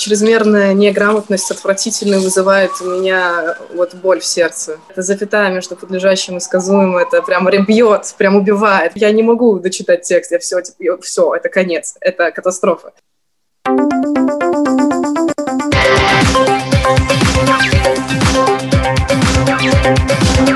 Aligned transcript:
Чрезмерная 0.00 0.72
неграмотность 0.72 1.50
отвратительно 1.50 2.20
вызывает 2.20 2.70
у 2.80 2.86
меня 2.86 3.58
вот 3.74 3.92
боль 3.92 4.20
в 4.20 4.24
сердце. 4.24 4.78
Это 4.88 5.02
запятая 5.02 5.52
между 5.52 5.76
подлежащим 5.76 6.38
и 6.38 6.40
сказуемым, 6.40 6.96
это 6.96 7.20
прям 7.20 7.46
бьет, 7.66 8.14
прям 8.16 8.36
убивает. 8.36 8.92
Я 8.94 9.12
не 9.12 9.22
могу 9.22 9.58
дочитать 9.58 10.00
текст, 10.00 10.32
я 10.32 10.38
все, 10.38 10.62
типа, 10.62 11.02
все, 11.02 11.34
это 11.34 11.50
конец, 11.50 11.96
это 12.00 12.30
катастрофа. 12.30 12.94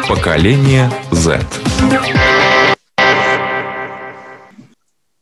Поколение 0.08 0.90
Z. 1.12 1.38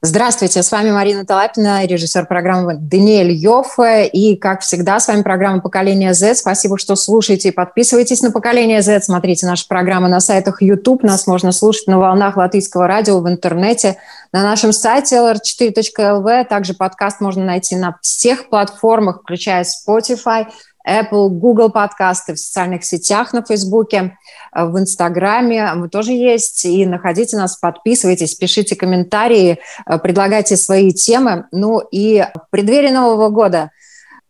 Здравствуйте, 0.04 0.64
с 0.64 0.72
вами 0.72 0.90
Марина 0.90 1.24
Талапина, 1.24 1.86
режиссер 1.86 2.26
программы 2.26 2.74
Даниэль 2.74 3.30
Йоффе. 3.30 4.08
И, 4.08 4.34
как 4.34 4.62
всегда, 4.62 4.98
с 4.98 5.06
вами 5.06 5.22
программа 5.22 5.60
«Поколение 5.60 6.12
Z». 6.12 6.34
Спасибо, 6.34 6.76
что 6.76 6.96
слушаете 6.96 7.50
и 7.50 7.52
подписывайтесь 7.52 8.20
на 8.20 8.32
«Поколение 8.32 8.82
Z». 8.82 9.02
Смотрите 9.02 9.46
наши 9.46 9.68
программы 9.68 10.08
на 10.08 10.18
сайтах 10.18 10.60
YouTube. 10.60 11.04
Нас 11.04 11.28
можно 11.28 11.52
слушать 11.52 11.86
на 11.86 12.00
волнах 12.00 12.36
латвийского 12.36 12.88
радио 12.88 13.20
в 13.20 13.28
интернете, 13.28 13.96
на 14.32 14.42
нашем 14.42 14.72
сайте 14.72 15.18
lr4.lv. 15.18 16.46
Также 16.46 16.74
подкаст 16.74 17.20
можно 17.20 17.44
найти 17.44 17.76
на 17.76 17.96
всех 18.02 18.48
платформах, 18.48 19.20
включая 19.22 19.64
Spotify, 19.64 20.48
Apple, 20.88 21.28
Google 21.28 21.70
подкасты 21.70 22.34
в 22.34 22.38
социальных 22.38 22.84
сетях 22.84 23.32
на 23.32 23.42
Фейсбуке, 23.42 24.16
э, 24.54 24.64
в 24.64 24.78
Инстаграме. 24.78 25.72
Мы 25.74 25.88
тоже 25.88 26.12
есть. 26.12 26.64
И 26.64 26.86
находите 26.86 27.36
нас, 27.36 27.56
подписывайтесь, 27.56 28.34
пишите 28.34 28.76
комментарии, 28.76 29.58
э, 29.86 29.98
предлагайте 29.98 30.56
свои 30.56 30.92
темы. 30.92 31.46
Ну 31.52 31.80
и 31.80 32.24
в 32.34 32.50
преддверии 32.50 32.90
Нового 32.90 33.28
года 33.28 33.70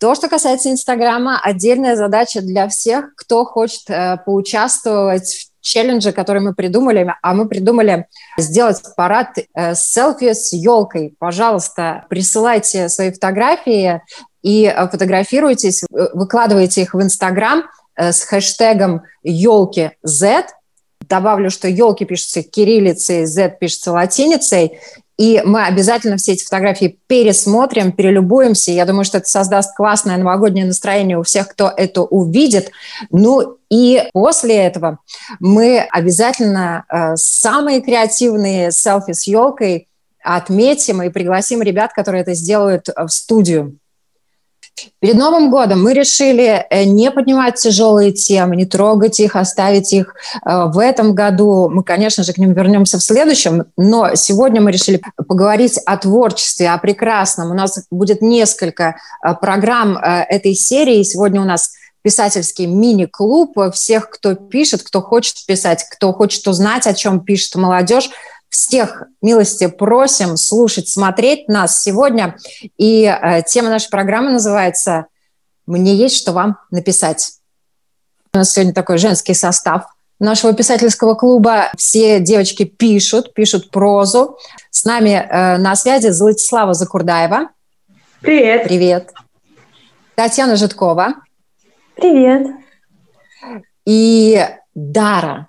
то, 0.03 0.17
что 0.17 0.29
касается 0.29 0.69
Инстаграма, 0.69 1.39
отдельная 1.41 1.95
задача 1.95 2.41
для 2.41 2.67
всех, 2.67 3.15
кто 3.15 3.45
хочет 3.45 3.89
э, 3.89 4.17
поучаствовать 4.27 5.29
в 5.29 5.65
челлендже, 5.65 6.11
который 6.11 6.43
мы 6.43 6.57
придумали, 6.57 7.15
а 7.23 7.35
мы 7.35 7.47
придумали 7.49 8.09
сделать 8.37 8.83
парад 8.97 9.39
э, 9.39 9.77
селфи 9.77 10.35
с 10.35 10.53
елкой. 10.53 11.15
Пожалуйста, 11.21 12.05
присылайте 12.11 12.89
свои 12.89 13.13
фотографии 13.13 14.03
и 14.43 14.65
э, 14.65 14.89
фотографируйтесь, 14.89 15.83
э, 15.85 16.09
выкладывайте 16.13 16.83
их 16.83 16.95
в 16.95 17.03
Инстаграм 17.03 17.65
э, 17.97 18.13
с 18.13 18.23
хэштегом 18.23 19.03
елки 19.23 19.93
Z. 20.03 20.47
Добавлю, 21.09 21.51
что 21.51 21.69
елки 21.69 22.05
пишутся 22.05 22.43
кириллицей, 22.43 23.27
Z 23.27 23.57
пишется 23.61 23.93
латиницей. 23.93 24.79
И 25.19 25.43
мы 25.45 25.65
обязательно 25.67 26.17
все 26.17 26.33
эти 26.33 26.43
фотографии 26.43 26.99
пересмотрим, 27.07 27.93
перелюбуемся. 27.93 28.73
Я 28.73 28.87
думаю, 28.87 29.05
что 29.05 29.19
это 29.19 29.29
создаст 29.29 29.77
классное 29.77 30.17
новогоднее 30.17 30.65
настроение 30.65 31.19
у 31.19 31.23
всех, 31.23 31.49
кто 31.49 31.73
это 31.77 32.03
увидит. 32.03 32.71
Ну 33.11 33.59
и 33.71 34.09
после 34.13 34.57
этого 34.57 34.99
мы 35.39 35.87
обязательно 35.91 36.85
э, 36.89 37.17
самые 37.17 37.83
креативные 37.83 38.73
селфи 38.73 39.13
с 39.13 39.27
елкой 39.27 39.89
отметим 40.25 41.03
и 41.03 41.11
пригласим 41.11 41.63
ребят, 41.63 41.93
которые 41.93 42.23
это 42.23 42.35
сделают 42.35 42.89
в 42.89 43.09
студию. 43.09 43.77
Перед 45.01 45.17
Новым 45.17 45.51
годом 45.51 45.83
мы 45.83 45.93
решили 45.95 46.65
э, 46.69 46.85
не 46.85 47.11
поднимать 47.11 47.57
тяжелые 47.57 48.13
темы, 48.13 48.57
не 48.57 48.65
трогать 48.65 49.21
их, 49.21 49.37
оставить 49.37 49.93
их 49.93 50.15
э, 50.45 50.65
в 50.67 50.79
этом 50.79 51.15
году. 51.15 51.69
Мы, 51.69 51.85
конечно 51.85 52.25
же, 52.25 52.33
к 52.33 52.39
ним 52.39 52.53
вернемся 52.53 52.99
в 52.99 53.03
следующем, 53.03 53.67
но 53.77 54.15
сегодня 54.15 54.61
мы 54.61 54.73
решили 54.73 55.01
поговорить 55.17 55.79
о 55.87 55.97
творчестве, 55.97 56.71
о 56.71 56.79
прекрасном. 56.79 57.51
У 57.51 57.55
нас 57.55 57.85
будет 57.91 58.23
несколько 58.23 58.97
э, 59.25 59.35
программ 59.41 59.99
этой 59.99 60.55
серии. 60.55 61.03
Сегодня 61.03 61.41
у 61.41 61.45
нас 61.45 61.73
писательский 62.03 62.67
мини-клуб 62.67 63.57
всех, 63.73 64.11
кто 64.11 64.35
пишет, 64.35 64.83
кто 64.83 65.01
хочет 65.01 65.47
писать, 65.47 65.87
кто 65.91 66.13
хочет 66.13 66.47
узнать, 66.49 66.87
о 66.87 66.95
чем 66.95 67.21
пишет 67.21 67.55
молодежь 67.55 68.11
всех 68.53 69.05
милости 69.23 69.67
просим 69.67 70.37
слушать, 70.37 70.87
смотреть 70.87 71.49
нас 71.49 71.83
сегодня. 71.83 72.37
И 72.77 73.05
э, 73.05 73.43
тема 73.47 73.71
нашей 73.71 73.89
программы 73.89 74.31
называется 74.31 75.07
«Мне 75.67 75.95
есть 75.95 76.19
что 76.19 76.33
вам 76.33 76.59
написать». 76.71 77.33
У 78.35 78.39
нас 78.39 78.53
сегодня 78.53 78.75
такой 78.75 78.99
женский 78.99 79.33
состав 79.33 79.87
нашего 80.19 80.53
писательского 80.53 81.15
клуба. 81.15 81.73
Все 81.79 82.21
девочки 82.21 82.65
пишут, 82.65 83.33
пишут 83.33 83.71
прозу. 83.71 84.37
С 84.71 84.85
нами 84.85 85.11
э, 85.11 85.57
на 85.57 85.75
связи 85.75 86.09
Златислава 86.09 86.75
Закурдаева. 86.75 87.49
Привет. 88.21 88.65
Привет. 88.65 89.13
Татьяна 90.15 90.57
Житкова. 90.57 91.15
Привет. 91.97 92.49
И 93.87 94.47
Дара 94.75 95.49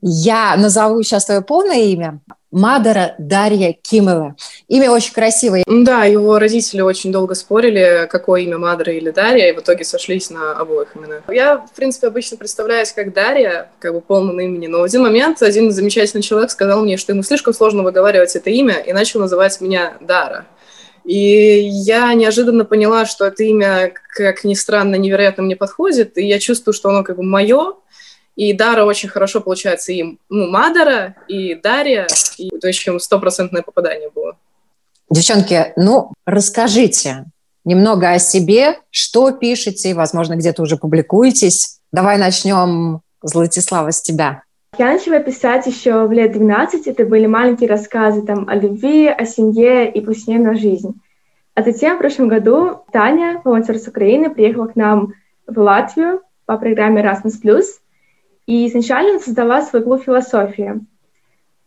я 0.00 0.56
назову 0.56 1.02
сейчас 1.02 1.26
твое 1.26 1.40
полное 1.42 1.82
имя. 1.84 2.20
Мадара 2.52 3.14
Дарья 3.18 3.74
Кимова. 3.74 4.36
Имя 4.68 4.90
очень 4.90 5.12
красивое. 5.12 5.62
Да, 5.66 6.04
его 6.04 6.38
родители 6.38 6.80
очень 6.80 7.12
долго 7.12 7.34
спорили, 7.34 8.08
какое 8.10 8.42
имя 8.42 8.56
Мадара 8.56 8.92
или 8.92 9.10
Дарья, 9.10 9.50
и 9.50 9.52
в 9.52 9.60
итоге 9.60 9.84
сошлись 9.84 10.30
на 10.30 10.52
обоих 10.52 10.96
именах. 10.96 11.24
Я, 11.28 11.58
в 11.58 11.72
принципе, 11.72 12.06
обычно 12.06 12.38
представляюсь 12.38 12.92
как 12.92 13.12
Дарья, 13.12 13.68
как 13.78 13.92
бы 13.92 14.00
полным 14.00 14.40
имени, 14.40 14.68
но 14.68 14.78
в 14.78 14.84
один 14.84 15.02
момент 15.02 15.42
один 15.42 15.70
замечательный 15.70 16.22
человек 16.22 16.50
сказал 16.50 16.82
мне, 16.82 16.96
что 16.96 17.12
ему 17.12 17.22
слишком 17.22 17.52
сложно 17.52 17.82
выговаривать 17.82 18.34
это 18.36 18.48
имя, 18.48 18.76
и 18.76 18.92
начал 18.92 19.20
называть 19.20 19.60
меня 19.60 19.98
Дара. 20.00 20.46
И 21.04 21.68
я 21.68 22.12
неожиданно 22.14 22.64
поняла, 22.64 23.06
что 23.06 23.26
это 23.26 23.44
имя, 23.44 23.92
как 24.16 24.44
ни 24.44 24.54
странно, 24.54 24.96
невероятно 24.96 25.42
мне 25.42 25.54
подходит, 25.56 26.16
и 26.16 26.26
я 26.26 26.38
чувствую, 26.38 26.74
что 26.74 26.88
оно 26.88 27.04
как 27.04 27.16
бы 27.16 27.22
мое, 27.22 27.74
и 28.36 28.52
Дара 28.52 28.84
очень 28.84 29.08
хорошо 29.08 29.40
получается 29.40 29.92
им. 29.92 30.18
Ну, 30.28 30.48
Мадара 30.48 31.16
и 31.26 31.54
Дарья. 31.54 32.06
И, 32.36 32.50
в 32.50 32.64
общем, 32.64 33.00
стопроцентное 33.00 33.62
попадание 33.62 34.10
было. 34.14 34.36
Девчонки, 35.10 35.72
ну, 35.76 36.12
расскажите 36.26 37.24
немного 37.64 38.10
о 38.10 38.18
себе, 38.18 38.78
что 38.90 39.32
пишете, 39.32 39.94
возможно, 39.94 40.36
где-то 40.36 40.62
уже 40.62 40.76
публикуетесь. 40.76 41.80
Давай 41.92 42.18
начнем, 42.18 43.00
Златислава, 43.22 43.90
с 43.90 44.02
тебя. 44.02 44.42
Я 44.78 44.92
начала 44.92 45.20
писать 45.20 45.66
еще 45.66 46.06
в 46.06 46.12
лет 46.12 46.32
12. 46.32 46.86
Это 46.86 47.06
были 47.06 47.26
маленькие 47.26 47.70
рассказы 47.70 48.22
там, 48.22 48.46
о 48.48 48.54
любви, 48.54 49.08
о 49.08 49.24
семье 49.24 49.90
и 49.90 50.00
пустне 50.02 50.38
на 50.38 50.54
жизнь. 50.54 51.00
А 51.54 51.62
затем 51.62 51.96
в 51.96 52.00
прошлом 52.00 52.28
году 52.28 52.80
Таня, 52.92 53.40
волонтер 53.42 53.78
с 53.78 53.88
Украины, 53.88 54.28
приехала 54.28 54.66
к 54.66 54.76
нам 54.76 55.14
в 55.46 55.58
Латвию 55.58 56.20
по 56.44 56.58
программе 56.58 57.02
Erasmus+. 57.02 57.62
И 58.46 58.68
изначально 58.68 59.18
создала 59.18 59.62
свой 59.62 59.82
клуб 59.82 60.02
философии, 60.02 60.80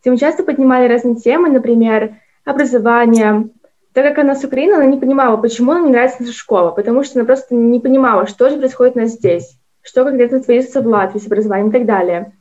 где 0.01 0.17
часто 0.17 0.43
поднимали 0.43 0.87
разные 0.87 1.15
темы, 1.15 1.49
например, 1.49 2.15
образование. 2.45 3.49
Так 3.93 4.05
как 4.05 4.19
она 4.19 4.35
с 4.35 4.43
Украины, 4.43 4.73
она 4.73 4.85
не 4.85 4.99
понимала, 4.99 5.35
почему 5.37 5.73
нам 5.73 5.85
не 5.85 5.91
нравится 5.91 6.21
наша 6.21 6.33
школа, 6.33 6.71
потому 6.71 7.03
что 7.03 7.19
она 7.19 7.25
просто 7.25 7.55
не 7.55 7.79
понимала, 7.79 8.27
что 8.27 8.49
же 8.49 8.57
происходит 8.57 8.95
у 8.95 8.99
нас 8.99 9.11
здесь, 9.11 9.59
что 9.81 10.05
конкретно 10.05 10.41
творится 10.41 10.81
в 10.81 10.87
Латвии 10.87 11.19
с 11.19 11.25
образованием 11.25 11.69
и 11.69 11.73
так 11.73 11.85
далее. 11.85 12.33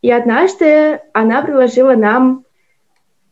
И 0.00 0.10
однажды 0.10 1.00
она 1.12 1.42
предложила 1.42 1.94
нам 1.94 2.44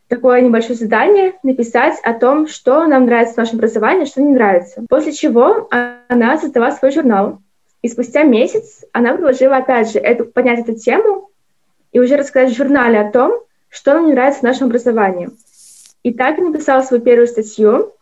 такое 0.08 0.42
небольшое 0.42 0.74
задание 0.74 1.34
написать 1.42 1.98
о 2.02 2.12
том, 2.12 2.46
что 2.46 2.86
нам 2.86 3.06
нравится 3.06 3.34
в 3.34 3.38
нашем 3.38 3.58
образовании, 3.58 4.04
что 4.04 4.20
не 4.20 4.32
нравится. 4.32 4.84
После 4.88 5.12
чего 5.12 5.68
она 5.70 6.36
создала 6.36 6.70
свой 6.72 6.92
журнал, 6.92 7.38
и 7.82 7.88
спустя 7.88 8.22
месяц 8.22 8.84
она 8.92 9.12
предложила, 9.12 9.56
опять 9.56 9.92
же, 9.92 9.98
эту, 9.98 10.24
поднять 10.24 10.60
эту 10.60 10.74
тему 10.74 11.30
и 11.90 11.98
уже 11.98 12.16
рассказать 12.16 12.52
в 12.52 12.56
журнале 12.56 13.00
о 13.00 13.10
том, 13.10 13.42
что 13.68 13.94
нам 13.94 14.06
не 14.06 14.12
нравится 14.12 14.40
в 14.40 14.44
нашем 14.44 14.68
образовании. 14.68 15.30
И 16.02 16.12
так 16.14 16.38
я 16.38 16.44
написала 16.44 16.82
свою 16.82 17.02
первую 17.02 17.26
статью. 17.26 17.92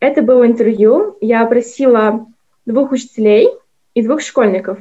Это 0.00 0.22
было 0.22 0.46
интервью. 0.46 1.16
Я 1.20 1.42
опросила 1.42 2.26
двух 2.64 2.92
учителей 2.92 3.50
и 3.94 4.02
двух 4.02 4.20
школьников. 4.20 4.78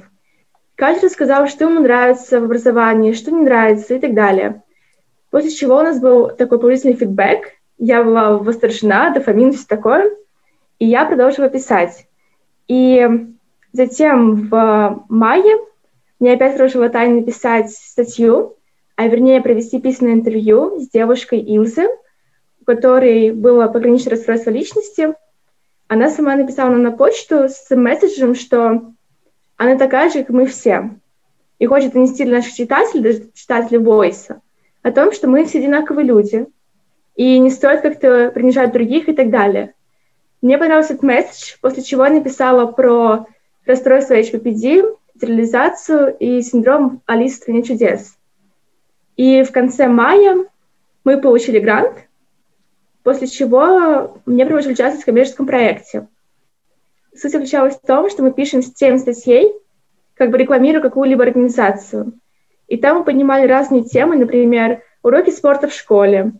Каждый 0.75 1.06
рассказал, 1.06 1.47
что 1.47 1.65
ему 1.65 1.81
нравится 1.81 2.39
в 2.39 2.45
образовании, 2.45 3.13
что 3.13 3.31
не 3.31 3.41
нравится 3.41 3.95
и 3.95 4.00
так 4.00 4.13
далее. 4.13 4.62
После 5.31 5.51
чего 5.51 5.77
у 5.77 5.83
нас 5.83 6.00
был 6.00 6.29
такой 6.29 6.59
положительный 6.59 6.95
фидбэк. 6.95 7.53
Я 7.77 8.03
была 8.03 8.38
восторжена, 8.38 9.09
дофамин, 9.12 9.51
все 9.53 9.65
такое. 9.68 10.12
И 10.79 10.85
я 10.85 11.06
продолжила 11.06 11.50
писать. 11.50 12.07
И 12.68 13.34
Затем 13.75 14.48
в 14.48 15.04
мае 15.10 15.57
мне 16.22 16.31
опять 16.31 16.54
предложила 16.54 16.88
Таня 16.88 17.16
написать 17.16 17.72
статью, 17.72 18.56
а 18.95 19.06
вернее 19.10 19.42
провести 19.42 19.81
письменное 19.81 20.13
интервью 20.13 20.80
с 20.80 20.88
девушкой 20.88 21.42
Илзы, 21.42 21.89
у 22.62 22.63
которой 22.63 23.31
было 23.31 23.68
пограничное 23.68 24.12
расстройство 24.12 24.50
личности. 24.50 25.13
Она 25.89 26.10
сама 26.10 26.38
написала 26.38 26.69
нам 26.69 26.83
на 26.83 26.94
почту 26.94 27.50
с 27.50 27.68
месседжем, 27.75 28.33
что 28.33 28.94
она 29.57 29.77
такая 29.77 30.10
же, 30.10 30.19
как 30.19 30.30
мы 30.30 30.45
все, 30.45 30.92
и 31.60 31.66
хочет 31.66 31.92
донести 31.92 32.24
для 32.24 32.38
наших 32.38 32.54
читателей, 32.54 33.04
даже 33.04 33.24
читателей 33.33 33.80
Войса, 33.80 34.39
о 34.83 34.92
том, 34.94 35.12
что 35.12 35.27
мы 35.27 35.44
все 35.44 35.60
одинаковые 35.60 36.06
люди, 36.06 36.48
и 37.16 37.38
не 37.39 37.50
стоит 37.50 37.81
как-то 37.81 38.31
принижать 38.33 38.72
других 38.72 39.10
и 39.10 39.13
так 39.13 39.30
далее. 39.30 39.74
Мне 40.42 40.57
понравился 40.57 40.94
этот 40.94 41.04
месседж, 41.04 41.57
после 41.60 41.83
чего 41.83 42.06
я 42.06 42.13
написала 42.13 42.72
про 42.72 43.25
расстройство 43.65 44.19
HPPD, 44.19 44.95
стерилизацию 45.15 46.15
и 46.17 46.41
синдром 46.41 47.01
Алисы 47.06 47.35
в 47.35 47.38
стране 47.38 47.63
чудес. 47.63 48.15
И 49.15 49.44
в 49.44 49.51
конце 49.51 49.88
мая 49.88 50.45
мы 51.03 51.21
получили 51.21 51.59
грант, 51.59 51.94
после 53.03 53.27
чего 53.27 54.19
мне 54.25 54.45
предложили 54.45 54.73
участвовать 54.73 55.03
в 55.03 55.06
коммерческом 55.06 55.45
проекте. 55.45 56.07
Суть 57.15 57.31
заключалась 57.31 57.75
в 57.75 57.85
том, 57.85 58.09
что 58.09 58.23
мы 58.23 58.33
пишем 58.33 58.62
7 58.62 58.97
статей, 58.97 59.53
как 60.15 60.31
бы 60.31 60.38
рекламируя 60.38 60.81
какую-либо 60.81 61.23
организацию. 61.23 62.13
И 62.67 62.77
там 62.77 63.00
мы 63.00 63.03
поднимали 63.03 63.47
разные 63.47 63.83
темы, 63.83 64.17
например, 64.17 64.81
уроки 65.03 65.29
спорта 65.29 65.67
в 65.67 65.73
школе, 65.73 66.33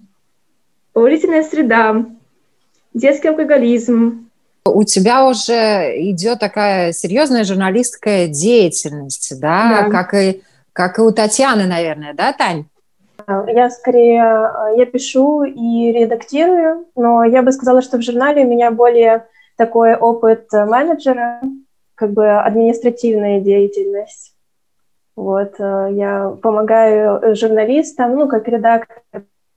положительная 0.92 1.44
среда, 1.44 2.06
детский 2.94 3.28
алкоголизм. 3.28 4.25
У 4.68 4.84
тебя 4.84 5.28
уже 5.28 5.94
идет 6.10 6.40
такая 6.40 6.92
серьезная 6.92 7.44
журналистская 7.44 8.28
деятельность, 8.28 9.40
да, 9.40 9.84
да. 9.84 9.90
Как, 9.92 10.14
и, 10.16 10.42
как 10.74 10.98
и 10.98 11.02
у 11.02 11.12
Татьяны, 11.12 11.66
наверное, 11.68 12.14
да, 12.14 12.34
Тань? 12.34 12.66
Я 13.28 13.70
скорее, 13.70 14.22
э, 14.24 14.78
я 14.78 14.86
пишу 14.86 15.44
и 15.44 15.92
редактирую, 15.92 16.86
но 16.96 17.24
я 17.24 17.42
бы 17.44 17.52
сказала, 17.52 17.82
что 17.82 17.98
в 17.98 18.02
журнале 18.02 18.44
у 18.44 18.50
меня 18.50 18.72
более 18.72 19.28
такой 19.56 19.96
опыт 19.96 20.52
менеджера, 20.52 21.42
как 21.96 22.12
бы 22.12 22.28
административная 22.40 23.40
деятельность. 23.40 24.34
Вот, 25.16 25.54
э, 25.60 25.90
я 25.94 26.36
помогаю 26.42 27.36
журналистам, 27.36 28.16
ну, 28.16 28.28
как 28.28 28.48
редактор, 28.48 29.04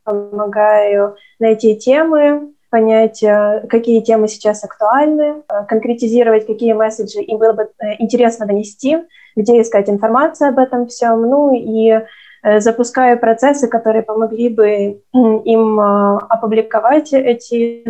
помогаю 0.04 1.16
найти 1.38 1.76
темы, 1.76 2.52
понять, 2.70 3.22
э, 3.22 3.66
какие 3.68 4.00
темы 4.00 4.28
сейчас 4.28 4.64
актуальны, 4.64 5.42
конкретизировать, 5.68 6.46
какие 6.46 6.72
месседжи 6.72 7.20
им 7.20 7.38
было 7.38 7.52
бы 7.52 7.70
интересно 7.98 8.46
донести, 8.46 8.98
где 9.36 9.60
искать 9.60 9.88
информацию 9.88 10.48
об 10.48 10.58
этом 10.58 10.86
всем, 10.86 11.22
ну 11.22 11.54
и 11.54 12.00
Э, 12.42 12.60
запускаю 12.60 13.18
процессы, 13.18 13.68
которые 13.68 14.02
помогли 14.02 14.48
бы 14.48 15.02
им 15.12 15.80
э, 15.80 16.18
опубликовать 16.28 17.12
эти 17.12 17.84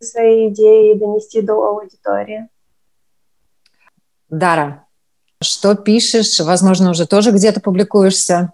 свои 0.00 0.48
идеи 0.48 0.92
и 0.92 0.98
донести 0.98 1.42
до 1.42 1.62
аудитории. 1.68 2.48
Дара, 4.30 4.86
что 5.40 5.74
пишешь? 5.74 6.40
Возможно, 6.40 6.90
уже 6.90 7.06
тоже 7.06 7.30
где-то 7.30 7.60
публикуешься? 7.60 8.52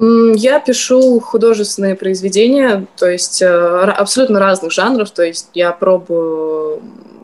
Я 0.00 0.60
пишу 0.60 1.18
художественные 1.18 1.96
произведения, 1.96 2.86
то 2.96 3.08
есть 3.08 3.42
э, 3.42 3.46
абсолютно 3.48 4.38
разных 4.38 4.70
жанров, 4.70 5.10
то 5.10 5.24
есть 5.24 5.48
я 5.54 5.72
пробую 5.72 6.82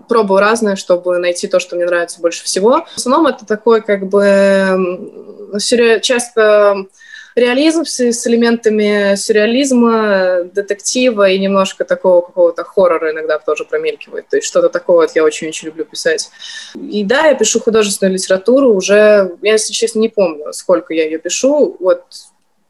пробую 0.09 0.41
разное, 0.41 0.77
чтобы 0.77 1.19
найти 1.19 1.47
то, 1.47 1.61
что 1.61 1.77
мне 1.77 1.87
нравится 1.87 2.21
больше 2.21 2.45
всего. 2.45 2.85
В 2.95 2.99
основном 2.99 3.27
это 3.27 3.47
такой 3.47 3.81
как 3.81 4.07
бы 4.09 5.51
часто 6.03 6.87
реализм 7.35 7.85
с, 7.85 8.27
элементами 8.27 9.15
сюрреализма, 9.17 10.45
детектива 10.53 11.29
и 11.29 11.39
немножко 11.39 11.85
такого 11.85 12.21
какого-то 12.21 12.65
хоррора 12.65 13.13
иногда 13.13 13.39
тоже 13.39 13.65
промелькивает. 13.65 14.29
То 14.29 14.37
есть 14.37 14.47
что-то 14.47 14.69
такое 14.69 15.07
вот 15.07 15.17
я 15.17 15.25
очень-очень 15.25 15.69
люблю 15.69 15.85
писать. 15.85 16.31
И 16.75 17.05
да, 17.05 17.27
я 17.27 17.35
пишу 17.35 17.61
художественную 17.61 18.15
литературу 18.15 18.75
уже, 18.75 19.37
я, 19.43 19.53
если 19.53 19.73
честно, 19.73 20.01
не 20.01 20.09
помню, 20.09 20.53
сколько 20.53 20.95
я 20.95 21.05
ее 21.05 21.19
пишу. 21.19 21.77
Вот 21.81 22.05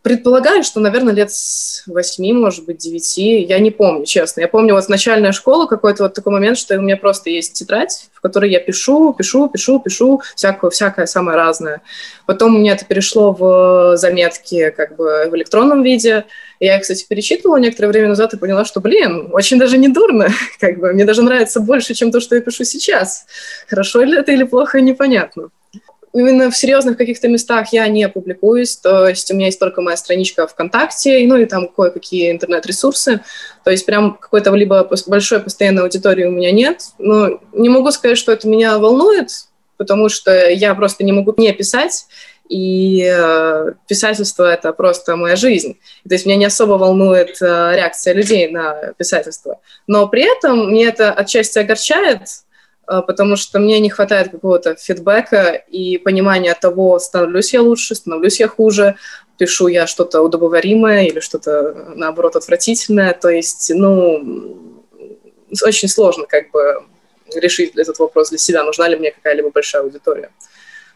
Предполагаю, 0.04 0.62
что, 0.64 0.80
наверное, 0.80 1.14
лет 1.14 1.32
с 1.32 1.82
восьми, 1.86 2.34
может 2.34 2.66
быть, 2.66 2.76
девяти. 2.76 3.40
Я 3.40 3.58
не 3.58 3.70
помню, 3.70 4.04
честно. 4.04 4.42
Я 4.42 4.48
помню 4.48 4.74
вот 4.74 4.86
начальная 4.90 5.32
школа, 5.32 5.64
какой-то 5.64 6.02
вот 6.02 6.12
такой 6.12 6.30
момент, 6.30 6.58
что 6.58 6.76
у 6.76 6.82
меня 6.82 6.98
просто 6.98 7.30
есть 7.30 7.54
тетрадь, 7.54 8.10
в 8.12 8.20
которой 8.20 8.50
я 8.50 8.60
пишу, 8.60 9.14
пишу, 9.14 9.48
пишу, 9.48 9.80
пишу, 9.80 10.20
всякое, 10.36 10.70
всякое 10.70 11.06
самое 11.06 11.38
разное. 11.38 11.80
Потом 12.26 12.54
у 12.54 12.58
меня 12.58 12.72
это 12.72 12.84
перешло 12.84 13.32
в 13.32 13.96
заметки 13.96 14.68
как 14.76 14.94
бы 14.94 15.26
в 15.30 15.36
электронном 15.36 15.82
виде. 15.82 16.26
Я 16.60 16.76
их, 16.76 16.82
кстати, 16.82 17.06
перечитывала 17.08 17.56
некоторое 17.56 17.88
время 17.88 18.08
назад 18.08 18.34
и 18.34 18.36
поняла, 18.36 18.66
что, 18.66 18.80
блин, 18.80 19.30
очень 19.32 19.58
даже 19.58 19.78
не 19.78 19.88
дурно. 19.88 20.28
Как 20.60 20.80
бы, 20.80 20.92
мне 20.92 21.06
даже 21.06 21.22
нравится 21.22 21.60
больше, 21.60 21.94
чем 21.94 22.12
то, 22.12 22.20
что 22.20 22.34
я 22.34 22.42
пишу 22.42 22.64
сейчас. 22.64 23.24
Хорошо 23.68 24.02
ли 24.02 24.18
это 24.18 24.32
или 24.32 24.44
плохо, 24.44 24.82
непонятно 24.82 25.48
именно 26.14 26.50
в 26.50 26.56
серьезных 26.56 26.96
каких-то 26.96 27.28
местах 27.28 27.72
я 27.72 27.86
не 27.88 28.08
публикуюсь, 28.08 28.76
то 28.76 29.06
есть 29.08 29.30
у 29.30 29.34
меня 29.34 29.46
есть 29.46 29.58
только 29.58 29.82
моя 29.82 29.96
страничка 29.96 30.46
ВКонтакте, 30.46 31.26
ну 31.26 31.36
и 31.36 31.44
там 31.44 31.68
кое-какие 31.68 32.30
интернет-ресурсы, 32.30 33.20
то 33.64 33.70
есть 33.70 33.84
прям 33.84 34.14
какой-то 34.14 34.54
либо 34.54 34.88
большой 35.06 35.40
постоянной 35.40 35.82
аудитории 35.82 36.24
у 36.24 36.30
меня 36.30 36.52
нет, 36.52 36.82
но 36.98 37.40
не 37.52 37.68
могу 37.68 37.90
сказать, 37.90 38.16
что 38.16 38.32
это 38.32 38.48
меня 38.48 38.78
волнует, 38.78 39.30
потому 39.76 40.08
что 40.08 40.48
я 40.48 40.74
просто 40.74 41.04
не 41.04 41.12
могу 41.12 41.34
не 41.36 41.52
писать, 41.52 42.06
и 42.48 43.02
э, 43.10 43.72
писательство— 43.88 44.44
это 44.52 44.72
просто 44.72 45.16
моя 45.16 45.34
жизнь. 45.34 45.78
То 46.06 46.14
есть 46.14 46.26
меня 46.26 46.36
не 46.36 46.44
особо 46.44 46.74
волнует 46.74 47.40
э, 47.40 47.72
реакция 47.74 48.12
людей 48.12 48.48
на 48.48 48.92
писательство. 48.98 49.60
Но 49.86 50.06
при 50.08 50.24
этом 50.24 50.70
мне 50.70 50.86
это 50.86 51.10
отчасти 51.10 51.58
огорчает, 51.58 52.20
потому 52.86 53.36
что 53.36 53.58
мне 53.58 53.80
не 53.80 53.90
хватает 53.90 54.30
какого-то 54.30 54.76
фидбэка 54.76 55.52
и 55.52 55.98
понимания 55.98 56.54
того, 56.54 56.98
становлюсь 56.98 57.52
я 57.52 57.62
лучше, 57.62 57.94
становлюсь 57.94 58.40
я 58.40 58.48
хуже, 58.48 58.96
пишу 59.38 59.66
я 59.68 59.86
что-то 59.86 60.22
удобоваримое 60.22 61.04
или 61.06 61.20
что-то, 61.20 61.92
наоборот, 61.94 62.36
отвратительное. 62.36 63.12
То 63.14 63.28
есть, 63.28 63.70
ну, 63.74 64.80
очень 65.62 65.88
сложно 65.88 66.26
как 66.26 66.50
бы 66.50 66.82
решить 67.34 67.76
этот 67.76 67.98
вопрос 67.98 68.30
для 68.30 68.38
себя, 68.38 68.64
нужна 68.64 68.88
ли 68.88 68.96
мне 68.96 69.10
какая-либо 69.10 69.50
большая 69.50 69.82
аудитория. 69.82 70.30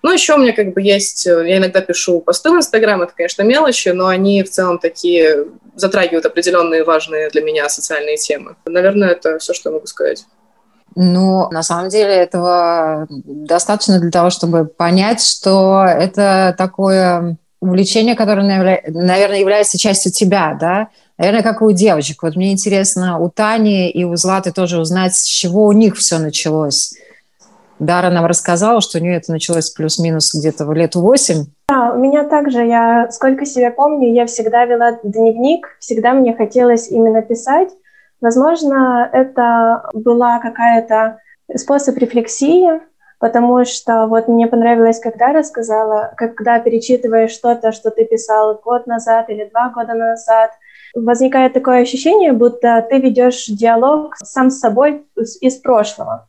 Ну, 0.03 0.13
еще 0.13 0.35
у 0.35 0.39
меня 0.39 0.53
как 0.53 0.75
бы 0.75 0.81
есть, 0.81 1.27
я 1.27 1.57
иногда 1.57 1.81
пишу 1.81 2.21
посты 2.21 2.51
в 2.51 2.55
Инстаграм, 2.55 3.03
это, 3.03 3.13
конечно, 3.17 3.43
мелочи, 3.43 3.89
но 3.89 4.07
они 4.07 4.45
в 4.45 4.51
целом 4.51 4.79
такие 4.79 5.47
затрагивают 5.75 6.25
определенные 6.25 6.85
важные 6.85 7.31
для 7.31 7.43
меня 7.43 7.69
социальные 7.69 8.17
темы. 8.17 8.55
Наверное, 8.65 9.11
это 9.11 9.41
все, 9.41 9.55
что 9.55 9.71
я 9.71 9.75
могу 9.75 9.87
сказать. 9.87 10.25
Ну, 10.95 11.49
на 11.51 11.63
самом 11.63 11.89
деле 11.91 12.13
этого 12.13 13.07
достаточно 13.09 14.01
для 14.01 14.11
того, 14.11 14.31
чтобы 14.31 14.65
понять, 14.65 15.23
что 15.23 15.85
это 15.85 16.55
такое 16.59 17.37
увлечение, 17.61 18.15
которое, 18.15 18.45
наверное, 18.89 19.39
является 19.39 19.79
частью 19.79 20.13
тебя, 20.13 20.57
да? 20.61 20.89
Наверное, 21.19 21.43
как 21.43 21.61
и 21.61 21.65
у 21.65 21.73
девочек. 21.73 22.23
Вот 22.23 22.37
мне 22.37 22.53
интересно 22.53 23.19
у 23.19 23.29
Тани 23.29 23.91
и 23.91 24.05
у 24.05 24.15
Златы 24.17 24.53
тоже 24.53 24.81
узнать, 24.81 25.15
с 25.15 25.25
чего 25.25 25.67
у 25.67 25.73
них 25.73 25.97
все 25.97 26.19
началось. 26.19 26.95
Дара 27.79 28.11
нам 28.11 28.27
рассказала, 28.27 28.81
что 28.81 28.99
у 28.99 29.01
нее 29.01 29.17
это 29.17 29.31
началось 29.31 29.71
плюс-минус 29.71 30.35
где-то 30.35 30.67
в 30.67 30.73
лет 30.73 30.95
восемь. 30.95 31.47
Да, 31.69 31.93
у 31.93 31.99
меня 31.99 32.25
также, 32.25 32.65
я 32.65 33.09
сколько 33.11 33.47
себя 33.47 33.71
помню, 33.71 34.13
я 34.13 34.27
всегда 34.27 34.65
вела 34.65 34.99
дневник, 35.03 35.77
всегда 35.79 36.13
мне 36.13 36.35
хотелось 36.35 36.89
именно 36.89 37.23
писать, 37.23 37.69
Возможно, 38.21 39.09
это 39.13 39.89
была 39.93 40.39
какая-то 40.41 41.19
способ 41.55 41.97
рефлексии, 41.99 42.81
потому 43.21 43.65
что 43.65 44.07
вот 44.07 44.29
мне 44.29 44.47
понравилось, 44.47 45.01
когда 45.01 45.33
рассказала, 45.33 46.13
когда 46.17 46.59
перечитываешь 46.59 47.31
что-то, 47.31 47.73
что 47.73 47.91
ты 47.91 48.05
писал 48.05 48.61
год 48.65 48.87
назад 48.87 49.29
или 49.31 49.49
два 49.49 49.71
года 49.71 49.95
назад, 49.95 50.51
возникает 50.95 51.53
такое 51.53 51.83
ощущение, 51.83 52.33
будто 52.33 52.85
ты 52.89 52.99
ведешь 52.99 53.47
диалог 53.47 54.15
сам 54.17 54.51
с 54.51 54.59
собой 54.59 55.07
из 55.41 55.57
прошлого. 55.57 56.29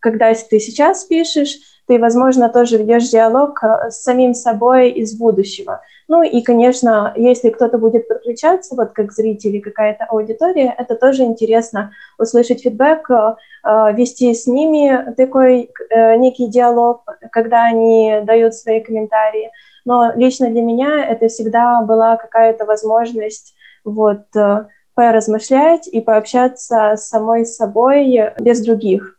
Когда 0.00 0.32
ты 0.32 0.60
сейчас 0.60 1.04
пишешь, 1.04 1.58
ты, 1.86 1.98
возможно, 1.98 2.48
тоже 2.48 2.78
ведешь 2.78 3.08
диалог 3.08 3.62
э, 3.64 3.90
с 3.90 4.02
самим 4.02 4.34
собой 4.34 4.90
из 4.90 5.16
будущего. 5.16 5.80
Ну 6.08 6.22
и, 6.22 6.40
конечно, 6.40 7.12
если 7.16 7.50
кто-то 7.50 7.76
будет 7.76 8.08
подключаться, 8.08 8.74
вот 8.74 8.92
как 8.92 9.12
зрители, 9.12 9.58
какая-то 9.58 10.06
аудитория, 10.06 10.74
это 10.76 10.96
тоже 10.96 11.24
интересно 11.24 11.92
услышать 12.18 12.62
фидбэк, 12.62 13.10
э, 13.10 13.36
э, 13.64 13.92
вести 13.92 14.32
с 14.32 14.46
ними 14.46 15.14
такой 15.16 15.70
некий 15.90 16.48
диалог, 16.48 17.04
когда 17.30 17.64
они 17.64 18.20
дают 18.24 18.54
свои 18.54 18.80
комментарии. 18.80 19.50
Но 19.84 20.12
лично 20.14 20.48
для 20.48 20.62
меня 20.62 21.04
это 21.04 21.28
всегда 21.28 21.82
была 21.82 22.16
какая-то 22.16 22.64
возможность 22.64 23.54
вот 23.84 24.24
поразмышлять 24.94 25.86
и 25.88 26.00
пообщаться 26.00 26.96
с 26.96 27.08
самой 27.08 27.44
собой 27.44 28.32
без 28.40 28.60
других 28.64 29.17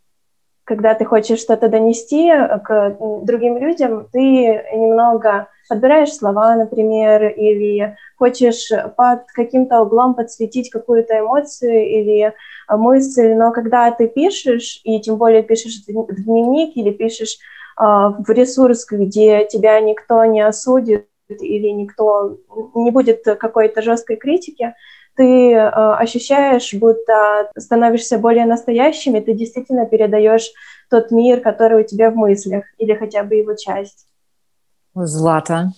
когда 0.69 0.93
ты 0.93 1.03
хочешь 1.03 1.39
что-то 1.39 1.67
донести 1.67 2.29
э, 2.29 2.59
к 2.59 2.95
другим 3.23 3.57
людям, 3.57 4.07
ты 4.13 4.19
немного 4.19 5.47
подбираешь 5.67 6.13
слова, 6.13 6.55
например, 6.55 7.27
или 7.29 7.97
хочешь 8.17 8.69
под 8.95 9.23
каким-то 9.33 9.81
углом 9.81 10.13
подсветить 10.13 10.69
какую-то 10.69 11.19
эмоцию 11.19 11.89
или 11.89 12.21
э, 12.21 12.33
мысль, 12.77 13.33
но 13.33 13.51
когда 13.51 13.89
ты 13.89 14.07
пишешь, 14.07 14.79
и 14.83 15.01
тем 15.01 15.17
более 15.17 15.41
пишешь 15.41 15.81
в 15.87 16.23
дневник 16.23 16.77
или 16.77 16.91
пишешь 16.91 17.39
э, 17.79 17.83
в 17.83 18.29
ресурс, 18.29 18.85
где 18.85 19.45
тебя 19.45 19.81
никто 19.81 20.23
не 20.25 20.41
осудит 20.41 21.07
или 21.29 21.69
никто 21.69 22.37
не 22.75 22.91
будет 22.91 23.23
какой-то 23.23 23.81
жесткой 23.81 24.17
критики, 24.17 24.75
ты 25.19 25.51
э, 25.51 25.59
ощущаешь, 25.59 26.73
будто 26.73 27.51
становишься 27.57 28.17
более 28.19 28.45
настоящим, 28.45 29.17
и 29.17 29.19
ты 29.19 29.33
действительно 29.33 29.85
передаешь 29.85 30.49
тот 30.89 31.11
мир, 31.11 31.41
который 31.41 31.81
у 31.81 31.85
тебя 31.85 32.09
в 32.09 32.15
мыслях, 32.15 32.63
или 32.77 32.93
хотя 32.93 33.23
бы 33.23 33.35
его 33.35 33.53
часть. 33.55 34.07
Злата. 34.95 35.73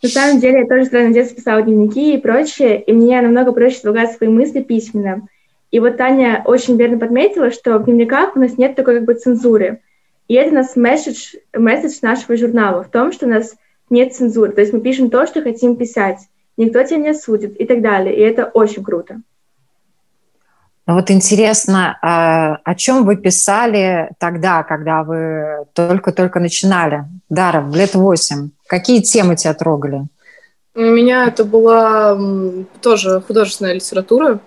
На 0.00 0.08
самом 0.08 0.38
деле, 0.38 0.60
я 0.60 0.66
тоже 0.66 0.84
сразу 0.84 1.12
детстве 1.12 1.38
писала 1.38 1.62
дневники 1.62 2.14
и 2.14 2.18
прочее, 2.18 2.80
и 2.80 2.92
мне 2.92 3.20
намного 3.20 3.50
проще 3.50 3.78
излагать 3.78 4.12
свои 4.12 4.28
мысли 4.28 4.62
письменно. 4.62 5.26
И 5.72 5.80
вот 5.80 5.96
Таня 5.96 6.42
очень 6.44 6.76
верно 6.76 6.96
подметила, 7.00 7.50
что 7.50 7.78
в 7.78 7.86
дневниках 7.86 8.36
у 8.36 8.38
нас 8.38 8.56
нет 8.58 8.76
такой 8.76 8.98
как 8.98 9.06
бы 9.06 9.14
цензуры. 9.14 9.80
И 10.28 10.34
это 10.34 10.52
у 10.52 10.54
нас 10.54 10.76
месседж, 10.76 11.34
месседж 11.52 11.98
нашего 12.02 12.36
журнала 12.36 12.84
в 12.84 12.92
том, 12.92 13.10
что 13.10 13.26
у 13.26 13.28
нас 13.28 13.56
нет 13.90 14.14
цензуры. 14.14 14.52
То 14.52 14.60
есть 14.60 14.72
мы 14.72 14.80
пишем 14.80 15.10
то, 15.10 15.26
что 15.26 15.42
хотим 15.42 15.74
писать. 15.74 16.18
Никто 16.56 16.82
тебя 16.84 16.98
не 16.98 17.14
судит 17.14 17.56
и 17.60 17.66
так 17.66 17.82
далее. 17.82 18.16
И 18.16 18.20
это 18.20 18.46
очень 18.46 18.84
круто. 18.84 19.20
Ну 20.86 20.94
вот 20.94 21.10
интересно, 21.10 21.98
а, 22.02 22.58
о 22.62 22.74
чем 22.74 23.06
вы 23.06 23.16
писали 23.16 24.10
тогда, 24.18 24.62
когда 24.62 25.02
вы 25.02 25.64
только-только 25.72 26.40
начинали? 26.40 27.04
Дара, 27.30 27.62
в 27.62 27.74
лет 27.74 27.94
восемь. 27.94 28.50
Какие 28.66 29.00
темы 29.00 29.34
тебя 29.36 29.54
трогали? 29.54 30.02
У 30.74 30.80
меня 30.80 31.26
это 31.28 31.44
была 31.44 32.18
тоже 32.82 33.22
художественная 33.26 33.72
литература. 33.72 34.40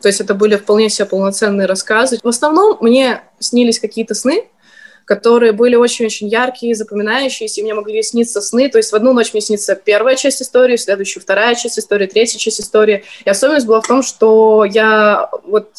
То 0.00 0.08
есть 0.08 0.20
это 0.20 0.34
были 0.34 0.56
вполне 0.56 0.88
себе 0.88 1.06
полноценные 1.06 1.66
рассказы. 1.66 2.18
В 2.22 2.28
основном 2.28 2.78
мне 2.80 3.22
снились 3.38 3.78
какие-то 3.78 4.14
сны, 4.14 4.44
которые 5.04 5.52
были 5.52 5.74
очень-очень 5.74 6.28
яркие, 6.28 6.74
запоминающиеся, 6.74 7.60
и 7.60 7.64
мне 7.64 7.74
могли 7.74 8.02
сниться 8.02 8.40
сны. 8.40 8.68
То 8.68 8.78
есть 8.78 8.92
в 8.92 8.94
одну 8.94 9.12
ночь 9.12 9.32
мне 9.32 9.40
снится 9.40 9.74
первая 9.74 10.16
часть 10.16 10.42
истории, 10.42 10.76
в 10.76 10.80
следующую 10.80 11.22
вторая 11.22 11.54
часть 11.54 11.78
истории, 11.78 12.06
третья 12.06 12.38
часть 12.38 12.60
истории. 12.60 13.04
И 13.24 13.30
особенность 13.30 13.66
была 13.66 13.80
в 13.80 13.86
том, 13.86 14.02
что 14.02 14.64
я 14.64 15.28
вот 15.44 15.70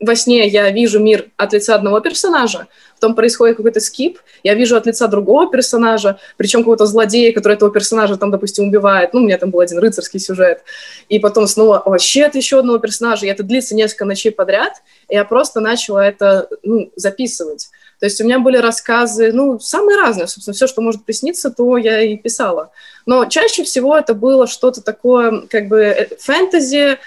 во 0.00 0.16
сне 0.16 0.48
я 0.48 0.70
вижу 0.70 0.98
мир 0.98 1.30
от 1.36 1.52
лица 1.52 1.74
одного 1.74 2.00
персонажа, 2.00 2.66
потом 2.94 3.14
происходит 3.14 3.56
какой-то 3.56 3.80
скип, 3.80 4.18
я 4.42 4.54
вижу 4.54 4.76
от 4.76 4.86
лица 4.86 5.06
другого 5.08 5.50
персонажа, 5.50 6.18
причем 6.36 6.60
какого-то 6.60 6.86
злодея, 6.86 7.32
который 7.32 7.54
этого 7.54 7.70
персонажа 7.70 8.16
там, 8.16 8.30
допустим, 8.30 8.68
убивает. 8.68 9.12
Ну, 9.12 9.20
у 9.20 9.24
меня 9.24 9.38
там 9.38 9.50
был 9.50 9.60
один 9.60 9.78
рыцарский 9.78 10.18
сюжет. 10.18 10.62
И 11.08 11.18
потом 11.18 11.46
снова 11.46 11.82
вообще 11.84 12.24
от 12.24 12.34
еще 12.34 12.58
одного 12.58 12.78
персонажа, 12.78 13.26
и 13.26 13.28
это 13.28 13.42
длится 13.42 13.74
несколько 13.74 14.06
ночей 14.06 14.32
подряд, 14.32 14.82
и 15.08 15.14
я 15.14 15.24
просто 15.24 15.60
начала 15.60 16.06
это 16.06 16.48
ну, 16.62 16.90
записывать. 16.96 17.70
То 18.00 18.06
есть 18.06 18.18
у 18.20 18.24
меня 18.24 18.38
были 18.38 18.56
рассказы, 18.56 19.30
ну, 19.30 19.60
самые 19.60 19.98
разные, 19.98 20.26
собственно, 20.26 20.54
все, 20.54 20.66
что 20.66 20.80
может 20.80 21.04
присниться, 21.04 21.50
то 21.50 21.76
я 21.76 22.00
и 22.00 22.16
писала. 22.16 22.72
Но 23.04 23.26
чаще 23.26 23.62
всего 23.62 23.96
это 23.96 24.14
было 24.14 24.46
что-то 24.46 24.80
такое, 24.80 25.42
как 25.50 25.68
бы 25.68 25.80
э, 25.80 26.08
фэнтези, 26.18 26.98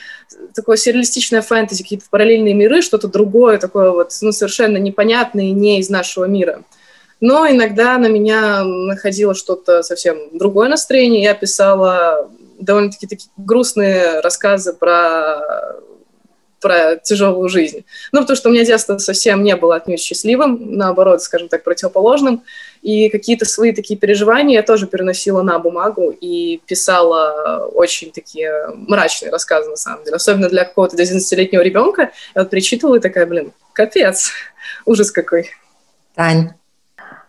такое 0.53 0.77
сюрреалистичное 0.77 1.41
фэнтези, 1.41 1.83
какие-то 1.83 2.05
параллельные 2.09 2.53
миры, 2.53 2.81
что-то 2.81 3.07
другое, 3.07 3.57
такое 3.57 3.91
вот, 3.91 4.11
ну, 4.21 4.31
совершенно 4.31 4.77
непонятное, 4.77 5.51
не 5.51 5.79
из 5.79 5.89
нашего 5.89 6.25
мира. 6.25 6.63
Но 7.19 7.47
иногда 7.49 7.97
на 7.97 8.07
меня 8.07 8.63
находило 8.63 9.33
что-то 9.33 9.81
совсем 9.81 10.37
другое 10.37 10.67
настроение. 10.67 11.23
Я 11.23 11.33
писала 11.33 12.29
довольно-таки 12.59 13.07
такие 13.07 13.29
грустные 13.37 14.19
рассказы 14.19 14.73
про 14.73 15.77
про 16.63 16.95
тяжелую 16.95 17.49
жизнь. 17.49 17.85
Ну, 18.13 18.21
потому 18.21 18.37
что 18.37 18.49
у 18.49 18.51
меня 18.51 18.63
детство 18.63 18.97
совсем 18.97 19.43
не 19.43 19.55
было 19.55 19.75
отнюдь 19.75 19.99
счастливым, 19.99 20.77
наоборот, 20.77 21.21
скажем 21.21 21.49
так, 21.49 21.63
противоположным. 21.63 22.43
И 22.83 23.09
какие-то 23.09 23.45
свои 23.45 23.71
такие 23.71 23.97
переживания 23.97 24.57
я 24.57 24.63
тоже 24.63 24.87
переносила 24.87 25.41
на 25.41 25.57
бумагу 25.57 26.11
и 26.11 26.61
писала 26.67 27.65
очень 27.73 28.11
такие 28.11 28.67
мрачные 28.75 29.31
рассказы, 29.31 29.69
на 29.69 29.77
самом 29.77 30.03
деле. 30.03 30.17
Особенно 30.17 30.49
для 30.49 30.65
какого-то 30.65 30.95
11-летнего 30.97 31.61
ребенка. 31.61 32.11
Я 32.35 32.41
вот 32.41 32.49
перечитывала 32.49 32.97
и 32.97 32.99
такая, 32.99 33.25
блин, 33.25 33.53
капец, 33.71 34.31
ужас 34.85 35.11
какой. 35.11 35.49
Тань, 36.13 36.51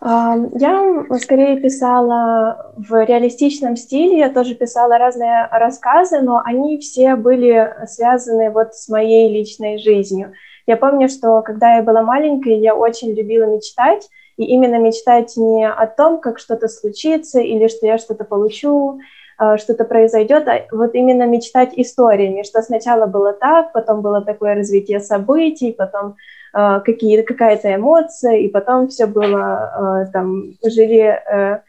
я 0.05 1.05
скорее 1.19 1.59
писала 1.59 2.73
в 2.77 3.03
реалистичном 3.05 3.75
стиле, 3.75 4.19
я 4.19 4.29
тоже 4.29 4.53
писала 4.53 4.99
разные 4.99 5.47
рассказы, 5.51 6.21
но 6.21 6.41
они 6.45 6.77
все 6.79 7.15
были 7.15 7.73
связаны 7.87 8.51
вот 8.51 8.75
с 8.75 8.87
моей 8.87 9.33
личной 9.33 9.79
жизнью. 9.79 10.33
Я 10.67 10.77
помню, 10.77 11.09
что 11.09 11.41
когда 11.41 11.77
я 11.77 11.81
была 11.81 12.03
маленькой, 12.03 12.59
я 12.59 12.75
очень 12.75 13.13
любила 13.13 13.45
мечтать, 13.45 14.07
и 14.37 14.43
именно 14.45 14.77
мечтать 14.77 15.37
не 15.37 15.67
о 15.67 15.87
том, 15.87 16.19
как 16.19 16.39
что-то 16.39 16.67
случится 16.67 17.39
или 17.39 17.67
что 17.67 17.85
я 17.85 17.97
что-то 17.97 18.23
получу, 18.25 18.99
а, 19.37 19.57
что-то 19.57 19.83
произойдет, 19.85 20.47
а 20.47 20.65
вот 20.71 20.95
именно 20.95 21.23
мечтать 21.23 21.73
историями, 21.75 22.43
что 22.43 22.61
сначала 22.61 23.05
было 23.05 23.33
так, 23.33 23.73
потом 23.73 24.01
было 24.01 24.21
такое 24.21 24.55
развитие 24.55 24.99
событий, 24.99 25.71
потом 25.71 26.15
Э, 26.55 26.79
какие, 26.85 27.21
какая-то 27.21 27.75
эмоция, 27.75 28.37
и 28.37 28.47
потом 28.47 28.87
все 28.87 29.07
было, 29.07 30.05
э, 30.07 30.11
там, 30.13 30.53
жили 30.63 31.01
э, 31.01 31.59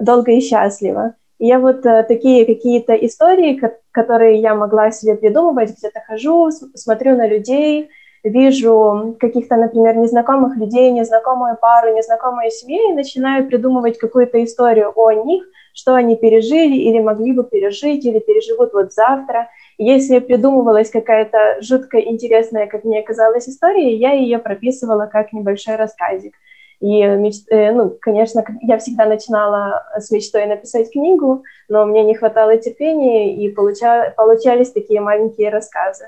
долго 0.00 0.30
и 0.30 0.40
счастливо. 0.40 1.14
Я 1.40 1.58
вот 1.58 1.82
такие 1.82 2.46
какие-то 2.46 2.94
истории, 2.94 3.60
которые 3.90 4.40
я 4.40 4.54
могла 4.54 4.90
себе 4.90 5.16
придумывать, 5.16 5.76
где-то 5.76 6.00
хожу, 6.00 6.50
смотрю 6.50 7.16
на 7.16 7.26
людей, 7.26 7.90
вижу 8.28 9.16
каких-то, 9.20 9.56
например, 9.56 9.96
незнакомых 9.96 10.56
людей, 10.56 10.90
незнакомую 10.90 11.56
пару, 11.56 11.94
незнакомую 11.94 12.50
семью, 12.50 12.90
и 12.90 12.94
начинаю 12.94 13.46
придумывать 13.46 13.98
какую-то 13.98 14.42
историю 14.42 14.92
о 14.96 15.12
них, 15.12 15.44
что 15.72 15.94
они 15.94 16.16
пережили 16.16 16.76
или 16.76 17.00
могли 17.00 17.32
бы 17.32 17.44
пережить, 17.44 18.04
или 18.04 18.18
переживут 18.18 18.72
вот 18.72 18.92
завтра. 18.92 19.48
Если 19.78 20.18
придумывалась 20.18 20.90
какая-то 20.90 21.58
жутко 21.60 22.00
интересная, 22.00 22.66
как 22.66 22.84
мне 22.84 23.02
казалось, 23.02 23.48
история, 23.48 23.94
я 23.94 24.12
ее 24.12 24.38
прописывала 24.38 25.06
как 25.06 25.32
небольшой 25.32 25.76
рассказик. 25.76 26.34
И, 26.80 27.00
э, 27.02 27.72
ну, 27.72 27.96
конечно, 28.00 28.44
я 28.62 28.78
всегда 28.78 29.06
начинала 29.06 29.84
с 29.96 30.10
мечтой 30.10 30.46
написать 30.46 30.90
книгу, 30.92 31.42
но 31.68 31.86
мне 31.86 32.02
не 32.04 32.14
хватало 32.14 32.56
терпения, 32.58 33.34
и 33.34 33.48
получа, 33.50 34.12
получались 34.16 34.72
такие 34.72 35.00
маленькие 35.00 35.50
рассказы. 35.50 36.06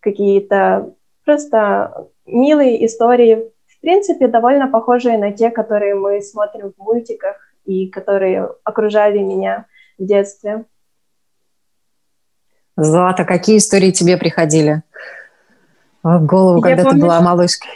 Какие-то 0.00 0.94
просто 1.24 2.08
милые 2.26 2.84
истории, 2.86 3.50
в 3.66 3.80
принципе, 3.80 4.28
довольно 4.28 4.68
похожие 4.68 5.18
на 5.18 5.32
те, 5.32 5.50
которые 5.50 5.94
мы 5.94 6.20
смотрим 6.22 6.72
в 6.72 6.82
мультиках 6.82 7.36
и 7.64 7.88
которые 7.88 8.48
окружали 8.64 9.18
меня 9.18 9.66
в 9.98 10.04
детстве. 10.04 10.64
Злата, 12.76 13.24
какие 13.24 13.58
истории 13.58 13.90
тебе 13.90 14.16
приходили 14.16 14.82
в 16.02 16.24
голову, 16.24 16.64
я 16.66 16.76
когда 16.76 16.84
помню, 16.84 17.00
ты 17.00 17.06
была 17.06 17.20
малышкой? 17.20 17.70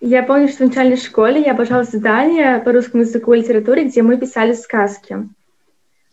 Я 0.00 0.22
помню, 0.22 0.48
что 0.48 0.64
в 0.64 0.68
начальной 0.68 0.96
школе 0.96 1.42
я 1.42 1.52
обожала 1.52 1.84
задания 1.84 2.58
по 2.60 2.72
русскому 2.72 3.02
языку 3.02 3.34
и 3.34 3.40
литературе, 3.40 3.84
где 3.84 4.02
мы 4.02 4.16
писали 4.16 4.54
сказки. 4.54 5.28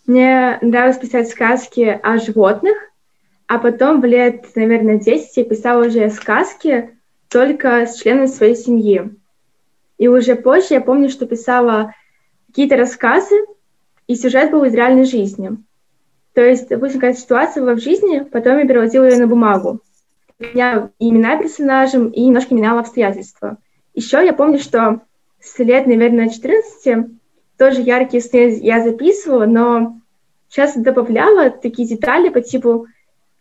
Мне 0.05 0.57
нравилось 0.61 0.97
писать 0.97 1.29
сказки 1.29 1.99
о 2.03 2.17
животных, 2.17 2.75
а 3.47 3.59
потом 3.59 4.01
в 4.01 4.05
лет, 4.05 4.45
наверное, 4.55 4.97
10 4.97 5.37
я 5.37 5.45
писала 5.45 5.85
уже 5.85 6.09
сказки 6.09 6.91
только 7.29 7.85
с 7.85 7.99
членами 8.01 8.25
своей 8.27 8.55
семьи. 8.55 9.09
И 9.97 10.07
уже 10.07 10.35
позже 10.35 10.67
я 10.71 10.81
помню, 10.81 11.09
что 11.09 11.25
писала 11.25 11.93
какие-то 12.47 12.77
рассказы, 12.77 13.35
и 14.05 14.15
сюжет 14.15 14.51
был 14.51 14.63
из 14.63 14.73
реальной 14.73 15.05
жизни. 15.05 15.57
То 16.33 16.41
есть, 16.41 16.69
допустим, 16.69 16.99
какая-то 16.99 17.19
ситуация 17.19 17.61
была 17.61 17.73
в 17.73 17.81
жизни, 17.81 18.19
потом 18.19 18.59
я 18.59 18.67
переводила 18.67 19.05
ее 19.05 19.17
на 19.17 19.27
бумагу. 19.27 19.81
Меняла 20.39 20.91
имена 20.99 21.37
персонажам 21.41 22.09
и 22.09 22.23
немножко 22.23 22.53
меняла 22.53 22.81
обстоятельства. 22.81 23.57
Еще 23.95 24.23
я 24.23 24.33
помню, 24.33 24.59
что 24.59 25.01
с 25.39 25.57
лет, 25.57 25.87
наверное, 25.87 26.29
14 26.29 27.07
тоже 27.57 27.81
яркие 27.81 28.21
сны 28.21 28.59
я 28.61 28.83
записывала, 28.83 29.45
но 29.45 29.99
сейчас 30.47 30.75
добавляла 30.75 31.49
такие 31.49 31.87
детали 31.87 32.29
по 32.29 32.41
типу 32.41 32.87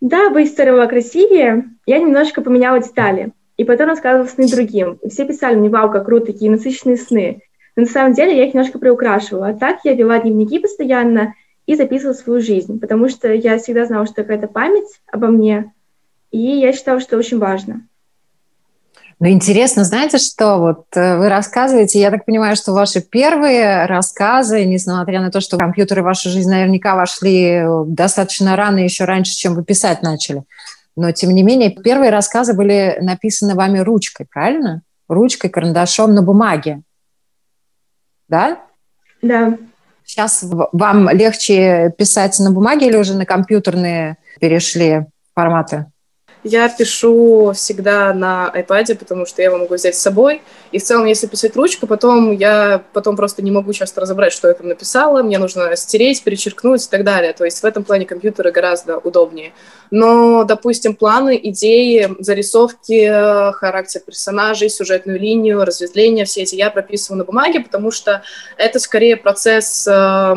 «Да, 0.00 0.30
бы 0.30 0.42
история 0.42 0.72
была 0.72 0.86
красивее», 0.86 1.70
я 1.86 1.98
немножко 1.98 2.42
поменяла 2.42 2.80
детали. 2.80 3.32
И 3.56 3.64
потом 3.64 3.88
рассказывала 3.88 4.28
сны 4.28 4.48
другим. 4.48 4.98
И 5.02 5.08
все 5.08 5.24
писали 5.24 5.56
мне, 5.56 5.70
вау, 5.70 5.90
как 5.90 6.04
круто, 6.04 6.26
такие 6.26 6.50
насыщенные 6.50 6.98
сны. 6.98 7.40
Но 7.74 7.82
на 7.82 7.88
самом 7.88 8.12
деле 8.12 8.36
я 8.36 8.44
их 8.44 8.52
немножко 8.52 8.78
приукрашивала. 8.78 9.48
А 9.48 9.54
так 9.54 9.78
я 9.84 9.94
вела 9.94 10.18
дневники 10.18 10.58
постоянно, 10.58 11.32
и 11.66 11.74
записывала 11.74 12.14
свою 12.14 12.40
жизнь, 12.40 12.80
потому 12.80 13.08
что 13.08 13.32
я 13.32 13.58
всегда 13.58 13.84
знала, 13.84 14.06
что 14.06 14.16
какая-то 14.16 14.46
память 14.46 15.00
обо 15.10 15.26
мне, 15.26 15.72
и 16.30 16.38
я 16.38 16.72
считала, 16.72 17.00
что 17.00 17.16
очень 17.16 17.38
важно. 17.38 17.86
Ну, 19.18 19.28
интересно, 19.28 19.84
знаете, 19.84 20.18
что 20.18 20.58
вот 20.58 20.84
э, 20.94 21.16
вы 21.16 21.30
рассказываете, 21.30 22.00
я 22.00 22.10
так 22.10 22.26
понимаю, 22.26 22.54
что 22.54 22.72
ваши 22.72 23.00
первые 23.00 23.86
рассказы, 23.86 24.66
несмотря 24.66 25.22
на 25.22 25.30
то, 25.30 25.40
что 25.40 25.56
компьютеры 25.56 26.02
в 26.02 26.04
вашу 26.04 26.28
жизнь 26.28 26.50
наверняка 26.50 26.94
вошли 26.94 27.62
достаточно 27.86 28.56
рано, 28.56 28.78
еще 28.78 29.06
раньше, 29.06 29.34
чем 29.34 29.54
вы 29.54 29.64
писать 29.64 30.02
начали, 30.02 30.44
но, 30.96 31.12
тем 31.12 31.30
не 31.30 31.42
менее, 31.42 31.70
первые 31.70 32.10
рассказы 32.10 32.52
были 32.52 32.98
написаны 33.00 33.54
вами 33.54 33.78
ручкой, 33.78 34.26
правильно? 34.30 34.82
Ручкой, 35.08 35.48
карандашом 35.48 36.14
на 36.14 36.22
бумаге. 36.22 36.82
Да? 38.28 38.60
Да. 39.22 39.56
Сейчас 40.04 40.44
вам 40.72 41.08
легче 41.08 41.92
писать 41.96 42.38
на 42.38 42.50
бумаге 42.50 42.88
или 42.88 42.96
уже 42.96 43.14
на 43.14 43.24
компьютерные 43.24 44.18
перешли 44.40 45.06
форматы? 45.34 45.86
Я 46.48 46.68
пишу 46.68 47.52
всегда 47.56 48.14
на 48.14 48.52
iPad, 48.54 48.94
потому 48.94 49.26
что 49.26 49.42
я 49.42 49.48
его 49.48 49.58
могу 49.58 49.74
взять 49.74 49.96
с 49.96 49.98
собой. 49.98 50.42
И 50.70 50.78
в 50.78 50.82
целом, 50.84 51.06
если 51.06 51.26
писать 51.26 51.56
ручкой, 51.56 51.88
потом 51.88 52.30
я 52.30 52.84
потом 52.92 53.16
просто 53.16 53.42
не 53.42 53.50
могу 53.50 53.72
часто 53.72 54.00
разобрать, 54.00 54.32
что 54.32 54.46
я 54.46 54.54
там 54.54 54.68
написала. 54.68 55.24
Мне 55.24 55.38
нужно 55.38 55.74
стереть, 55.74 56.22
перечеркнуть 56.22 56.86
и 56.86 56.88
так 56.88 57.02
далее. 57.02 57.32
То 57.32 57.44
есть 57.44 57.60
в 57.60 57.64
этом 57.64 57.82
плане 57.82 58.06
компьютеры 58.06 58.52
гораздо 58.52 58.98
удобнее. 58.98 59.54
Но, 59.90 60.44
допустим, 60.44 60.94
планы, 60.94 61.40
идеи, 61.42 62.14
зарисовки, 62.20 63.52
характер 63.54 64.02
персонажей, 64.06 64.70
сюжетную 64.70 65.18
линию, 65.18 65.64
разветвления, 65.64 66.26
все 66.26 66.42
эти 66.42 66.54
я 66.54 66.70
прописываю 66.70 67.18
на 67.18 67.24
бумаге, 67.24 67.58
потому 67.58 67.90
что 67.90 68.22
это 68.56 68.78
скорее 68.78 69.16
процесс 69.16 69.84
э, 69.88 70.34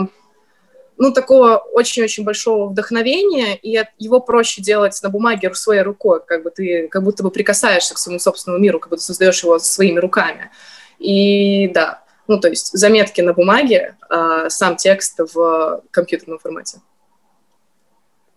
ну, 1.00 1.14
такого 1.14 1.56
очень-очень 1.56 2.26
большого 2.26 2.68
вдохновения, 2.68 3.56
и 3.56 3.82
его 3.98 4.20
проще 4.20 4.62
делать 4.62 5.00
на 5.02 5.10
бумаге 5.10 5.52
своей 5.54 5.82
рукой, 5.82 6.20
как 6.24 6.44
бы 6.44 6.52
ты 6.52 6.90
как 6.90 7.04
будто 7.04 7.24
бы 7.24 7.32
прикасаешься 7.32 7.96
к 7.96 7.98
своему 7.98 8.20
собственному 8.20 8.62
миру, 8.62 8.80
как 8.80 8.90
будто 8.90 9.02
создаешь 9.02 9.42
его 9.42 9.58
своими 9.60 9.98
руками. 9.98 10.52
И 11.00 11.70
да, 11.70 12.04
ну, 12.28 12.38
то 12.38 12.50
есть 12.50 12.78
заметки 12.78 13.22
на 13.22 13.34
бумаге, 13.34 13.96
а 14.10 14.50
сам 14.50 14.76
текст 14.76 15.20
в 15.34 15.82
компьютерном 15.90 16.38
формате. 16.38 16.82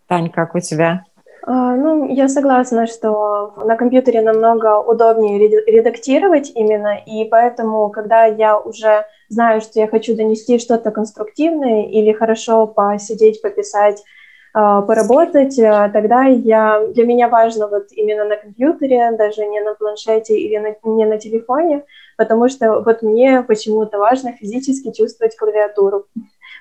Тань, 0.06 0.30
как 0.30 0.54
у 0.54 0.60
тебя? 0.60 1.04
А, 1.44 1.74
ну, 1.74 2.08
я 2.08 2.28
согласна, 2.28 2.86
что 2.86 3.54
на 3.56 3.76
компьютере 3.76 4.20
намного 4.22 4.78
удобнее 4.80 5.38
редактировать 5.66 6.52
именно, 6.54 6.96
и 7.04 7.24
поэтому, 7.24 7.90
когда 7.90 8.26
я 8.26 8.58
уже 8.58 9.04
знаю, 9.28 9.60
что 9.60 9.80
я 9.80 9.88
хочу 9.88 10.14
донести 10.14 10.58
что-то 10.58 10.92
конструктивное 10.92 11.86
или 11.86 12.12
хорошо 12.12 12.68
посидеть, 12.68 13.42
пописать, 13.42 14.04
а, 14.54 14.82
поработать, 14.82 15.58
а, 15.58 15.88
тогда 15.88 16.24
я, 16.24 16.86
для 16.88 17.06
меня 17.06 17.28
важно 17.28 17.66
вот 17.66 17.86
именно 17.90 18.24
на 18.24 18.36
компьютере, 18.36 19.10
даже 19.18 19.44
не 19.44 19.60
на 19.62 19.74
планшете 19.74 20.38
или 20.38 20.58
на, 20.58 20.76
не 20.84 21.06
на 21.06 21.18
телефоне, 21.18 21.82
потому 22.16 22.48
что 22.50 22.82
вот 22.82 23.02
мне 23.02 23.42
почему-то 23.42 23.98
важно 23.98 24.32
физически 24.32 24.92
чувствовать 24.92 25.36
клавиатуру 25.36 26.06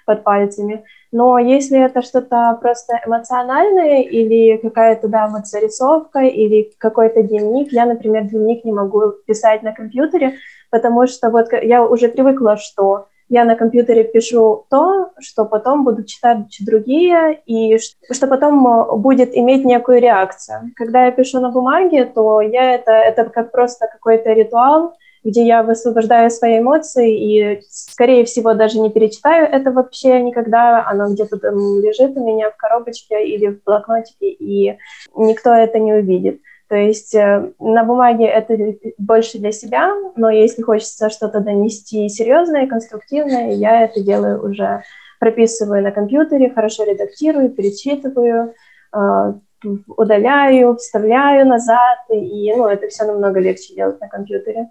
под 0.05 0.23
пальцами. 0.23 0.83
Но 1.11 1.37
если 1.37 1.83
это 1.83 2.01
что-то 2.01 2.57
просто 2.61 2.99
эмоциональное 3.05 4.01
или 4.01 4.57
какая-то, 4.57 5.07
да, 5.07 5.27
вот 5.27 5.47
зарисовка 5.47 6.19
или 6.19 6.71
какой-то 6.77 7.21
дневник, 7.23 7.71
я, 7.71 7.85
например, 7.85 8.23
дневник 8.23 8.63
не 8.63 8.71
могу 8.71 9.11
писать 9.25 9.63
на 9.63 9.73
компьютере, 9.73 10.35
потому 10.69 11.07
что 11.07 11.29
вот 11.29 11.51
я 11.51 11.83
уже 11.83 12.07
привыкла, 12.07 12.57
что 12.57 13.07
я 13.31 13.45
на 13.45 13.55
компьютере 13.55 14.03
пишу 14.03 14.65
то, 14.69 15.11
что 15.19 15.45
потом 15.45 15.85
будут 15.85 16.07
читать 16.07 16.39
другие, 16.59 17.39
и 17.45 17.77
что 17.77 18.27
потом 18.27 19.01
будет 19.01 19.33
иметь 19.33 19.63
некую 19.63 20.01
реакцию. 20.01 20.71
Когда 20.75 21.05
я 21.05 21.11
пишу 21.11 21.39
на 21.39 21.49
бумаге, 21.49 22.03
то 22.03 22.41
я 22.41 22.73
это, 22.73 22.91
это 22.91 23.23
как 23.25 23.51
просто 23.51 23.87
какой-то 23.87 24.33
ритуал, 24.33 24.95
где 25.23 25.45
я 25.45 25.63
высвобождаю 25.63 26.29
свои 26.31 26.59
эмоции 26.59 27.55
и, 27.55 27.61
скорее 27.69 28.25
всего, 28.25 28.53
даже 28.53 28.79
не 28.79 28.89
перечитаю 28.89 29.47
это 29.47 29.71
вообще 29.71 30.21
никогда. 30.21 30.85
Оно 30.87 31.13
где-то 31.13 31.37
там 31.37 31.57
лежит 31.81 32.17
у 32.17 32.25
меня 32.25 32.51
в 32.51 32.57
коробочке 32.57 33.23
или 33.25 33.47
в 33.47 33.63
блокнотике, 33.63 34.29
и 34.31 34.77
никто 35.15 35.53
это 35.53 35.79
не 35.79 35.93
увидит. 35.93 36.41
То 36.71 36.75
есть 36.75 37.13
э, 37.13 37.51
на 37.59 37.83
бумаге 37.83 38.25
это 38.25 38.55
больше 38.97 39.39
для 39.39 39.51
себя, 39.51 39.93
но 40.15 40.29
если 40.29 40.61
хочется 40.61 41.09
что-то 41.09 41.41
донести 41.41 42.07
серьезное, 42.07 42.65
конструктивное, 42.65 43.51
я 43.51 43.83
это 43.83 44.01
делаю 44.01 44.41
уже, 44.41 44.81
прописываю 45.19 45.83
на 45.83 45.91
компьютере, 45.91 46.49
хорошо 46.49 46.85
редактирую, 46.85 47.49
перечитываю, 47.49 48.53
э, 48.95 49.33
удаляю, 49.87 50.75
вставляю 50.77 51.45
назад, 51.45 51.99
и 52.09 52.53
ну, 52.55 52.67
это 52.67 52.87
все 52.87 53.03
намного 53.03 53.41
легче 53.41 53.75
делать 53.75 53.99
на 53.99 54.07
компьютере. 54.07 54.69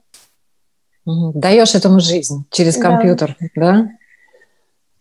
Даешь 1.34 1.74
этому 1.74 2.00
жизнь 2.00 2.44
через 2.50 2.76
компьютер, 2.76 3.36
да? 3.56 3.72
да? 3.72 3.90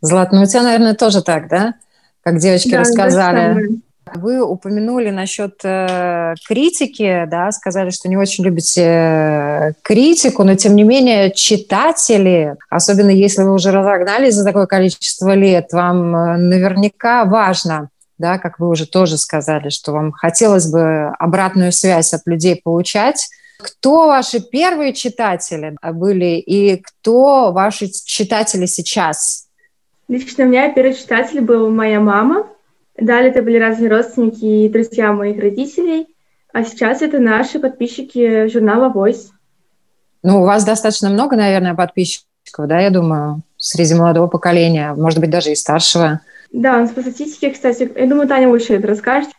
Злат, 0.02 0.32
ну 0.32 0.42
у 0.42 0.46
тебя, 0.46 0.64
наверное, 0.64 0.94
тоже 0.94 1.22
так, 1.22 1.50
да? 1.50 1.76
Как 2.24 2.40
девочки 2.40 2.72
да, 2.72 2.80
рассказали. 2.80 3.82
Вы 4.16 4.42
упомянули 4.42 5.10
насчет 5.10 5.60
э, 5.64 6.34
критики, 6.48 7.26
да, 7.30 7.52
сказали, 7.52 7.92
что 7.92 8.10
не 8.10 8.18
очень 8.18 8.44
любите 8.44 8.84
э, 8.84 9.74
критику, 9.84 10.44
но 10.44 10.56
тем 10.56 10.76
не 10.76 10.84
менее 10.84 11.32
читатели, 11.32 12.56
особенно 12.70 13.12
если 13.12 13.44
вы 13.44 13.54
уже 13.54 13.72
разогнались 13.72 14.34
за 14.34 14.44
такое 14.44 14.66
количество 14.66 15.36
лет, 15.36 15.72
вам 15.74 16.16
э, 16.16 16.38
наверняка 16.38 17.26
важно, 17.26 17.90
да, 18.18 18.40
как 18.40 18.60
вы 18.60 18.70
уже 18.70 18.88
тоже 18.88 19.18
сказали, 19.18 19.70
что 19.70 19.92
вам 19.92 20.12
хотелось 20.12 20.72
бы 20.72 21.14
обратную 21.20 21.72
связь 21.72 22.14
от 22.14 22.22
людей 22.26 22.60
получать. 22.64 23.28
Кто 23.60 24.08
ваши 24.08 24.40
первые 24.40 24.94
читатели 24.94 25.76
были 25.92 26.38
и 26.38 26.78
кто 26.78 27.52
ваши 27.52 27.90
читатели 27.90 28.66
сейчас? 28.66 29.48
Лично 30.08 30.46
у 30.46 30.48
меня 30.48 30.72
первый 30.72 30.94
читатель 30.94 31.42
был 31.42 31.70
моя 31.70 32.00
мама. 32.00 32.48
Далее 32.98 33.32
это 33.32 33.42
были 33.42 33.58
разные 33.58 33.90
родственники 33.90 34.46
и 34.46 34.70
друзья 34.70 35.12
моих 35.12 35.42
родителей. 35.42 36.08
А 36.54 36.64
сейчас 36.64 37.02
это 37.02 37.20
наши 37.20 37.60
подписчики 37.60 38.48
журнала 38.48 38.94
Voice. 38.94 39.28
Ну, 40.24 40.42
у 40.42 40.46
вас 40.46 40.64
достаточно 40.64 41.10
много, 41.10 41.36
наверное, 41.36 41.76
подписчиков, 41.76 42.26
да, 42.68 42.80
я 42.80 42.90
думаю, 42.90 43.42
среди 43.58 43.94
молодого 43.94 44.28
поколения, 44.28 44.94
может 44.94 45.20
быть, 45.20 45.30
даже 45.30 45.52
и 45.52 45.56
старшего. 45.56 46.22
Да, 46.54 46.78
у 46.78 46.82
нас 46.82 46.92
по 46.92 47.02
статистике, 47.02 47.52
кстати, 47.52 47.92
я 47.94 48.08
думаю, 48.08 48.28
Таня 48.28 48.48
лучше 48.48 48.76
это 48.76 48.88
расскажет. 48.88 49.30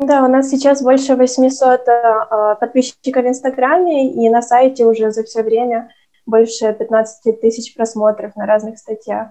Да, 0.00 0.24
у 0.24 0.28
нас 0.28 0.48
сейчас 0.48 0.82
больше 0.82 1.14
800 1.14 1.80
э, 1.86 2.56
подписчиков 2.58 3.22
в 3.22 3.28
Инстаграме, 3.28 4.10
и 4.12 4.30
на 4.30 4.40
сайте 4.40 4.86
уже 4.86 5.10
за 5.10 5.24
все 5.24 5.42
время 5.42 5.90
больше 6.24 6.72
15 6.72 7.40
тысяч 7.40 7.74
просмотров 7.74 8.34
на 8.34 8.46
разных 8.46 8.78
статьях. 8.78 9.28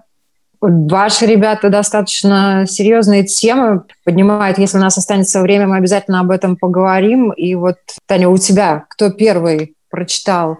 Ваши 0.60 1.26
ребята 1.26 1.70
достаточно 1.70 2.66
серьезные 2.68 3.24
темы 3.24 3.82
поднимают. 4.04 4.58
Если 4.58 4.78
у 4.78 4.80
нас 4.80 4.96
останется 4.96 5.40
время, 5.40 5.66
мы 5.66 5.78
обязательно 5.78 6.20
об 6.20 6.30
этом 6.30 6.56
поговорим. 6.56 7.32
И 7.32 7.54
вот, 7.56 7.78
Таня, 8.06 8.28
у 8.28 8.36
тебя 8.36 8.84
кто 8.90 9.10
первый 9.10 9.74
прочитал 9.88 10.58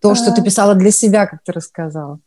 то, 0.00 0.14
что 0.14 0.32
ты 0.32 0.42
писала 0.42 0.74
для 0.74 0.90
себя, 0.90 1.26
как 1.26 1.40
ты 1.44 1.52
рассказала? 1.52 2.18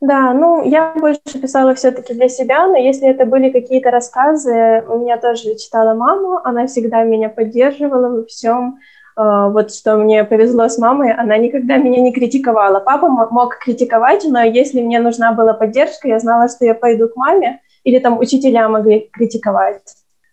Да, 0.00 0.34
ну, 0.34 0.62
я 0.62 0.92
больше 0.94 1.20
писала 1.40 1.74
все-таки 1.74 2.12
для 2.12 2.28
себя, 2.28 2.66
но 2.68 2.76
если 2.76 3.08
это 3.08 3.24
были 3.24 3.50
какие-то 3.50 3.90
рассказы, 3.90 4.84
у 4.88 4.98
меня 4.98 5.16
тоже 5.16 5.56
читала 5.56 5.94
мама, 5.94 6.42
она 6.44 6.66
всегда 6.66 7.02
меня 7.02 7.28
поддерживала 7.30 8.08
во 8.08 8.24
всем. 8.24 8.78
Uh, 9.18 9.50
вот 9.50 9.72
что 9.72 9.96
мне 9.96 10.24
повезло 10.24 10.68
с 10.68 10.76
мамой, 10.76 11.10
она 11.10 11.38
никогда 11.38 11.78
меня 11.78 12.02
не 12.02 12.12
критиковала. 12.12 12.80
Папа 12.80 13.08
мог 13.08 13.56
критиковать, 13.56 14.26
но 14.28 14.42
если 14.42 14.82
мне 14.82 15.00
нужна 15.00 15.32
была 15.32 15.54
поддержка, 15.54 16.06
я 16.06 16.18
знала, 16.18 16.48
что 16.50 16.66
я 16.66 16.74
пойду 16.74 17.08
к 17.08 17.16
маме, 17.16 17.62
или 17.82 17.98
там 17.98 18.18
учителя 18.18 18.68
могли 18.68 19.08
критиковать. 19.10 19.80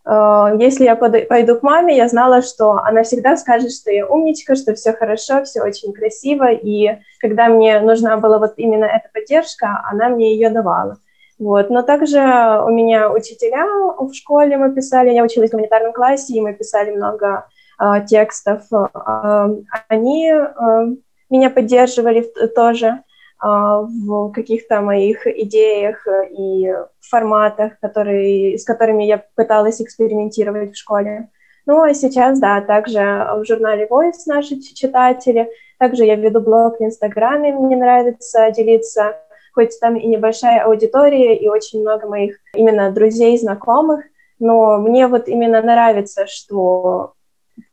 Uh, 0.06 0.62
если 0.62 0.84
я 0.84 0.98
пойду 0.98 1.56
к 1.56 1.64
маме, 1.64 1.96
я 1.96 2.10
знала, 2.10 2.42
что 2.42 2.74
она 2.74 3.04
всегда 3.04 3.38
скажет, 3.38 3.72
что 3.72 3.90
я 3.90 4.06
умничка, 4.06 4.56
что 4.56 4.74
все 4.74 4.92
хорошо, 4.92 5.44
все 5.46 5.62
очень 5.62 5.94
красиво, 5.94 6.52
и 6.52 7.00
когда 7.22 7.48
мне 7.48 7.80
нужна 7.80 8.18
была 8.18 8.38
вот 8.38 8.54
именно 8.58 8.84
эта 8.84 9.08
поддержка, 9.14 9.82
она 9.90 10.10
мне 10.10 10.34
ее 10.34 10.50
давала. 10.50 10.98
Вот. 11.40 11.70
Но 11.70 11.82
также 11.84 12.20
у 12.20 12.70
меня 12.70 13.12
учителя 13.12 13.66
в 13.98 14.14
школе 14.14 14.58
мы 14.58 14.74
писали, 14.74 15.12
я 15.12 15.24
училась 15.24 15.50
в 15.50 15.54
гуманитарном 15.54 15.94
классе, 15.94 16.34
и 16.34 16.42
мы 16.42 16.54
писали 16.54 16.92
много 16.92 17.48
э, 17.80 18.06
текстов. 18.06 18.62
Э, 18.72 19.50
они 19.88 20.32
э, 20.32 20.96
меня 21.30 21.50
поддерживали 21.50 22.22
тоже 22.56 22.88
э, 22.88 23.00
в 23.44 24.32
каких-то 24.32 24.82
моих 24.82 25.28
идеях 25.28 26.08
и 26.32 26.74
форматах, 27.02 27.78
которые, 27.82 28.58
с 28.58 28.64
которыми 28.64 29.04
я 29.04 29.24
пыталась 29.36 29.82
экспериментировать 29.82 30.72
в 30.72 30.78
школе. 30.78 31.30
Ну, 31.66 31.82
а 31.82 31.94
сейчас, 31.94 32.40
да, 32.40 32.62
также 32.62 33.00
в 33.00 33.44
журнале 33.46 33.88
Voice 33.90 34.24
наши 34.28 34.60
читатели, 34.60 35.50
также 35.78 36.06
я 36.06 36.16
веду 36.16 36.40
блог 36.40 36.80
в 36.80 36.84
Инстаграме, 36.84 37.54
мне 37.54 37.76
нравится 37.76 38.52
делиться, 38.52 39.18
хоть 39.54 39.78
там 39.80 39.96
и 39.96 40.08
небольшая 40.08 40.64
аудитория, 40.64 41.36
и 41.36 41.48
очень 41.48 41.82
много 41.82 42.08
моих 42.08 42.38
именно 42.54 42.92
друзей, 42.92 43.38
знакомых, 43.38 44.06
но 44.40 44.78
мне 44.78 45.08
вот 45.08 45.28
именно 45.28 45.62
нравится, 45.62 46.28
что 46.28 47.14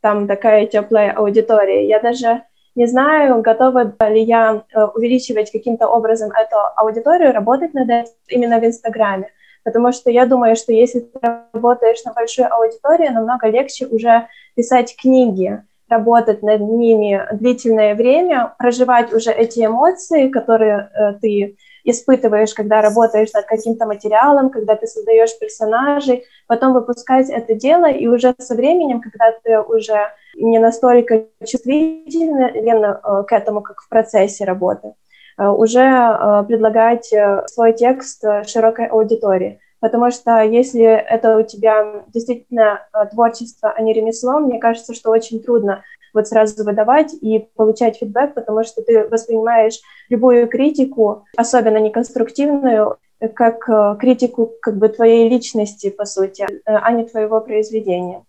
там 0.00 0.26
такая 0.26 0.66
теплая 0.66 1.12
аудитория. 1.12 1.86
Я 1.88 2.00
даже 2.00 2.42
не 2.74 2.86
знаю, 2.86 3.42
готова 3.42 3.94
ли 4.08 4.22
я 4.22 4.62
э, 4.72 4.84
увеличивать 4.84 5.50
каким-то 5.50 5.88
образом 5.88 6.30
эту 6.30 6.56
аудиторию, 6.76 7.32
работать 7.32 7.74
над 7.74 7.90
этим 7.90 8.12
именно 8.28 8.60
в 8.60 8.64
Инстаграме. 8.64 9.30
Потому 9.64 9.92
что 9.92 10.10
я 10.10 10.26
думаю, 10.26 10.56
что 10.56 10.72
если 10.72 11.00
ты 11.00 11.18
работаешь 11.52 12.02
на 12.04 12.12
большую 12.12 12.52
аудиторию, 12.52 13.12
намного 13.12 13.48
легче 13.48 13.86
уже 13.86 14.28
писать 14.54 14.96
книги. 14.96 15.62
работать 15.88 16.40
над 16.42 16.60
ними 16.60 17.20
длительное 17.32 17.96
время, 17.96 18.54
проживать 18.58 19.12
уже 19.12 19.32
эти 19.32 19.66
эмоции, 19.66 20.28
которые 20.28 20.88
э, 20.94 21.14
ты 21.20 21.56
испытываешь, 21.84 22.54
когда 22.54 22.82
работаешь 22.82 23.32
над 23.32 23.46
каким-то 23.46 23.86
материалом, 23.86 24.50
когда 24.50 24.76
ты 24.76 24.86
создаешь 24.86 25.38
персонажей, 25.38 26.24
потом 26.46 26.72
выпускать 26.72 27.30
это 27.30 27.54
дело, 27.54 27.90
и 27.90 28.06
уже 28.06 28.34
со 28.38 28.54
временем, 28.54 29.00
когда 29.00 29.32
ты 29.42 29.60
уже 29.60 30.12
не 30.36 30.58
настолько 30.58 31.26
чувствителен 31.46 32.84
э, 32.84 33.24
к 33.24 33.32
этому, 33.32 33.62
как 33.62 33.80
в 33.80 33.88
процессе 33.88 34.44
работы, 34.44 34.94
э, 35.38 35.46
уже 35.46 35.80
э, 35.80 36.44
предлагать 36.46 37.12
свой 37.46 37.72
текст 37.72 38.24
широкой 38.46 38.86
аудитории. 38.86 39.60
Потому 39.80 40.10
что 40.10 40.40
если 40.42 40.84
это 40.84 41.38
у 41.38 41.42
тебя 41.42 42.04
действительно 42.08 42.86
творчество, 43.12 43.72
а 43.74 43.80
не 43.80 43.94
ремесло, 43.94 44.38
мне 44.38 44.58
кажется, 44.58 44.92
что 44.92 45.10
очень 45.10 45.42
трудно 45.42 45.82
вот 46.12 46.28
сразу 46.28 46.64
выдавать 46.64 47.14
и 47.20 47.48
получать 47.56 47.98
фидбэк, 47.98 48.34
потому 48.34 48.64
что 48.64 48.82
ты 48.82 49.06
воспринимаешь 49.08 49.80
любую 50.08 50.48
критику, 50.48 51.24
особенно 51.36 51.78
неконструктивную, 51.78 52.98
как 53.34 53.68
э, 53.68 53.96
критику 53.98 54.52
как 54.62 54.76
бы 54.76 54.88
твоей 54.88 55.28
личности, 55.28 55.90
по 55.90 56.04
сути, 56.04 56.42
э, 56.42 56.58
а 56.64 56.92
не 56.92 57.04
твоего 57.04 57.40
произведения. 57.40 58.24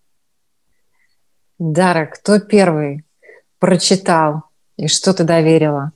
Дара, 1.60 2.08
кто 2.08 2.40
первый 2.40 3.06
прочитал 3.60 4.44
и 4.78 4.88
что 4.88 5.14
ты 5.14 5.24
доверила? 5.24 5.92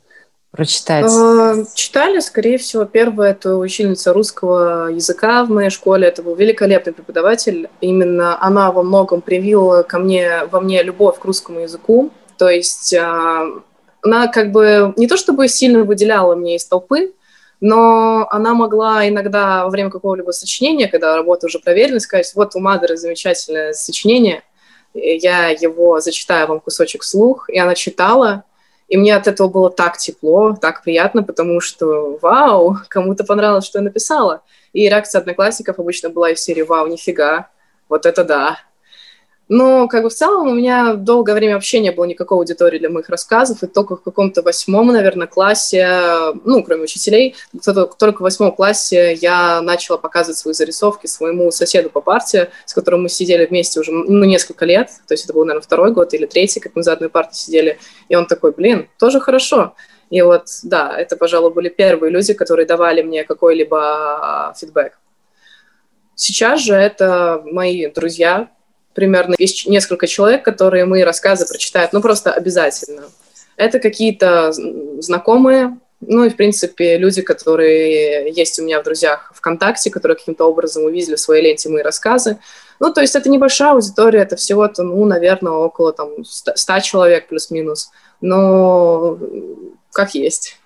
Прочитать? 0.55 1.05
А, 1.05 1.55
читали, 1.73 2.19
скорее 2.19 2.57
всего, 2.57 2.85
первая 2.85 3.31
это 3.31 3.57
учительница 3.57 4.13
русского 4.13 4.87
языка 4.87 5.43
в 5.43 5.49
моей 5.49 5.69
школе. 5.69 6.07
Это 6.07 6.23
был 6.23 6.35
великолепный 6.35 6.93
преподаватель. 6.93 7.69
Именно 7.81 8.41
она 8.41 8.71
во 8.71 8.83
многом 8.83 9.21
привила 9.21 9.83
ко 9.83 9.99
мне, 9.99 10.45
во 10.51 10.61
мне 10.61 10.81
любовь 10.83 11.19
к 11.19 11.25
русскому 11.25 11.59
языку. 11.61 12.11
То 12.37 12.49
есть 12.49 12.93
а, 12.93 13.45
она 14.01 14.27
как 14.27 14.51
бы 14.51 14.93
не 14.97 15.07
то 15.07 15.17
чтобы 15.17 15.47
сильно 15.47 15.83
выделяла 15.83 16.35
мне 16.35 16.55
из 16.55 16.65
толпы, 16.65 17.13
но 17.59 18.27
она 18.29 18.53
могла 18.53 19.07
иногда 19.07 19.63
во 19.63 19.69
время 19.69 19.89
какого-либо 19.89 20.31
сочинения, 20.31 20.87
когда 20.87 21.15
работа 21.15 21.47
уже 21.47 21.59
проверена, 21.59 21.99
сказать, 21.99 22.31
вот 22.35 22.55
у 22.55 22.59
Мадеры 22.59 22.97
замечательное 22.97 23.73
сочинение, 23.73 24.43
я 24.93 25.49
его 25.49 25.99
зачитаю 25.99 26.47
вам 26.47 26.59
кусочек 26.59 27.01
вслух, 27.01 27.49
и 27.49 27.57
она 27.57 27.75
читала, 27.75 28.43
и 28.87 28.97
мне 28.97 29.15
от 29.15 29.27
этого 29.27 29.47
было 29.47 29.69
так 29.69 29.97
тепло, 29.97 30.53
так 30.53 30.83
приятно, 30.83 31.23
потому 31.23 31.59
что 31.59 32.17
вау, 32.21 32.77
кому-то 32.87 33.23
понравилось, 33.23 33.65
что 33.65 33.79
я 33.79 33.83
написала. 33.83 34.41
И 34.73 34.87
реакция 34.87 35.19
одноклассников 35.19 35.79
обычно 35.79 36.09
была 36.09 36.31
из 36.31 36.41
серии 36.41 36.61
«Вау, 36.61 36.87
нифига, 36.87 37.49
вот 37.89 38.05
это 38.05 38.23
да». 38.23 38.59
Но 39.47 39.87
как 39.87 40.03
бы 40.03 40.09
в 40.09 40.13
целом 40.13 40.47
у 40.47 40.53
меня 40.55 40.95
долгое 40.95 41.35
время 41.35 41.53
вообще 41.53 41.79
не 41.79 41.91
было 41.91 42.05
никакой 42.05 42.39
аудитории 42.39 42.79
для 42.79 42.89
моих 42.89 43.09
рассказов, 43.09 43.61
и 43.61 43.67
только 43.67 43.95
в 43.95 44.01
каком-то 44.01 44.41
восьмом, 44.41 44.87
наверное, 44.87 45.27
классе, 45.27 46.33
ну, 46.43 46.63
кроме 46.63 46.83
учителей, 46.83 47.35
только 47.63 48.21
в 48.21 48.23
восьмом 48.23 48.51
классе 48.51 49.13
я 49.13 49.61
начала 49.61 49.97
показывать 49.97 50.37
свои 50.37 50.53
зарисовки 50.53 51.05
своему 51.05 51.51
соседу 51.51 51.91
по 51.91 52.01
парте, 52.01 52.49
с 52.65 52.73
которым 52.73 53.03
мы 53.03 53.09
сидели 53.09 53.45
вместе 53.45 53.79
уже, 53.79 53.91
ну, 53.91 54.25
несколько 54.25 54.65
лет, 54.65 54.89
то 55.07 55.13
есть 55.13 55.25
это 55.25 55.33
был, 55.33 55.45
наверное, 55.45 55.63
второй 55.63 55.91
год 55.91 56.13
или 56.15 56.25
третий, 56.25 56.59
как 56.59 56.75
мы 56.75 56.81
за 56.81 56.93
одной 56.93 57.09
партой 57.09 57.35
сидели, 57.35 57.77
и 58.09 58.15
он 58.15 58.25
такой, 58.25 58.51
блин, 58.51 58.89
тоже 58.97 59.19
хорошо. 59.19 59.75
И 60.09 60.21
вот, 60.21 60.47
да, 60.63 60.93
это, 60.97 61.17
пожалуй, 61.17 61.53
были 61.53 61.69
первые 61.69 62.11
люди, 62.11 62.33
которые 62.33 62.65
давали 62.65 63.03
мне 63.03 63.23
какой-либо 63.23 64.55
фидбэк. 64.59 64.97
Сейчас 66.15 66.61
же 66.61 66.73
это 66.73 67.43
мои 67.45 67.87
друзья, 67.87 68.49
примерно 68.95 69.35
есть 69.37 69.67
несколько 69.67 70.07
человек, 70.07 70.43
которые 70.43 70.85
мои 70.85 71.03
рассказы 71.03 71.45
прочитают, 71.47 71.93
ну, 71.93 72.01
просто 72.01 72.31
обязательно. 72.31 73.03
Это 73.57 73.79
какие-то 73.79 74.51
знакомые, 75.01 75.77
ну 76.01 76.23
и, 76.23 76.29
в 76.29 76.35
принципе, 76.35 76.97
люди, 76.97 77.21
которые 77.21 78.31
есть 78.31 78.59
у 78.59 78.63
меня 78.63 78.81
в 78.81 78.83
друзьях 78.83 79.31
ВКонтакте, 79.35 79.89
которые 79.89 80.17
каким-то 80.17 80.45
образом 80.45 80.83
увидели 80.83 81.15
в 81.15 81.19
своей 81.19 81.43
ленте 81.43 81.69
мои 81.69 81.81
рассказы. 81.81 82.37
Ну, 82.79 82.91
то 82.91 83.01
есть 83.01 83.15
это 83.15 83.29
небольшая 83.29 83.71
аудитория, 83.71 84.19
это 84.19 84.35
всего-то, 84.35 84.83
ну, 84.83 85.05
наверное, 85.05 85.53
около 85.53 85.93
там 85.93 86.23
100 86.23 86.79
человек 86.81 87.27
плюс-минус. 87.27 87.89
Но 88.21 89.17
как 89.91 90.15
есть. 90.15 90.57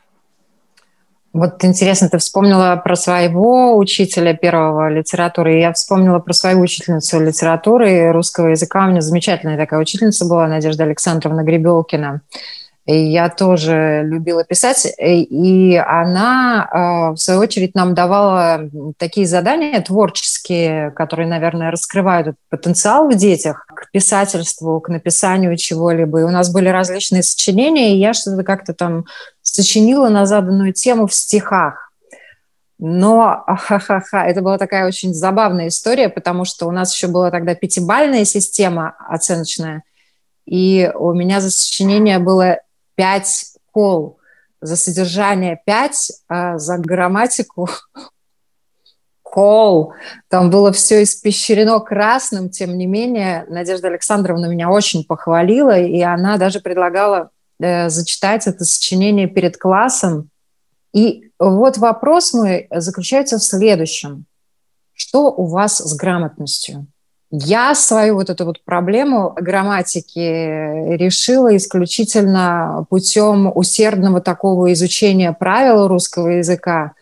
Вот 1.40 1.64
интересно, 1.64 2.10
ты 2.10 2.18
вспомнила 2.18 2.76
про 2.84 2.98
своего 2.98 3.78
учителя 3.78 4.34
первого 4.34 4.90
литературы, 4.90 5.58
я 5.58 5.72
вспомнила 5.72 6.20
про 6.20 6.34
свою 6.34 6.60
учительницу 6.60 7.18
литературы 7.18 8.12
русского 8.12 8.48
языка. 8.48 8.86
У 8.86 8.90
меня 8.90 9.00
замечательная 9.00 9.58
такая 9.58 9.80
учительница 9.80 10.26
была, 10.26 10.50
Надежда 10.50 10.84
Александровна 10.84 11.44
Гребелкина. 11.44 12.20
И 12.86 13.06
я 13.06 13.30
тоже 13.30 14.02
любила 14.04 14.44
писать, 14.44 14.86
и 15.00 15.82
она, 15.88 16.68
а, 16.72 17.12
в 17.12 17.18
свою 17.18 17.40
очередь, 17.40 17.76
нам 17.76 17.94
давала 17.94 18.68
такие 18.98 19.26
задания 19.26 19.80
творческие, 19.80 20.92
которые, 20.92 21.28
наверное, 21.28 21.72
раскрывают 21.72 22.36
потенциал 22.50 23.08
в 23.08 23.16
детях 23.16 23.66
к 23.68 23.92
писательству, 23.92 24.82
к 24.82 24.90
написанию 24.90 25.56
чего-либо. 25.56 26.20
И 26.20 26.24
у 26.24 26.32
нас 26.32 26.52
были 26.52 26.68
различные 26.68 27.24
сочинения, 27.24 27.94
и 27.94 28.00
я 28.00 28.14
что-то 28.14 28.44
как-то 28.44 28.74
там 28.74 29.06
сочинила 29.54 30.10
на 30.10 30.26
заданную 30.26 30.74
тему 30.74 31.08
в 31.08 31.14
стихах. 31.14 31.90
Но 32.78 33.44
ха-ха-ха, 33.46 34.26
это 34.26 34.42
была 34.42 34.58
такая 34.58 34.88
очень 34.88 35.14
забавная 35.14 35.68
история, 35.68 36.08
потому 36.08 36.46
что 36.46 36.66
у 36.66 36.72
нас 36.72 36.94
еще 36.94 37.08
была 37.08 37.30
тогда 37.30 37.54
пятибальная 37.54 38.24
система 38.24 38.96
оценочная, 39.10 39.84
и 40.46 40.90
у 40.96 41.14
меня 41.14 41.42
за 41.42 41.52
сочинение 41.52 42.20
было 42.20 42.60
пять 42.96 43.54
кол, 43.74 44.20
за 44.62 44.78
содержание 44.78 45.62
пять, 45.66 46.12
а 46.30 46.58
за 46.58 46.78
грамматику 46.78 47.70
кол. 49.24 49.94
Там 50.30 50.50
было 50.50 50.72
все 50.72 51.04
испещрено 51.04 51.80
красным, 51.82 52.50
тем 52.50 52.78
не 52.78 52.86
менее, 52.86 53.46
Надежда 53.50 53.90
Александровна 53.90 54.46
меня 54.46 54.70
очень 54.70 55.04
похвалила, 55.04 55.78
и 55.78 56.02
она 56.02 56.38
даже 56.38 56.62
предлагала 56.62 57.32
Э, 57.62 57.90
зачитать 57.90 58.48
это 58.48 58.64
сочинение 58.64 59.28
перед 59.28 59.58
классом. 59.58 60.30
И 60.94 61.32
вот 61.38 61.78
вопрос 61.78 62.34
мой 62.34 62.68
заключается 62.72 63.38
в 63.38 63.44
следующем. 63.44 64.26
Что 64.94 65.32
у 65.32 65.46
вас 65.46 65.78
с 65.78 65.96
грамотностью? 65.96 66.88
Я 67.32 67.76
свою 67.76 68.16
вот 68.16 68.30
эту 68.30 68.46
вот 68.46 68.64
проблему 68.64 69.36
грамматики 69.40 70.96
решила 70.98 71.56
исключительно 71.56 72.86
путем 72.90 73.52
усердного 73.54 74.20
такого 74.20 74.74
изучения 74.74 75.32
правил 75.32 75.88
русского 75.88 76.30
языка. 76.30 76.94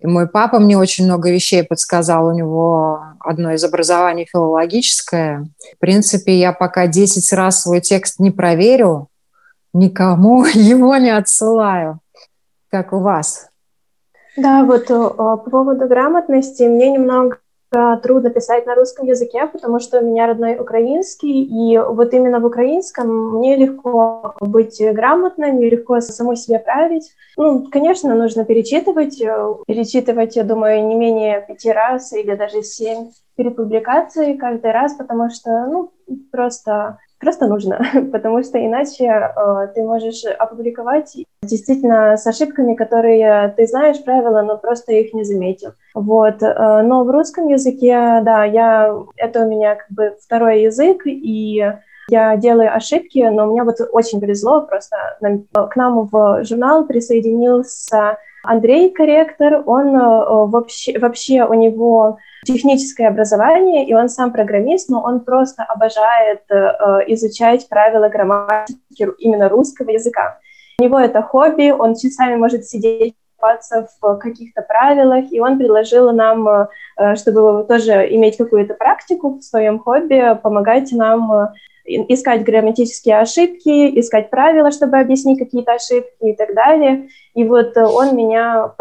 И 0.00 0.06
мой 0.08 0.28
папа 0.28 0.58
мне 0.58 0.76
очень 0.76 1.04
много 1.04 1.30
вещей 1.30 1.62
подсказал. 1.62 2.26
У 2.26 2.32
него 2.32 3.00
одно 3.20 3.52
из 3.52 3.62
образований 3.62 4.26
филологическое. 4.30 5.46
В 5.76 5.78
принципе, 5.78 6.36
я 6.40 6.52
пока 6.52 6.88
10 6.88 7.32
раз 7.32 7.62
свой 7.62 7.80
текст 7.80 8.18
не 8.18 8.32
проверю, 8.32 9.10
никому 9.72 10.44
его 10.54 10.96
не 10.96 11.10
отсылаю, 11.10 12.00
как 12.70 12.92
у 12.92 13.00
вас. 13.00 13.48
Да, 14.36 14.64
вот 14.64 14.90
э, 14.90 14.94
по 14.94 15.36
поводу 15.36 15.86
грамотности 15.86 16.62
мне 16.62 16.90
немного 16.90 17.38
трудно 18.02 18.30
писать 18.30 18.66
на 18.66 18.74
русском 18.74 19.06
языке, 19.06 19.46
потому 19.46 19.80
что 19.80 20.00
у 20.00 20.04
меня 20.04 20.26
родной 20.26 20.58
украинский, 20.58 21.42
и 21.42 21.78
вот 21.78 22.12
именно 22.12 22.38
в 22.38 22.44
украинском 22.44 23.38
мне 23.38 23.56
легко 23.56 24.34
быть 24.40 24.78
грамотной, 24.78 25.52
мне 25.52 25.70
легко 25.70 26.00
самой 26.00 26.36
себе 26.36 26.58
править. 26.58 27.10
Ну, 27.36 27.66
конечно, 27.70 28.14
нужно 28.14 28.44
перечитывать, 28.44 29.20
э, 29.20 29.54
перечитывать, 29.66 30.36
я 30.36 30.44
думаю, 30.44 30.86
не 30.86 30.94
менее 30.94 31.44
пяти 31.46 31.72
раз 31.72 32.12
или 32.12 32.34
даже 32.34 32.62
семь 32.62 33.10
перед 33.36 33.56
публикацией 33.56 34.36
каждый 34.36 34.72
раз, 34.72 34.94
потому 34.94 35.30
что, 35.30 35.66
ну, 35.66 35.92
просто 36.30 36.98
просто 37.22 37.46
нужно, 37.46 37.80
потому 38.12 38.42
что 38.42 38.58
иначе 38.58 39.04
э, 39.04 39.68
ты 39.74 39.82
можешь 39.82 40.24
опубликовать 40.24 41.16
действительно 41.42 42.16
с 42.16 42.26
ошибками, 42.26 42.74
которые 42.74 43.54
ты 43.56 43.66
знаешь 43.66 44.02
правила, 44.04 44.42
но 44.42 44.58
просто 44.58 44.92
их 44.92 45.14
не 45.14 45.24
заметил. 45.24 45.72
Вот. 45.94 46.42
Э, 46.42 46.82
но 46.82 47.04
в 47.04 47.10
русском 47.10 47.46
языке, 47.48 48.20
да, 48.22 48.44
я, 48.44 48.94
это 49.16 49.46
у 49.46 49.48
меня 49.48 49.76
как 49.76 49.90
бы 49.90 50.16
второй 50.20 50.62
язык, 50.62 51.06
и 51.06 51.64
я 52.10 52.36
делаю 52.36 52.74
ошибки, 52.74 53.20
но 53.20 53.46
мне 53.46 53.62
вот 53.62 53.76
очень 53.92 54.20
повезло, 54.20 54.62
просто 54.62 54.96
к 55.52 55.76
нам 55.76 56.08
в 56.10 56.44
журнал 56.44 56.84
присоединился 56.84 58.18
Андрей, 58.42 58.90
корректор, 58.90 59.62
он 59.66 59.94
э, 59.94 60.00
вообще, 60.46 60.98
вообще 60.98 61.44
у 61.44 61.54
него 61.54 62.18
техническое 62.44 63.08
образование, 63.08 63.86
и 63.86 63.94
он 63.94 64.08
сам 64.08 64.32
программист, 64.32 64.88
но 64.88 65.00
он 65.00 65.20
просто 65.20 65.62
обожает 65.62 66.42
э, 66.50 66.54
изучать 67.08 67.68
правила 67.68 68.08
грамматики 68.08 69.08
именно 69.18 69.48
русского 69.48 69.90
языка. 69.90 70.38
У 70.80 70.84
него 70.84 70.98
это 70.98 71.22
хобби, 71.22 71.70
он 71.70 71.94
часами 71.94 72.34
может 72.34 72.64
сидеть 72.64 73.14
в 74.00 74.18
каких-то 74.18 74.62
правилах, 74.62 75.24
и 75.32 75.40
он 75.40 75.58
предложил 75.58 76.12
нам, 76.12 76.48
э, 76.48 77.16
чтобы 77.16 77.64
тоже 77.64 78.12
иметь 78.14 78.36
какую-то 78.36 78.74
практику 78.74 79.38
в 79.38 79.42
своем 79.42 79.78
хобби, 79.78 80.36
помогать 80.42 80.90
нам 80.92 81.52
искать 81.84 82.44
грамматические 82.44 83.18
ошибки, 83.18 83.98
искать 83.98 84.30
правила, 84.30 84.70
чтобы 84.70 84.98
объяснить 84.98 85.38
какие-то 85.38 85.72
ошибки 85.72 86.30
и 86.30 86.34
так 86.34 86.54
далее. 86.54 87.08
И 87.34 87.44
вот 87.44 87.76
он 87.76 88.16
меня 88.16 88.74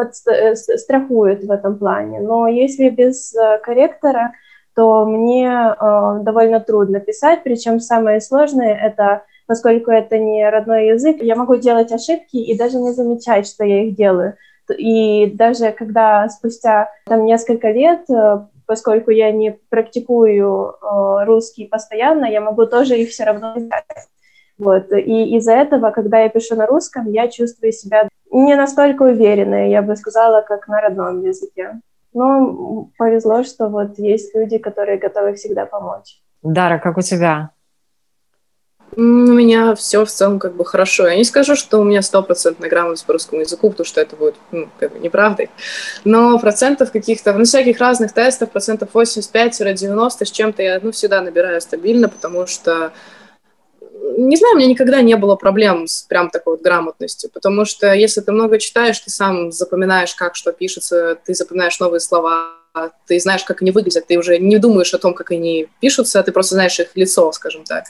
страхует 0.78 1.44
в 1.44 1.52
этом 1.52 1.78
плане. 1.78 2.20
Но 2.20 2.48
если 2.48 2.90
без 2.90 3.34
корректора, 3.64 4.34
то 4.76 5.06
мне 5.06 5.48
э, 5.48 6.20
довольно 6.22 6.60
трудно 6.60 7.00
писать, 7.00 7.42
причем 7.44 7.80
самое 7.80 8.22
сложное 8.22 8.74
это, 8.74 9.24
поскольку 9.46 9.92
это 9.92 10.18
не 10.18 10.50
родной 10.50 10.88
язык, 10.88 11.18
я 11.22 11.36
могу 11.36 11.58
делать 11.58 11.92
ошибки 11.92 12.38
и 12.38 12.58
даже 12.58 12.78
не 12.78 12.92
замечать, 12.94 13.48
что 13.48 13.66
я 13.66 13.84
их 13.84 13.96
делаю. 13.96 14.36
И 14.78 15.26
даже 15.36 15.72
когда 15.72 16.30
спустя 16.30 16.90
там 17.06 17.26
несколько 17.26 17.72
лет, 17.72 18.10
э, 18.10 18.40
поскольку 18.72 19.12
я 19.12 19.34
не 19.34 19.60
практикую 19.70 20.76
э, 20.82 21.26
русский 21.26 21.68
постоянно, 21.68 22.24
я 22.24 22.40
могу 22.40 22.66
тоже 22.66 22.96
их 22.96 23.10
все 23.10 23.26
равно 23.26 23.54
писать. 23.54 23.84
Вот. 24.58 24.94
И 24.94 25.36
из-за 25.36 25.52
этого, 25.52 25.92
когда 25.92 26.20
я 26.20 26.30
пишу 26.30 26.56
на 26.56 26.66
русском, 26.68 27.12
я 27.12 27.28
чувствую 27.28 27.74
себя 27.74 28.08
не 28.32 28.56
настолько 28.56 29.04
уверенной, 29.04 29.72
я 29.72 29.82
бы 29.82 29.98
сказала, 29.98 30.42
как 30.42 30.70
на 30.70 30.80
родном 30.80 31.22
языке. 31.22 31.82
Но 32.14 32.88
повезло, 32.98 33.44
что 33.44 33.68
вот 33.68 34.00
есть 34.00 34.34
люди, 34.34 34.58
которые 34.58 34.98
готовы 34.98 35.34
всегда 35.34 35.66
помочь. 35.66 36.22
Дара, 36.42 36.80
как 36.80 36.98
у 36.98 37.02
тебя? 37.02 37.50
У 38.96 39.02
меня 39.02 39.74
все 39.76 40.04
в 40.04 40.10
целом 40.10 40.38
как 40.38 40.56
бы 40.56 40.66
хорошо. 40.66 41.08
Я 41.08 41.16
не 41.16 41.24
скажу, 41.24 41.56
что 41.56 41.80
у 41.80 41.84
меня 41.84 42.02
стопроцентная 42.02 42.70
грамотность 42.70 43.06
по 43.06 43.14
русскому 43.14 43.42
языку, 43.42 43.70
потому 43.70 43.86
что 43.86 44.02
это 44.02 44.18
будет 44.18 44.36
ну, 44.52 44.70
как 44.80 44.92
бы 44.92 45.00
неправдой. 45.00 45.50
Но 46.04 46.38
процентов 46.40 46.92
каких-то, 46.92 47.32
ну, 47.34 47.46
всяких 47.46 47.80
разных 47.80 48.12
тестов, 48.14 48.52
процентов 48.52 48.90
85-90 48.94 50.26
с 50.26 50.32
чем-то 50.32 50.62
я 50.62 50.80
ну, 50.82 50.92
всегда 50.92 51.22
набираю 51.22 51.62
стабильно, 51.62 52.10
потому 52.10 52.48
что 52.48 52.92
не 54.18 54.36
знаю, 54.36 54.56
у 54.56 54.58
меня 54.58 54.68
никогда 54.68 55.02
не 55.02 55.16
было 55.16 55.36
проблем 55.36 55.88
с 55.88 56.04
прям 56.04 56.30
такой 56.30 56.56
вот 56.56 56.64
грамотностью, 56.64 57.30
потому 57.30 57.64
что 57.66 57.94
если 57.94 58.20
ты 58.20 58.32
много 58.32 58.60
читаешь, 58.60 59.00
ты 59.00 59.10
сам 59.10 59.52
запоминаешь, 59.52 60.14
как 60.16 60.36
что 60.36 60.52
пишется, 60.52 61.18
ты 61.24 61.34
запоминаешь 61.34 61.80
новые 61.80 62.02
слова, 62.02 62.56
ты 63.08 63.20
знаешь, 63.20 63.44
как 63.44 63.62
они 63.62 63.72
выглядят, 63.72 64.08
ты 64.08 64.18
уже 64.18 64.38
не 64.38 64.58
думаешь 64.58 64.94
о 64.94 64.98
том, 64.98 65.14
как 65.14 65.32
они 65.32 65.70
пишутся, 65.80 66.24
ты 66.24 66.32
просто 66.32 66.56
знаешь 66.56 66.80
их 66.80 66.90
лицо, 66.96 67.32
скажем 67.32 67.64
так. 67.64 67.86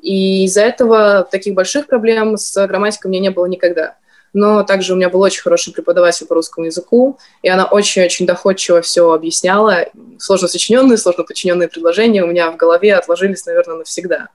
И 0.00 0.44
из-за 0.44 0.62
этого 0.62 1.26
таких 1.30 1.54
больших 1.54 1.86
проблем 1.86 2.36
с 2.36 2.66
грамматикой 2.66 3.08
у 3.08 3.12
меня 3.12 3.22
не 3.22 3.30
было 3.30 3.46
никогда. 3.46 3.96
Но 4.32 4.62
также 4.62 4.92
у 4.92 4.96
меня 4.96 5.08
был 5.08 5.20
очень 5.22 5.42
хороший 5.42 5.72
преподаватель 5.72 6.26
по 6.26 6.34
русскому 6.34 6.66
языку, 6.66 7.18
и 7.42 7.48
она 7.48 7.64
очень-очень 7.64 8.26
доходчиво 8.26 8.82
все 8.82 9.10
объясняла. 9.10 9.86
Сложно 10.18 10.48
сочиненные, 10.48 10.98
сложно 10.98 11.24
подчиненные 11.24 11.68
предложения 11.68 12.22
у 12.22 12.26
меня 12.26 12.50
в 12.50 12.56
голове 12.56 12.94
отложились, 12.94 13.46
наверное, 13.46 13.76
навсегда. 13.76 14.28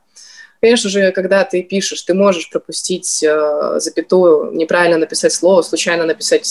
Конечно 0.64 0.90
же, 0.90 1.12
когда 1.12 1.44
ты 1.44 1.62
пишешь, 1.62 2.04
ты 2.04 2.14
можешь 2.14 2.50
пропустить 2.50 3.22
э, 3.22 3.80
запятую, 3.82 4.54
неправильно 4.54 4.98
написать 4.98 5.34
слово, 5.34 5.62
случайно 5.62 6.06
написать, 6.06 6.48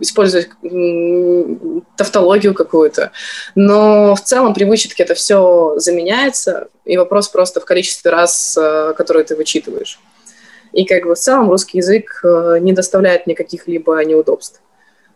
использовать 0.00 0.48
э, 0.62 1.44
тавтологию 1.94 2.54
какую-то. 2.54 3.12
Но 3.54 4.14
в 4.14 4.22
целом 4.22 4.54
при 4.54 4.64
вычетке 4.64 5.02
это 5.02 5.12
все 5.12 5.74
заменяется, 5.76 6.68
и 6.86 6.96
вопрос 6.96 7.28
просто 7.28 7.60
в 7.60 7.66
количестве 7.66 8.10
раз, 8.10 8.56
э, 8.58 8.94
которые 8.96 9.24
ты 9.24 9.36
вычитываешь. 9.36 10.00
И 10.72 10.86
как 10.86 11.04
бы 11.04 11.14
в 11.14 11.18
целом 11.18 11.50
русский 11.50 11.76
язык 11.76 12.18
э, 12.24 12.60
не 12.62 12.72
доставляет 12.72 13.26
никаких 13.26 13.68
либо 13.68 14.02
неудобств. 14.06 14.62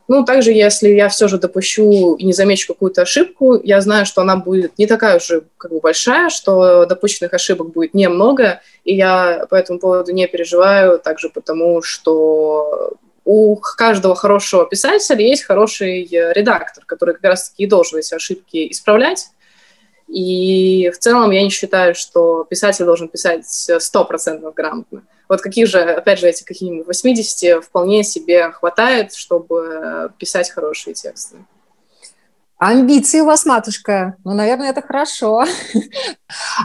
Ну, 0.06 0.24
также, 0.24 0.52
если 0.52 0.90
я 0.90 1.08
все 1.08 1.28
же 1.28 1.38
допущу 1.38 2.14
и 2.14 2.24
не 2.24 2.34
замечу 2.34 2.72
какую-то 2.72 3.02
ошибку, 3.02 3.58
я 3.62 3.80
знаю, 3.80 4.04
что 4.04 4.20
она 4.20 4.36
будет 4.36 4.78
не 4.78 4.86
такая 4.86 5.16
уже 5.16 5.44
как 5.56 5.70
бы 5.70 5.80
большая, 5.80 6.28
что 6.28 6.84
допущенных 6.84 7.32
ошибок 7.32 7.72
будет 7.72 7.94
немного, 7.94 8.60
и 8.84 8.94
я 8.94 9.46
по 9.48 9.54
этому 9.54 9.78
поводу 9.78 10.12
не 10.12 10.26
переживаю, 10.26 10.98
также 10.98 11.30
потому 11.30 11.80
что 11.82 12.94
у 13.24 13.56
каждого 13.56 14.14
хорошего 14.14 14.66
писателя 14.66 15.24
есть 15.24 15.44
хороший 15.44 16.04
редактор, 16.04 16.84
который 16.84 17.14
как 17.14 17.24
раз-таки 17.24 17.62
и 17.62 17.66
должен 17.66 17.98
эти 17.98 18.14
ошибки 18.14 18.70
исправлять, 18.70 19.28
и 20.06 20.90
в 20.94 20.98
целом 20.98 21.30
я 21.30 21.42
не 21.42 21.48
считаю, 21.48 21.94
что 21.94 22.44
писатель 22.44 22.84
должен 22.84 23.08
писать 23.08 23.46
100% 23.46 24.52
грамотно. 24.54 25.02
Вот 25.28 25.40
каких 25.40 25.66
же, 25.66 25.80
опять 25.80 26.18
же, 26.18 26.28
этих 26.28 26.46
каких-нибудь 26.46 26.86
80 26.86 27.64
вполне 27.64 28.04
себе 28.04 28.50
хватает, 28.50 29.14
чтобы 29.14 30.10
писать 30.18 30.50
хорошие 30.50 30.94
тексты. 30.94 31.38
Амбиции 32.58 33.20
у 33.20 33.26
вас, 33.26 33.44
матушка. 33.44 34.16
Ну, 34.24 34.32
наверное, 34.32 34.70
это 34.70 34.80
хорошо. 34.80 35.44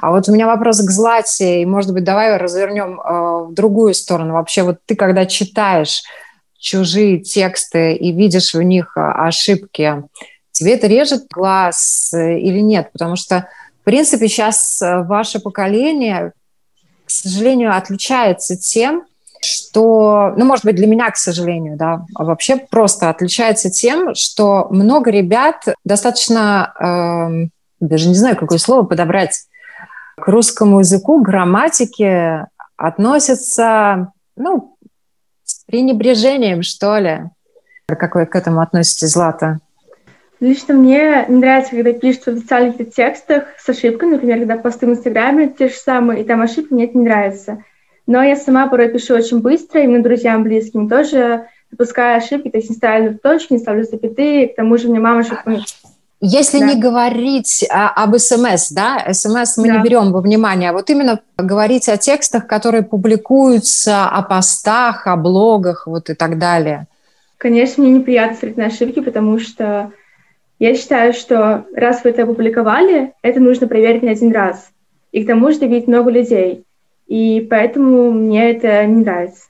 А 0.02 0.12
вот 0.12 0.30
у 0.30 0.32
меня 0.32 0.48
вопрос 0.48 0.80
к 0.80 0.90
Злате. 0.92 1.62
И, 1.62 1.66
может 1.66 1.94
быть, 1.94 2.04
давай 2.04 2.38
развернем 2.38 3.02
э, 3.02 3.48
в 3.50 3.54
другую 3.54 3.94
сторону. 3.94 4.36
Вообще, 4.36 4.64
вот 4.64 4.78
ты, 4.86 4.96
когда 4.96 5.26
читаешь 5.26 6.04
чужие 6.58 7.20
тексты 7.20 7.96
и 7.96 8.12
видишь 8.12 8.54
в 8.54 8.62
них 8.62 8.94
э, 8.96 9.02
ошибки, 9.02 10.04
тебе 10.52 10.76
это 10.76 10.88
режет 10.88 11.28
глаз 11.28 12.14
э, 12.14 12.40
или 12.40 12.60
нет? 12.60 12.92
Потому 12.94 13.16
что, 13.16 13.50
в 13.82 13.84
принципе, 13.84 14.28
сейчас 14.28 14.82
э, 14.82 15.04
ваше 15.04 15.40
поколение, 15.40 16.34
к 17.10 17.12
сожалению, 17.12 17.76
отличается 17.76 18.56
тем, 18.56 19.04
что, 19.42 20.32
ну, 20.38 20.46
может 20.46 20.64
быть, 20.64 20.76
для 20.76 20.86
меня, 20.86 21.10
к 21.10 21.18
сожалению, 21.18 21.76
да, 21.76 22.06
а 22.14 22.24
вообще 22.24 22.58
просто 22.58 23.10
отличается 23.10 23.72
тем, 23.72 24.14
что 24.14 24.68
много 24.70 25.10
ребят 25.10 25.66
достаточно, 25.84 26.72
э, 26.80 27.48
даже 27.80 28.10
не 28.10 28.14
знаю, 28.14 28.38
какое 28.38 28.60
слово 28.60 28.84
подобрать, 28.84 29.48
к 30.22 30.28
русскому 30.28 30.82
языку, 30.82 31.20
грамматике 31.20 32.46
относятся, 32.78 34.12
ну, 34.36 34.78
с 35.44 35.64
пренебрежением, 35.66 36.62
что 36.62 37.00
ли. 37.00 37.22
Как 37.88 38.14
вы 38.14 38.28
к 38.28 38.36
этому 38.36 38.62
относитесь, 38.62 39.14
Злата? 39.14 39.62
Лично 40.40 40.74
мне 40.74 41.26
не 41.28 41.36
нравится, 41.36 41.72
когда 41.72 41.92
пишут 41.92 42.24
в 42.24 42.28
официальных 42.30 42.94
текстах 42.94 43.44
с 43.58 43.68
ошибками, 43.68 44.12
например, 44.12 44.40
когда 44.40 44.56
посты 44.58 44.88
в 44.88 44.92
Инстаграме 44.92 45.50
те 45.50 45.68
же 45.68 45.76
самые, 45.76 46.22
и 46.22 46.24
там 46.24 46.42
ошибки, 46.42 46.74
мне 46.74 46.86
это 46.86 46.98
не 46.98 47.04
нравится. 47.04 47.64
Но 48.08 48.24
я 48.24 48.36
сама 48.36 48.68
порой 48.68 48.90
пишу 48.90 49.16
очень 49.16 49.42
быстро, 49.42 49.84
и 49.84 49.88
моим 49.88 50.02
друзьям 50.02 50.44
близким 50.44 50.88
тоже 50.88 51.46
допускаю 51.70 52.18
ошибки, 52.18 52.50
то 52.50 52.58
есть 52.58 52.70
не 52.70 52.76
ставлю 52.76 53.20
точки, 53.20 53.54
не 53.54 53.60
ставлю 53.60 53.84
запятые, 53.84 54.48
к 54.48 54.56
тому 54.56 54.78
же 54.78 54.88
мне 54.88 55.00
мама 55.00 55.24
шепнет. 55.24 55.64
Если 56.22 56.60
да. 56.60 56.66
не 56.66 56.80
говорить 56.80 57.66
а, 57.70 57.90
об 57.90 58.18
СМС, 58.18 58.72
да, 58.72 59.06
СМС 59.12 59.58
мы 59.58 59.68
да. 59.68 59.78
не 59.78 59.84
берем 59.84 60.12
во 60.12 60.20
внимание, 60.20 60.72
а 60.72 60.74
вот 60.74 60.90
именно 60.90 61.22
говорить 61.38 61.88
о 61.88 61.98
текстах, 61.98 62.48
которые 62.48 62.84
публикуются, 62.84 64.06
о 64.06 64.22
постах, 64.24 65.08
о 65.08 65.16
блогах, 65.16 65.88
вот 65.88 66.10
и 66.10 66.14
так 66.14 66.38
далее. 66.38 66.88
Конечно, 67.38 67.84
мне 67.84 67.94
неприятно 67.94 68.36
смотреть 68.36 68.58
на 68.58 68.66
ошибки, 68.66 69.00
потому 69.00 69.40
что 69.40 69.92
я 70.60 70.76
считаю, 70.76 71.14
что 71.14 71.66
раз 71.74 72.04
вы 72.04 72.12
это 72.12 72.24
опубликовали, 72.24 73.14
это 73.22 73.40
нужно 73.40 73.68
проверить 73.68 74.04
не 74.04 74.10
один 74.10 74.32
раз. 74.34 74.72
И 75.12 75.24
к 75.24 75.28
тому 75.28 75.52
же 75.52 75.60
видит 75.60 75.88
много 75.88 76.12
людей. 76.12 76.66
И 77.08 77.48
поэтому 77.50 78.12
мне 78.12 78.52
это 78.52 78.86
не 78.86 79.04
нравится. 79.04 79.48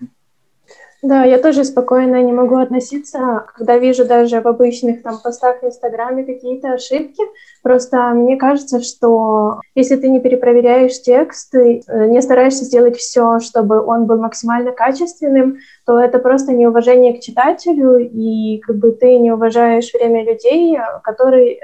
Да, 1.01 1.23
я 1.23 1.39
тоже 1.39 1.63
спокойно 1.63 2.21
не 2.21 2.33
могу 2.33 2.57
относиться, 2.57 3.45
когда 3.55 3.77
вижу 3.77 4.05
даже 4.05 4.41
в 4.41 4.47
обычных 4.47 5.01
там 5.01 5.19
постах 5.19 5.61
в 5.61 5.65
Инстаграме 5.65 6.25
какие-то 6.25 6.73
ошибки. 6.73 7.23
Просто 7.63 7.97
мне 8.09 8.37
кажется, 8.37 8.81
что 8.81 9.59
если 9.75 9.95
ты 9.95 10.09
не 10.09 10.19
перепроверяешь 10.19 11.01
текст, 11.01 11.53
и 11.55 11.81
э, 11.87 12.07
не 12.07 12.21
стараешься 12.21 12.65
сделать 12.65 12.97
все, 12.97 13.39
чтобы 13.39 13.81
он 13.81 14.05
был 14.05 14.17
максимально 14.17 14.71
качественным, 14.71 15.57
то 15.85 15.99
это 15.99 16.19
просто 16.19 16.53
неуважение 16.53 17.13
к 17.17 17.21
читателю, 17.21 17.97
и 17.99 18.59
как 18.59 18.77
бы 18.77 18.91
ты 18.91 19.17
не 19.17 19.31
уважаешь 19.31 19.91
время 19.93 20.23
людей, 20.23 20.77
которые 21.03 21.59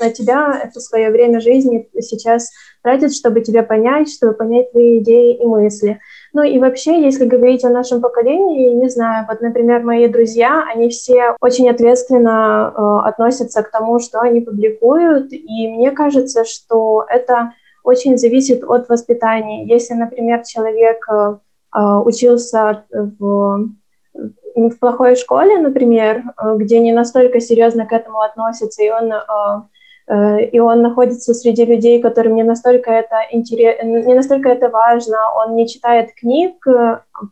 на 0.00 0.10
тебя 0.10 0.60
это 0.64 0.80
свое 0.80 1.10
время 1.10 1.40
жизни 1.40 1.88
сейчас 2.00 2.50
тратят, 2.82 3.12
чтобы 3.12 3.40
тебя 3.40 3.62
понять, 3.62 4.12
чтобы 4.12 4.32
понять 4.32 4.70
твои 4.70 4.98
идеи 4.98 5.34
и 5.34 5.44
мысли. 5.44 6.00
Ну 6.32 6.42
и 6.42 6.58
вообще, 6.58 7.02
если 7.02 7.24
говорить 7.24 7.64
о 7.64 7.70
нашем 7.70 8.00
поколении, 8.00 8.74
не 8.74 8.88
знаю, 8.88 9.26
вот, 9.28 9.40
например, 9.40 9.82
мои 9.82 10.06
друзья, 10.06 10.64
они 10.72 10.90
все 10.90 11.34
очень 11.40 11.68
ответственно 11.68 12.72
э, 12.76 13.08
относятся 13.08 13.62
к 13.62 13.70
тому, 13.70 13.98
что 13.98 14.20
они 14.20 14.40
публикуют, 14.40 15.05
и 15.30 15.68
мне 15.68 15.90
кажется, 15.90 16.44
что 16.44 17.04
это 17.08 17.52
очень 17.84 18.18
зависит 18.18 18.64
от 18.64 18.88
воспитания. 18.88 19.64
Если, 19.66 19.94
например, 19.94 20.42
человек 20.44 21.06
э, 21.08 21.36
э 21.74 22.02
учился 22.04 22.84
в 22.90 23.68
в 24.56 24.78
плохой 24.78 25.16
школе, 25.16 25.58
например, 25.58 26.22
э, 26.22 26.56
где 26.56 26.80
не 26.80 26.92
настолько 26.92 27.40
серьезно 27.40 27.86
к 27.86 27.92
этому 27.92 28.20
относятся, 28.20 28.82
и 28.82 28.90
он 28.90 29.12
и 30.52 30.60
он 30.60 30.82
находится 30.82 31.34
среди 31.34 31.64
людей, 31.64 32.00
которым 32.00 32.36
не 32.36 32.44
настолько 32.44 32.92
это 32.92 33.16
интерес, 33.32 33.82
не 33.82 34.14
настолько 34.14 34.48
это 34.48 34.68
важно, 34.68 35.16
он 35.34 35.56
не 35.56 35.66
читает 35.66 36.14
книг, 36.14 36.64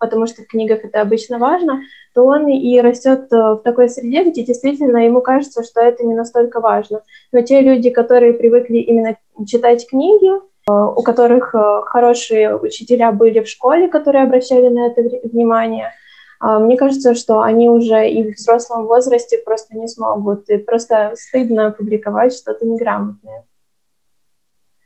потому 0.01 0.27
что 0.27 0.43
в 0.43 0.49
книгах 0.49 0.85
это 0.85 1.01
обычно 1.01 1.39
важно, 1.39 1.83
то 2.15 2.25
он 2.25 2.49
и 2.49 2.81
растет 2.81 3.33
э, 3.33 3.37
в 3.37 3.63
такой 3.65 3.89
среде, 3.89 4.25
где 4.31 4.45
действительно 4.45 4.99
ему 4.99 5.21
кажется, 5.21 5.65
что 5.65 5.81
это 5.81 6.05
не 6.05 6.15
настолько 6.15 6.61
важно. 6.61 7.03
Но 7.33 7.43
те 7.43 7.61
люди, 7.61 7.91
которые 7.91 8.33
привыкли 8.33 8.79
именно 8.79 9.17
читать 9.47 9.89
книги, 9.89 10.31
у 10.67 11.03
которых 11.03 11.55
хорошие 11.89 12.57
учителя 12.57 13.13
были 13.13 13.41
в 13.41 13.49
школе, 13.49 13.87
которые 13.87 14.25
обращали 14.25 14.69
на 14.69 14.87
это 14.87 15.03
внимание. 15.29 15.93
Мне 16.41 16.79
кажется, 16.79 17.15
что 17.15 17.43
они 17.43 17.69
уже 17.69 18.09
и 18.09 18.33
в 18.33 18.37
взрослом 18.37 18.87
возрасте 18.87 19.37
просто 19.37 19.77
не 19.77 19.89
смогут. 19.89 20.49
И 20.49 20.57
просто 20.57 21.13
стыдно 21.17 21.71
публиковать 21.71 22.35
что-то 22.35 22.65
неграмотное. 22.65 23.45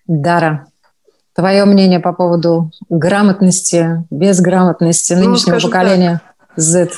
Дара, 0.08 0.66
твое 1.32 1.64
мнение 1.64 2.00
по 2.00 2.12
поводу 2.12 2.72
грамотности, 2.88 4.04
безграмотности 4.10 5.12
ну, 5.12 5.26
нынешнего 5.26 5.60
поколения? 5.60 6.22
Z? 6.56 6.90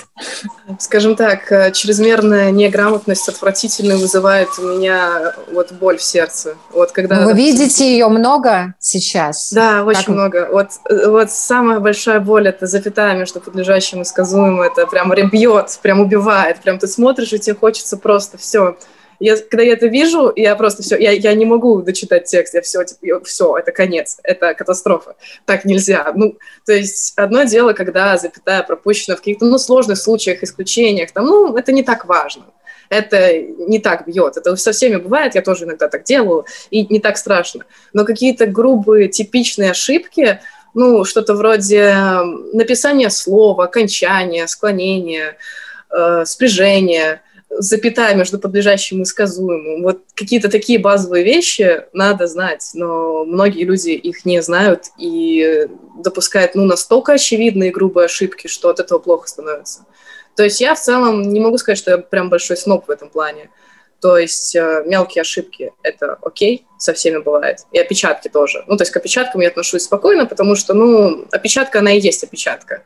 Скажем 0.79 1.17
так, 1.17 1.51
э, 1.53 1.73
чрезмерная 1.73 2.51
неграмотность 2.51 3.29
отвратительно 3.29 3.97
вызывает 3.97 4.49
у 4.59 4.63
меня 4.63 5.35
вот 5.53 5.73
боль 5.73 5.99
в 5.99 6.03
сердце. 6.03 6.57
Вот 6.73 6.93
когда... 6.93 7.27
Вы 7.27 7.35
видите 7.35 7.91
ее 7.93 8.09
много 8.09 8.75
сейчас? 8.79 9.53
Да, 9.53 9.85
очень 9.85 10.05
как... 10.05 10.09
много. 10.09 10.49
Вот, 10.51 10.69
э, 10.89 11.09
вот 11.09 11.31
самая 11.31 11.81
большая 11.81 12.21
боль– 12.21 12.49
это 12.49 12.67
запятая 12.67 13.15
между 13.17 13.41
подлежащим 13.41 14.03
и 14.03 14.05
сказуемым. 14.05 14.63
Это 14.63 14.87
прям 14.87 15.13
ребьет, 15.13 15.79
прям 15.83 16.01
убивает. 16.01 16.61
Прям 16.61 16.79
ты 16.79 16.87
смотришь, 16.87 17.33
и 17.33 17.39
тебе 17.39 17.57
хочется 17.57 17.97
просто 17.97 18.39
все 18.39 18.77
я, 19.21 19.37
когда 19.37 19.63
я 19.63 19.75
это 19.75 19.87
вижу, 19.87 20.33
я 20.35 20.57
просто 20.57 20.83
все, 20.83 20.97
я, 20.99 21.13
я 21.13 21.35
не 21.35 21.45
могу 21.45 21.83
дочитать 21.83 22.25
текст, 22.25 22.55
я 22.55 22.63
все, 22.63 22.85
типа, 22.85 23.23
все, 23.25 23.57
это 23.57 23.71
конец, 23.71 24.19
это 24.23 24.55
катастрофа, 24.55 25.15
так 25.45 25.65
нельзя. 25.65 26.11
Ну, 26.15 26.37
то 26.67 26.73
есть 26.73 27.13
одно 27.17 27.45
дело, 27.45 27.73
когда 27.75 28.17
запятая 28.17 28.63
пропущена 28.63 29.17
в 29.17 29.21
каких-то, 29.21 29.45
ну, 29.45 29.59
сложных 29.59 29.99
случаях, 29.99 30.43
исключениях, 30.43 31.13
там, 31.13 31.27
ну, 31.27 31.57
это 31.57 31.73
не 31.73 31.83
так 31.83 32.07
важно 32.07 32.47
это 32.91 33.41
не 33.41 33.79
так 33.79 34.07
бьет. 34.07 34.37
Это 34.37 34.57
со 34.57 34.73
всеми 34.73 34.97
бывает, 34.97 35.37
я 35.37 35.43
тоже 35.43 35.65
иногда 35.65 35.89
так 35.89 36.03
делаю, 36.05 36.45
и 36.71 36.93
не 36.93 36.99
так 36.99 37.17
страшно. 37.17 37.65
Но 37.93 38.05
какие-то 38.05 38.47
грубые, 38.47 39.09
типичные 39.09 39.71
ошибки, 39.71 40.41
ну, 40.75 41.05
что-то 41.05 41.35
вроде 41.35 41.95
написания 42.53 43.11
слова, 43.11 43.65
окончания, 43.65 44.47
склонения, 44.49 45.37
э, 45.91 46.25
спряжения, 46.27 47.23
запятая 47.51 48.15
между 48.15 48.39
подлежащим 48.39 49.03
и 49.03 49.05
сказуемым. 49.05 49.83
Вот 49.83 50.03
какие-то 50.15 50.49
такие 50.49 50.79
базовые 50.79 51.25
вещи 51.25 51.85
надо 51.93 52.27
знать, 52.27 52.71
но 52.75 53.25
многие 53.25 53.65
люди 53.65 53.91
их 53.91 54.25
не 54.25 54.41
знают 54.41 54.87
и 54.99 55.67
допускают 55.99 56.55
ну, 56.55 56.65
настолько 56.65 57.13
очевидные 57.13 57.73
грубые 57.73 58.07
ошибки, 58.07 58.47
что 58.47 58.71
от 58.71 58.81
этого 58.81 58.99
плохо 58.99 59.29
становится. 59.29 59.85
То 60.37 60.45
есть 60.45 60.61
я 60.61 60.75
в 60.75 60.81
целом 60.81 61.23
не 61.23 61.41
могу 61.41 61.59
сказать, 61.59 61.79
что 61.79 61.91
я 61.91 61.99
прям 61.99 62.31
большой 62.31 62.57
сноб 62.57 62.87
в 62.87 62.91
этом 62.91 63.11
плане. 63.11 63.51
То 64.01 64.17
есть 64.17 64.57
э, 64.57 64.83
мелкие 64.87 65.21
ошибки— 65.21 65.73
это 65.83 66.19
окей, 66.23 66.67
со 66.79 66.95
всеми 66.95 67.19
бывает. 67.19 67.67
И 67.73 67.79
опечатки 67.79 68.29
тоже. 68.29 68.65
Ну, 68.67 68.77
то 68.79 68.83
есть 68.83 68.93
к 68.93 68.97
опечаткам 68.97 69.43
я 69.43 69.49
отношусь 69.49 69.83
спокойно, 69.83 70.25
потому 70.25 70.55
что, 70.55 70.73
ну, 70.73 71.27
опечатка, 71.31 71.81
она 71.81 71.93
и 71.93 72.01
есть 72.01 72.25
опечатка. 72.25 72.85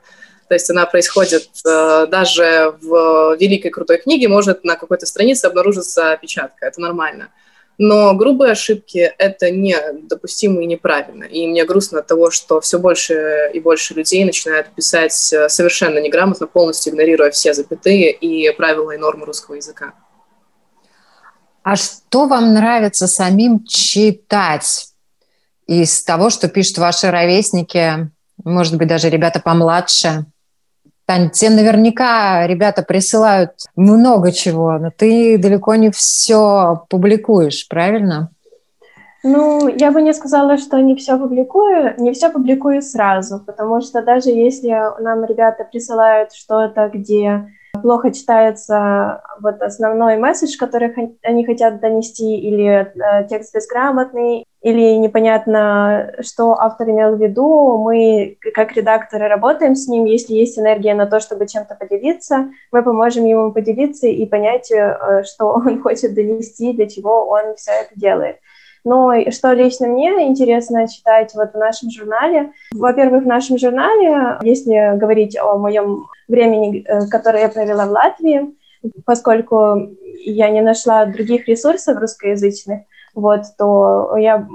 То 0.48 0.54
есть 0.54 0.70
она 0.70 0.86
происходит 0.86 1.48
э, 1.66 2.06
даже 2.10 2.74
в 2.80 3.36
великой 3.38 3.70
крутой 3.70 3.98
книге, 3.98 4.28
может 4.28 4.64
на 4.64 4.76
какой-то 4.76 5.06
странице 5.06 5.46
обнаружиться 5.46 6.12
опечатка, 6.12 6.66
это 6.66 6.80
нормально. 6.80 7.30
Но 7.76 8.14
грубые 8.14 8.52
ошибки— 8.52 9.12
это 9.18 9.50
недопустимо 9.50 10.62
и 10.62 10.66
неправильно. 10.66 11.24
И 11.24 11.46
мне 11.46 11.64
грустно 11.64 12.00
от 12.00 12.06
того, 12.06 12.30
что 12.30 12.60
все 12.60 12.78
больше 12.78 13.50
и 13.52 13.58
больше 13.58 13.94
людей 13.94 14.24
начинают 14.24 14.68
писать 14.68 15.32
э, 15.32 15.48
совершенно 15.48 15.98
неграмотно, 15.98 16.46
полностью 16.46 16.92
игнорируя 16.92 17.30
все 17.30 17.52
запятые 17.52 18.12
и 18.12 18.50
правила 18.52 18.92
и 18.92 18.96
нормы 18.98 19.26
русского 19.26 19.56
языка. 19.56 19.94
А 21.64 21.76
что 21.76 22.26
вам 22.26 22.52
нравится 22.52 23.06
самим 23.06 23.64
читать 23.64 24.88
из 25.66 26.04
того, 26.04 26.30
что 26.30 26.48
пишут 26.48 26.78
ваши 26.78 27.10
ровесники, 27.10 28.10
может 28.44 28.76
быть, 28.76 28.88
даже 28.88 29.08
ребята 29.08 29.40
помладше? 29.40 30.26
Тань, 31.06 31.30
тебе 31.30 31.50
наверняка 31.50 32.46
ребята 32.46 32.82
присылают 32.82 33.50
много 33.76 34.32
чего, 34.32 34.78
но 34.78 34.90
ты 34.90 35.36
далеко 35.38 35.74
не 35.74 35.90
все 35.90 36.84
публикуешь, 36.88 37.68
правильно? 37.68 38.30
Ну, 39.22 39.68
я 39.68 39.90
бы 39.90 40.02
не 40.02 40.12
сказала, 40.12 40.58
что 40.58 40.80
не 40.80 40.94
все 40.96 41.18
публикую, 41.18 41.94
не 41.98 42.12
все 42.12 42.30
публикую 42.30 42.82
сразу, 42.82 43.38
потому 43.38 43.80
что 43.80 44.02
даже 44.02 44.30
если 44.30 44.70
нам 45.02 45.24
ребята 45.24 45.64
присылают 45.64 46.32
что-то, 46.32 46.90
где 46.92 47.48
плохо 47.80 48.12
читается 48.12 49.22
вот 49.40 49.60
основной 49.62 50.18
месседж, 50.18 50.56
который 50.58 50.94
они 51.22 51.44
хотят 51.44 51.80
донести, 51.80 52.36
или 52.36 52.92
э, 52.94 53.26
текст 53.28 53.54
безграмотный, 53.54 54.44
или 54.64 54.96
непонятно, 54.96 56.14
что 56.20 56.58
автор 56.58 56.88
имел 56.88 57.16
в 57.16 57.22
виду, 57.22 57.76
мы, 57.76 58.38
как 58.54 58.72
редакторы, 58.72 59.28
работаем 59.28 59.76
с 59.76 59.86
ним. 59.88 60.06
Если 60.06 60.32
есть 60.32 60.58
энергия 60.58 60.94
на 60.94 61.04
то, 61.04 61.20
чтобы 61.20 61.46
чем-то 61.46 61.74
поделиться, 61.74 62.48
мы 62.72 62.82
поможем 62.82 63.26
ему 63.26 63.52
поделиться 63.52 64.06
и 64.06 64.24
понять, 64.24 64.72
э, 64.72 65.22
что 65.24 65.48
он 65.66 65.82
хочет 65.82 66.14
донести, 66.14 66.72
для 66.72 66.88
чего 66.88 67.28
он 67.28 67.56
все 67.56 67.72
это 67.72 67.90
делает. 67.94 68.36
Но 68.84 69.12
что 69.30 69.52
лично 69.52 69.86
мне 69.86 70.26
интересно 70.26 70.88
читать 70.88 71.34
вот 71.34 71.52
в 71.52 71.58
нашем 71.58 71.90
журнале. 71.90 72.52
Во-первых, 72.72 73.24
в 73.24 73.26
нашем 73.26 73.58
журнале, 73.58 74.38
если 74.40 74.96
говорить 74.96 75.36
о 75.36 75.58
моем 75.58 76.06
времени, 76.26 76.86
э, 76.88 77.06
которое 77.10 77.42
я 77.42 77.48
провела 77.50 77.84
в 77.84 77.90
Латвии, 77.90 78.54
поскольку 79.04 79.90
я 80.24 80.48
не 80.48 80.62
нашла 80.62 81.04
других 81.04 81.48
ресурсов 81.48 81.98
русскоязычных, 81.98 82.80
вот, 83.14 83.42
то 83.58 84.16
я 84.16 84.46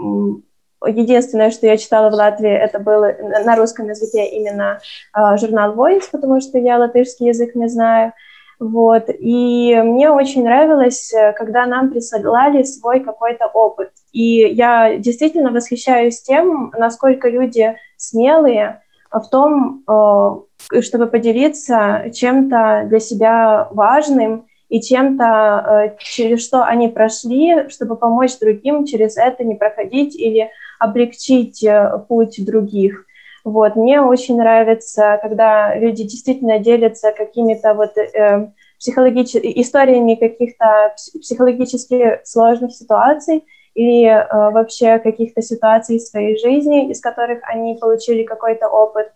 единственное, 0.86 1.52
что 1.52 1.65
я 1.65 1.78
читала 1.78 2.10
в 2.10 2.13
Латвии, 2.13 2.52
это 2.52 2.80
было 2.80 3.13
на 3.43 3.56
русском 3.56 3.88
языке 3.88 4.26
именно 4.28 4.80
э, 5.15 5.38
журнал 5.38 5.76
Voice, 5.76 6.06
потому 6.12 6.39
что 6.41 6.58
я 6.58 6.78
латышский 6.78 7.28
язык 7.28 7.56
не 7.56 7.67
знаю. 7.67 8.13
Вот. 8.60 9.06
И 9.08 9.76
мне 9.84 10.10
очень 10.10 10.43
нравилось, 10.43 11.13
э, 11.13 11.34
когда 11.34 11.65
нам 11.65 11.91
присылали 11.91 12.63
свой 12.63 13.00
какой-то 13.02 13.48
опыт. 13.48 13.91
И 14.12 14.48
я 14.54 14.98
действительно 14.98 15.52
восхищаюсь 15.52 16.22
тем, 16.22 16.72
насколько 16.78 17.30
люди 17.30 17.76
смелые 17.98 18.82
в 19.12 19.24
том, 19.30 19.84
э, 19.88 20.82
чтобы 20.82 21.08
поделиться 21.08 22.12
чем-то 22.13 22.86
для 22.88 23.00
себя 23.00 23.67
важным 23.72 24.45
и 24.69 24.82
чем-то, 24.82 25.93
э, 25.93 25.95
через 25.99 26.45
что 26.45 26.63
они 26.63 26.88
прошли, 26.88 27.67
чтобы 27.69 27.95
помочь 27.95 28.38
другим 28.39 28.86
через 28.86 29.17
это 29.17 29.43
не 29.43 29.55
проходить 29.55 30.15
или 30.15 30.49
облегчить 30.79 31.65
путь 32.08 32.43
других. 32.45 33.05
Вот. 33.43 33.75
Мне 33.75 34.01
очень 34.01 34.38
нравится, 34.38 35.19
когда 35.21 35.75
люди 35.75 36.03
действительно 36.03 36.60
делятся 36.60 37.12
какими-то 37.12 37.73
вот 37.73 37.97
э, 37.97 38.51
психологич... 38.77 39.36
историями 39.36 40.15
каких-то 40.15 40.93
психологически 41.19 42.19
сложных 42.23 42.73
ситуаций 42.73 43.45
или 43.75 44.05
э, 44.08 44.51
вообще 44.51 44.99
каких-то 44.99 45.41
ситуаций 45.41 45.97
в 45.97 46.01
своей 46.01 46.38
жизни, 46.38 46.89
из 46.89 46.99
которых 46.99 47.39
они 47.43 47.75
получили 47.75 48.23
какой-то 48.23 48.67
опыт. 48.67 49.12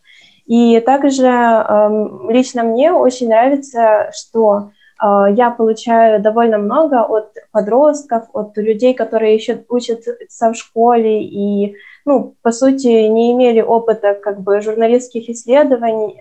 И 0.45 0.79
также 0.79 1.27
э, 1.27 2.07
лично 2.29 2.63
мне 2.63 2.91
очень 2.91 3.29
нравится, 3.29 4.11
что 4.13 4.57
э, 4.57 4.82
я 5.01 5.49
получаю 5.49 6.21
довольно 6.21 6.57
много 6.57 7.03
от 7.03 7.33
подростков, 7.51 8.23
от 8.33 8.55
людей, 8.57 8.93
которые 8.93 9.35
еще 9.35 9.63
учатся 9.67 10.51
в 10.51 10.55
школе 10.55 11.23
и 11.23 11.75
ну, 12.05 12.35
по 12.41 12.51
сути, 12.51 12.87
не 13.07 13.31
имели 13.31 13.61
опыта 13.61 14.13
как 14.13 14.41
бы 14.41 14.61
журналистских 14.61 15.29
исследований 15.29 16.19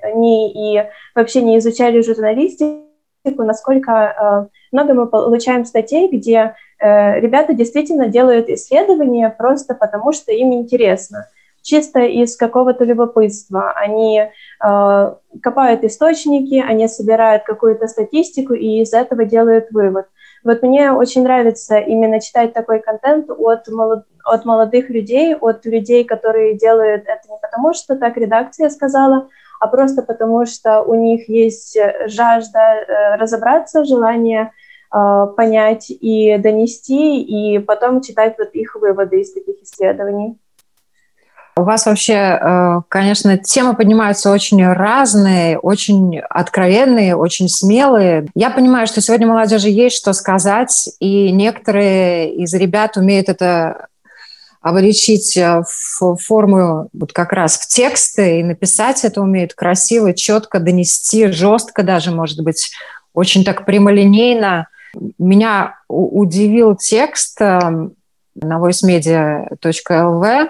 и 0.54 0.84
вообще 1.14 1.42
не 1.42 1.58
изучали 1.58 2.02
журналистику, 2.02 2.84
насколько 3.24 3.92
э, 3.92 4.56
много 4.70 4.94
мы 4.94 5.06
получаем 5.06 5.64
статей, 5.64 6.08
где 6.08 6.54
э, 6.78 7.20
ребята 7.20 7.54
действительно 7.54 8.06
делают 8.06 8.48
исследования 8.48 9.28
просто 9.36 9.74
потому, 9.74 10.12
что 10.12 10.32
им 10.32 10.52
интересно 10.52 11.26
чисто 11.62 12.00
из 12.00 12.36
какого-то 12.36 12.84
любопытства. 12.84 13.72
Они 13.72 14.20
э, 14.20 15.14
копают 15.42 15.84
источники, 15.84 16.60
они 16.60 16.88
собирают 16.88 17.44
какую-то 17.44 17.86
статистику 17.86 18.54
и 18.54 18.82
из 18.82 18.92
этого 18.92 19.24
делают 19.24 19.70
вывод. 19.70 20.06
Вот 20.44 20.62
мне 20.62 20.90
очень 20.92 21.22
нравится 21.22 21.78
именно 21.78 22.20
читать 22.20 22.52
такой 22.52 22.80
контент 22.80 23.30
от, 23.30 23.68
молод... 23.68 24.04
от 24.24 24.44
молодых 24.44 24.90
людей, 24.90 25.36
от 25.36 25.64
людей, 25.64 26.04
которые 26.04 26.58
делают 26.58 27.04
это 27.06 27.28
не 27.30 27.38
потому, 27.40 27.72
что 27.74 27.96
так 27.96 28.16
редакция 28.16 28.68
сказала, 28.68 29.28
а 29.60 29.68
просто 29.68 30.02
потому, 30.02 30.44
что 30.44 30.82
у 30.82 30.94
них 30.94 31.28
есть 31.28 31.78
жажда 32.06 32.58
э, 32.58 33.16
разобраться, 33.16 33.84
желание 33.84 34.50
э, 34.92 35.26
понять 35.36 35.90
и 35.90 36.36
донести, 36.38 37.22
и 37.22 37.60
потом 37.60 38.00
читать 38.00 38.34
вот 38.38 38.50
их 38.54 38.74
выводы 38.74 39.20
из 39.20 39.32
таких 39.32 39.62
исследований. 39.62 40.36
У 41.54 41.64
вас 41.64 41.84
вообще, 41.84 42.14
э, 42.14 42.80
конечно, 42.88 43.36
темы 43.36 43.76
поднимаются 43.76 44.30
очень 44.30 44.66
разные, 44.66 45.58
очень 45.58 46.18
откровенные, 46.18 47.14
очень 47.14 47.48
смелые. 47.48 48.26
Я 48.34 48.48
понимаю, 48.48 48.86
что 48.86 49.02
сегодня 49.02 49.26
молодежи 49.26 49.68
есть 49.68 49.96
что 49.96 50.14
сказать, 50.14 50.88
и 50.98 51.30
некоторые 51.30 52.34
из 52.36 52.54
ребят 52.54 52.96
умеют 52.96 53.28
это 53.28 53.88
обличить 54.62 55.36
э, 55.36 55.62
в 55.62 56.16
форму 56.16 56.88
вот 56.94 57.12
как 57.12 57.32
раз 57.32 57.58
в 57.58 57.66
тексты 57.66 58.40
и 58.40 58.42
написать 58.42 59.04
это 59.04 59.20
умеет 59.20 59.52
красиво, 59.52 60.14
четко 60.14 60.58
донести, 60.58 61.26
жестко 61.32 61.82
даже, 61.82 62.12
может 62.12 62.40
быть, 62.42 62.70
очень 63.12 63.44
так 63.44 63.66
прямолинейно. 63.66 64.68
Меня 65.18 65.76
удивил 65.88 66.76
текст 66.76 67.40
э, 67.42 67.58
на 68.36 68.58
voicemedia.lv. 68.58 70.48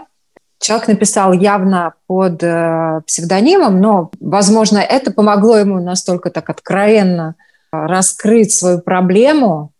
Человек 0.63 0.87
написал 0.87 1.33
явно 1.33 1.95
под 2.07 2.41
э, 2.41 3.01
псевдонимом, 3.05 3.81
но, 3.81 4.13
возможно, 4.21 4.79
это 4.79 5.11
помогло 5.11 5.59
ему 5.59 5.81
настолько 5.83 6.31
так 6.31 6.49
откровенно 6.51 7.35
раскрыть 7.73 8.55
свою 8.55 8.79
проблему. 8.79 9.73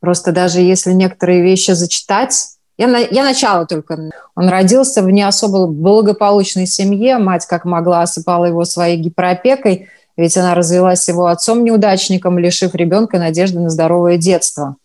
Просто 0.00 0.32
даже 0.32 0.60
если 0.60 0.92
некоторые 0.92 1.40
вещи 1.42 1.70
зачитать, 1.70 2.56
я, 2.76 2.88
на, 2.88 2.98
я 2.98 3.24
начало 3.24 3.64
только. 3.64 4.10
Он 4.34 4.48
родился 4.50 5.02
в 5.02 5.10
не 5.10 5.22
особо 5.22 5.66
благополучной 5.66 6.66
семье. 6.66 7.16
Мать, 7.16 7.46
как 7.46 7.64
могла, 7.64 8.02
осыпала 8.02 8.44
его 8.44 8.66
своей 8.66 8.98
гиперопекой, 8.98 9.88
ведь 10.18 10.36
она 10.36 10.54
развелась 10.54 11.04
с 11.04 11.08
его 11.08 11.24
отцом-неудачником, 11.24 12.38
лишив 12.38 12.74
ребенка 12.74 13.18
надежды 13.18 13.60
на 13.60 13.70
здоровое 13.70 14.18
детство. 14.18 14.76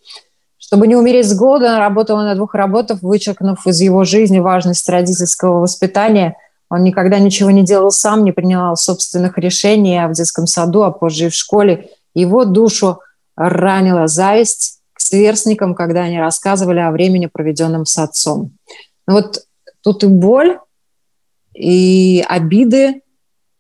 Чтобы 0.71 0.87
не 0.87 0.95
умереть 0.95 1.27
с 1.27 1.35
голода, 1.35 1.71
она 1.71 1.79
работала 1.79 2.23
на 2.23 2.33
двух 2.33 2.55
работах, 2.55 3.01
вычеркнув 3.01 3.67
из 3.67 3.81
его 3.81 4.05
жизни 4.05 4.39
важность 4.39 4.87
родительского 4.87 5.59
воспитания. 5.59 6.37
Он 6.69 6.81
никогда 6.83 7.19
ничего 7.19 7.51
не 7.51 7.65
делал 7.65 7.91
сам, 7.91 8.23
не 8.23 8.31
принимал 8.31 8.77
собственных 8.77 9.37
решений, 9.37 10.01
а 10.01 10.07
в 10.07 10.13
детском 10.13 10.47
саду, 10.47 10.83
а 10.83 10.91
позже 10.91 11.25
и 11.25 11.29
в 11.29 11.33
школе. 11.33 11.89
Его 12.13 12.45
душу 12.45 13.01
ранила 13.35 14.07
зависть 14.07 14.79
сверстникам, 14.95 15.75
когда 15.75 16.03
они 16.03 16.17
рассказывали 16.17 16.79
о 16.79 16.91
времени, 16.91 17.25
проведенном 17.25 17.85
с 17.85 17.97
отцом. 17.97 18.51
Ну 19.07 19.15
вот 19.15 19.43
тут 19.81 20.05
и 20.05 20.07
боль, 20.07 20.57
и 21.53 22.23
обиды, 22.29 23.01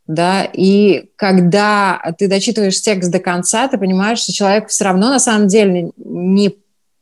да, 0.07 0.45
и 0.45 1.09
когда 1.17 2.01
ты 2.17 2.29
дочитываешь 2.29 2.81
текст 2.81 3.11
до 3.11 3.19
конца, 3.19 3.67
ты 3.67 3.77
понимаешь, 3.77 4.19
что 4.19 4.31
человек 4.31 4.69
все 4.69 4.85
равно 4.85 5.09
на 5.09 5.19
самом 5.19 5.49
деле 5.49 5.91
не 5.97 6.55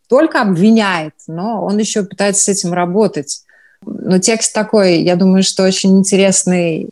только 0.10 0.42
обвиняет, 0.42 1.14
но 1.28 1.64
он 1.64 1.78
еще 1.78 2.04
пытается 2.04 2.44
с 2.44 2.50
этим 2.50 2.74
работать. 2.74 3.44
Но 3.86 4.20
текст 4.20 4.54
такой, 4.54 5.02
я 5.02 5.16
думаю, 5.16 5.44
что 5.44 5.64
очень 5.64 6.00
интересный 6.00 6.90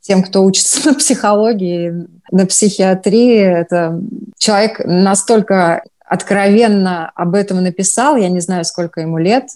тем, 0.00 0.22
кто 0.22 0.42
учится 0.44 0.88
на 0.88 0.94
психологии, 0.94 2.06
на 2.32 2.46
психиатрии. 2.46 3.38
Это 3.38 4.00
человек 4.38 4.80
настолько 4.84 5.84
откровенно 6.04 7.10
об 7.14 7.34
этом 7.34 7.62
написал, 7.62 8.16
я 8.16 8.28
не 8.28 8.40
знаю, 8.40 8.64
сколько 8.64 9.00
ему 9.00 9.18
лет, 9.18 9.48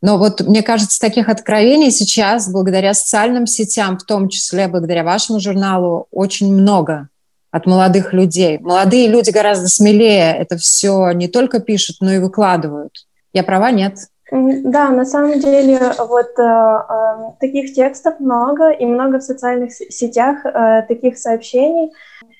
но 0.00 0.18
вот 0.18 0.40
мне 0.40 0.62
кажется, 0.62 1.00
таких 1.00 1.28
откровений 1.28 1.90
сейчас, 1.90 2.50
благодаря 2.50 2.94
социальным 2.94 3.46
сетям, 3.46 3.98
в 3.98 4.04
том 4.04 4.28
числе 4.28 4.68
благодаря 4.68 5.02
вашему 5.02 5.40
журналу, 5.40 6.06
очень 6.10 6.54
много 6.54 7.08
от 7.56 7.66
молодых 7.66 8.12
людей. 8.12 8.58
Молодые 8.58 9.08
люди 9.08 9.30
гораздо 9.30 9.68
смелее 9.68 10.36
это 10.36 10.56
все 10.56 11.10
не 11.12 11.28
только 11.28 11.60
пишут, 11.60 11.96
но 12.00 12.12
и 12.12 12.18
выкладывают. 12.18 12.92
Я 13.32 13.42
права, 13.42 13.70
нет? 13.70 13.98
Да, 14.30 14.90
на 14.90 15.04
самом 15.04 15.38
деле 15.38 15.78
вот 15.98 16.38
э, 16.38 16.42
э, 16.42 17.32
таких 17.38 17.74
текстов 17.74 18.18
много 18.18 18.70
и 18.70 18.84
много 18.84 19.18
в 19.18 19.22
социальных 19.22 19.72
сетях 19.72 20.44
э, 20.44 20.82
таких 20.88 21.16
сообщений. 21.16 21.92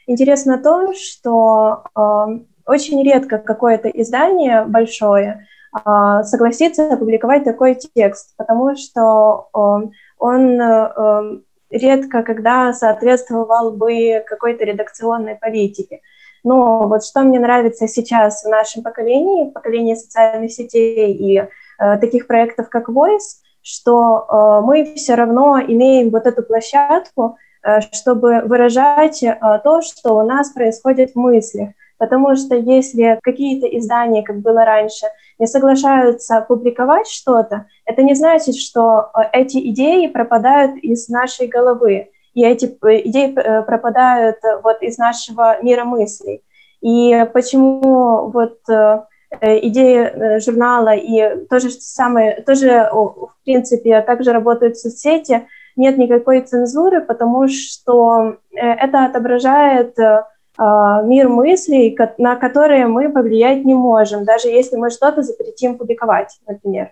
Интересно 0.09 0.59
то, 0.59 0.93
что 0.95 1.85
э, 1.97 2.39
очень 2.67 3.03
редко 3.05 3.39
какое-то 3.39 3.89
издание 3.89 4.65
большое 4.65 5.47
а, 5.85 6.25
согласится 6.25 6.93
опубликовать 6.93 7.45
такой 7.45 7.77
текст, 7.95 8.35
потому 8.37 8.77
что 8.77 9.49
он 10.19 10.61
э, 10.61 11.41
редко 11.77 12.23
когда 12.23 12.73
соответствовал 12.73 13.73
бы 13.73 14.25
какой-то 14.27 14.65
редакционной 14.65 15.37
политике. 15.37 16.01
Но 16.45 16.87
вот 16.89 17.05
что 17.05 17.23
мне 17.23 17.41
нравится 17.41 17.89
сейчас 17.89 18.45
в 18.45 18.49
нашем 18.49 18.83
поколении, 18.83 19.51
в 19.51 19.53
поколении 19.53 19.95
социальных 19.95 20.53
сетей 20.53 21.13
и 21.13 21.39
э, 21.39 21.47
таких 21.99 22.27
проектов, 22.27 22.69
как 22.69 22.89
Voice, 22.89 23.43
что 23.63 24.27
э, 24.29 24.65
мы 24.65 24.95
все 24.95 25.17
равно 25.17 25.59
имеем 25.61 26.11
вот 26.11 26.27
эту 26.27 26.45
площадку, 26.45 27.37
э, 27.65 27.81
чтобы 27.81 28.43
выражать 28.43 29.25
э, 29.25 29.37
то, 29.65 29.83
что 29.83 30.17
у 30.17 30.25
нас 30.25 30.51
происходит 30.51 31.13
в 31.13 31.19
мыслях. 31.19 31.71
Потому 31.99 32.37
что 32.37 32.55
если 32.57 33.19
какие-то 33.23 33.67
издания, 33.67 34.23
как 34.23 34.41
было 34.41 34.65
раньше, 34.65 35.07
не 35.39 35.47
соглашаются 35.47 36.43
публиковать 36.43 37.09
что-то, 37.09 37.67
это 37.85 38.03
не 38.03 38.15
значит, 38.15 38.57
что 38.57 39.11
э, 39.15 39.21
эти 39.33 39.59
идеи 39.71 40.07
пропадают 40.09 40.77
из 40.77 41.09
нашей 41.09 41.47
головы, 41.47 42.11
и 42.35 42.45
эти 42.45 42.67
э, 42.67 43.09
идеи 43.09 43.35
э, 43.35 43.63
пропадают 43.63 44.37
вот 44.63 44.83
из 44.83 44.99
нашего 44.99 45.63
мира 45.63 45.85
мыслей. 45.85 46.43
И 46.83 47.27
почему 47.33 48.31
вот 48.31 48.59
идеи 49.41 50.39
журнала 50.39 50.95
и 50.95 51.47
то 51.47 51.59
же 51.59 51.71
самое, 51.71 52.43
тоже, 52.43 52.89
в 52.93 53.33
принципе, 53.45 54.03
также 54.03 54.33
работают 54.33 54.79
соцсети, 54.79 55.49
нет 55.75 55.99
никакой 55.99 56.43
цензуры, 56.43 57.01
потому 57.01 57.49
что 57.49 58.37
это 58.53 59.07
отображает 59.07 59.97
мир 60.59 61.29
мыслей, 61.29 61.97
на 62.19 62.37
которые 62.37 62.87
мы 62.87 63.11
повлиять 63.11 63.65
не 63.65 63.75
можем, 63.75 64.25
даже 64.25 64.49
если 64.49 64.77
мы 64.77 64.91
что-то 64.91 65.23
запретим 65.23 65.77
публиковать, 65.77 66.39
например. 66.47 66.91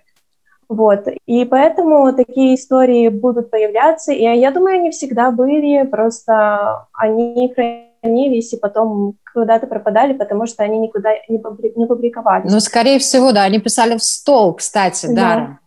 Вот. 0.68 1.06
И 1.26 1.44
поэтому 1.44 2.12
такие 2.14 2.54
истории 2.54 3.08
будут 3.08 3.50
появляться, 3.50 4.12
и 4.12 4.22
я 4.22 4.50
думаю, 4.50 4.76
они 4.76 4.90
всегда 4.90 5.30
были, 5.30 5.84
просто 5.86 6.86
они 6.92 7.52
хранились 7.54 8.52
и 8.52 8.58
потом 8.58 9.14
куда-то 9.32 9.66
пропадали, 9.66 10.14
потому 10.14 10.46
что 10.46 10.62
они 10.62 10.78
никуда 10.78 11.10
не 11.28 11.86
публиковались. 11.86 12.50
Ну, 12.50 12.60
скорее 12.60 12.98
всего, 12.98 13.32
да, 13.32 13.42
они 13.44 13.58
писали 13.58 13.96
в 13.96 14.02
стол, 14.02 14.54
кстати, 14.54 15.06
да. 15.06 15.14
да. 15.14 15.58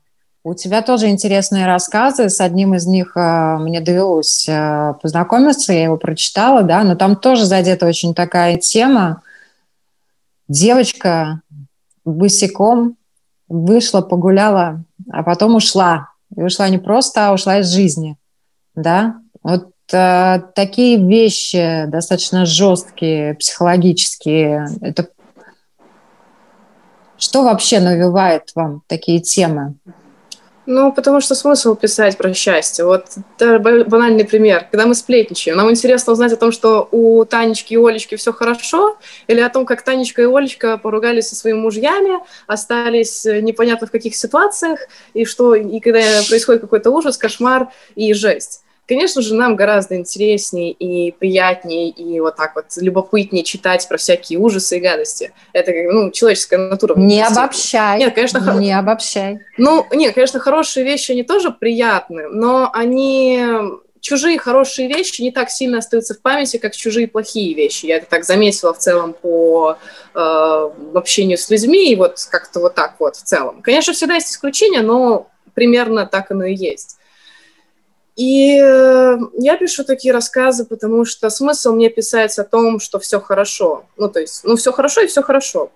У 0.44 0.54
тебя 0.54 0.82
тоже 0.82 1.10
интересные 1.10 1.66
рассказы. 1.66 2.30
С 2.30 2.40
одним 2.40 2.74
из 2.76 2.86
них 2.86 3.18
э, 3.18 3.58
мне 3.60 3.82
довелось 3.82 4.48
э, 4.48 4.94
познакомиться, 5.02 5.74
я 5.74 5.84
его 5.84 5.98
прочитала, 5.98 6.64
да, 6.64 6.84
но 6.84 6.96
там 6.96 7.16
тоже 7.16 7.46
задета 7.46 7.86
очень 7.86 8.14
такая 8.14 8.58
тема. 8.58 9.22
Девочка 10.48 11.42
босиком 12.06 12.96
вышла, 13.50 14.02
погуляла, 14.02 14.84
а 15.12 15.24
потом 15.24 15.56
ушла. 15.56 16.10
И 16.36 16.42
ушла 16.42 16.70
не 16.70 16.78
просто, 16.78 17.28
а 17.28 17.34
ушла 17.34 17.60
из 17.60 17.68
жизни, 17.68 18.18
да. 18.76 19.18
Вот 19.44 19.72
э, 19.92 20.42
такие 20.56 20.98
вещи 20.98 21.86
достаточно 21.88 22.46
жесткие, 22.46 23.36
психологические. 23.36 24.68
Это 24.82 25.10
что 27.18 27.44
вообще 27.44 27.80
навевает 27.80 28.52
вам 28.56 28.84
такие 28.88 29.20
темы? 29.20 29.76
Ну, 30.70 30.92
потому 30.92 31.22
что 31.22 31.34
смысл 31.34 31.76
писать 31.76 32.18
про 32.18 32.34
счастье. 32.34 32.84
Вот 32.84 33.06
банальный 33.40 34.26
пример. 34.26 34.68
Когда 34.70 34.86
мы 34.86 34.96
сплетничаем, 34.96 35.56
нам 35.56 35.72
интересно 35.72 36.12
узнать 36.12 36.34
о 36.34 36.36
том, 36.36 36.52
что 36.52 36.90
у 36.92 37.24
Танечки 37.24 37.74
и 37.74 37.78
Олечки 37.78 38.16
все 38.16 38.34
хорошо, 38.34 38.98
или 39.28 39.40
о 39.40 39.48
том, 39.48 39.66
как 39.66 39.82
Танечка 39.82 40.22
и 40.22 40.26
Олечка 40.26 40.78
поругались 40.78 41.30
со 41.30 41.38
своими 41.38 41.58
мужьями, 41.58 42.20
остались 42.48 43.24
непонятно 43.24 43.88
в 43.88 43.92
каких 43.92 44.14
ситуациях, 44.14 44.82
и 45.14 45.24
что, 45.24 45.56
и 45.56 45.80
когда 45.80 46.02
происходит 46.28 46.62
какой-то 46.64 46.92
ужас, 46.92 47.18
кошмар 47.18 47.70
и 47.96 48.14
жесть. 48.14 48.64
Конечно 48.88 49.22
же, 49.22 49.36
нам 49.36 49.56
гораздо 49.56 49.96
интереснее 49.96 50.72
и 50.72 51.12
приятнее, 51.12 51.90
и 51.90 52.20
вот 52.22 52.38
так 52.38 52.56
вот 52.56 52.66
любопытнее 52.78 53.44
читать 53.44 53.86
про 53.88 53.98
всякие 53.98 54.40
ужасы 54.40 54.78
и 54.78 54.80
гадости. 54.80 55.34
Это, 55.52 55.74
ну, 55.92 56.10
человеческая 56.12 56.58
натура. 56.58 56.96
Не 56.96 57.22
обобщай. 57.22 58.00
Нет, 58.00 58.16
конечно, 58.16 58.38
не 58.60 58.72
хор... 58.72 58.80
обобщай. 58.80 59.40
Ну, 59.58 59.86
нет, 59.92 60.14
конечно, 60.14 60.40
хорошие 60.40 60.86
вещи, 60.86 61.12
они 61.12 61.24
тоже 61.24 61.52
приятны, 61.52 62.30
но 62.30 62.70
они 62.74 63.44
чужие 64.00 64.40
хорошие 64.40 64.88
вещи 64.88 65.22
не 65.22 65.32
так 65.32 65.50
сильно 65.50 65.80
остаются 65.80 66.14
в 66.14 66.22
памяти, 66.22 66.56
как 66.56 66.74
чужие 66.74 67.10
плохие 67.10 67.54
вещи. 67.54 67.88
Я 67.88 67.98
это 67.98 68.06
так 68.06 68.24
заметила 68.24 68.74
в 68.74 68.78
целом 68.78 69.14
по 69.14 69.78
э, 70.14 70.70
общению 70.94 71.38
с 71.38 71.50
людьми, 71.50 71.92
и 71.92 71.96
вот 71.98 72.26
как-то 72.32 72.62
вот 72.62 72.76
так 72.76 72.96
вот 73.00 73.18
в 73.18 73.24
целом. 73.24 73.62
Конечно, 73.62 73.92
всегда 73.92 74.16
есть 74.16 74.32
исключения, 74.32 74.82
но 74.82 75.28
примерно 75.54 76.06
так 76.06 76.32
оно 76.32 76.46
и 76.46 76.56
есть. 76.56 76.98
И 78.18 78.60
э, 78.60 79.18
я 79.38 79.58
пишу 79.58 79.84
такие 79.84 80.12
рассказы, 80.12 80.66
потому 80.66 81.06
что 81.06 81.30
смысл 81.30 81.74
мне 81.74 81.90
писать 81.90 82.38
о 82.40 82.44
том, 82.44 82.80
что 82.80 82.98
все 82.98 83.22
хорошо. 83.22 83.86
Ну, 83.96 84.10
то 84.10 84.20
есть, 84.20 84.44
ну, 84.44 84.56
все 84.56 84.72
хорошо 84.72 85.02
и 85.02 85.08
все 85.08 85.22
хорошо. 85.22 85.72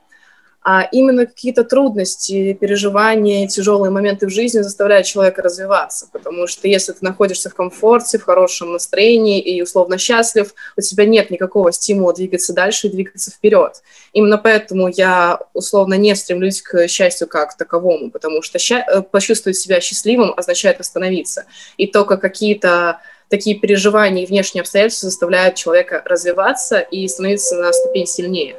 А 0.64 0.84
именно 0.92 1.26
какие-то 1.26 1.64
трудности, 1.64 2.54
переживания, 2.54 3.48
тяжелые 3.48 3.90
моменты 3.90 4.28
в 4.28 4.30
жизни 4.30 4.60
заставляют 4.60 5.08
человека 5.08 5.42
развиваться, 5.42 6.08
потому 6.12 6.46
что 6.46 6.68
если 6.68 6.92
ты 6.92 7.00
находишься 7.02 7.50
в 7.50 7.56
комфорте, 7.56 8.20
в 8.20 8.24
хорошем 8.24 8.74
настроении 8.74 9.40
и 9.40 9.62
условно 9.62 9.98
счастлив, 9.98 10.54
у 10.78 10.82
тебя 10.82 11.06
нет 11.06 11.32
никакого 11.32 11.72
стимула 11.72 12.14
двигаться 12.14 12.54
дальше 12.54 12.88
и 12.88 12.92
двигаться 12.92 13.32
вперед. 13.32 13.82
Именно 14.14 14.38
поэтому 14.38 14.88
я 14.90 15.40
условно 15.54 15.96
не 15.96 16.16
стремлюсь 16.16 16.62
к 16.62 16.88
счастью 16.88 17.28
как 17.28 17.58
таковому, 17.58 18.12
потому 18.12 18.44
что 18.44 18.60
ща- 18.60 18.86
э, 18.88 19.02
почувствовать 19.02 19.58
себя 19.58 19.82
счастливым 19.82 20.34
означает 20.38 20.80
остановиться. 20.80 21.46
И 21.78 21.88
только 21.88 22.18
какие-то 22.18 23.00
такие 23.30 23.58
переживания 23.58 24.24
и 24.24 24.28
внешние 24.28 24.62
обстоятельства 24.62 25.10
заставляют 25.10 25.56
человека 25.56 26.04
развиваться 26.06 26.80
и 26.80 27.08
становиться 27.08 27.56
на 27.56 27.74
ступень 27.74 28.06
сильнее. 28.06 28.56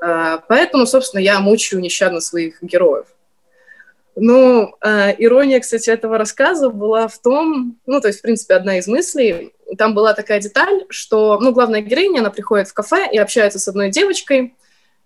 А, 0.00 0.38
поэтому, 0.48 0.86
собственно, 0.86 1.20
я 1.20 1.40
мучаю 1.40 1.80
нещадно 1.80 2.20
своих 2.20 2.62
героев. 2.62 3.06
Ну, 4.20 4.74
э, 4.80 5.14
ирония, 5.18 5.60
кстати, 5.60 5.90
этого 5.90 6.18
рассказа 6.18 6.70
была 6.70 7.06
в 7.06 7.18
том, 7.18 7.78
ну, 7.86 8.00
то 8.00 8.08
есть, 8.08 8.18
в 8.18 8.22
принципе, 8.22 8.54
одна 8.54 8.78
из 8.78 8.88
мыслей, 8.88 9.52
там 9.76 9.94
была 9.94 10.12
такая 10.12 10.40
деталь, 10.40 10.86
что, 10.88 11.38
ну, 11.40 11.52
главная 11.52 11.82
героиня, 11.82 12.20
она 12.20 12.30
приходит 12.30 12.68
в 12.68 12.74
кафе 12.74 13.08
и 13.12 13.18
общается 13.18 13.60
с 13.60 13.68
одной 13.68 13.90
девочкой, 13.90 14.54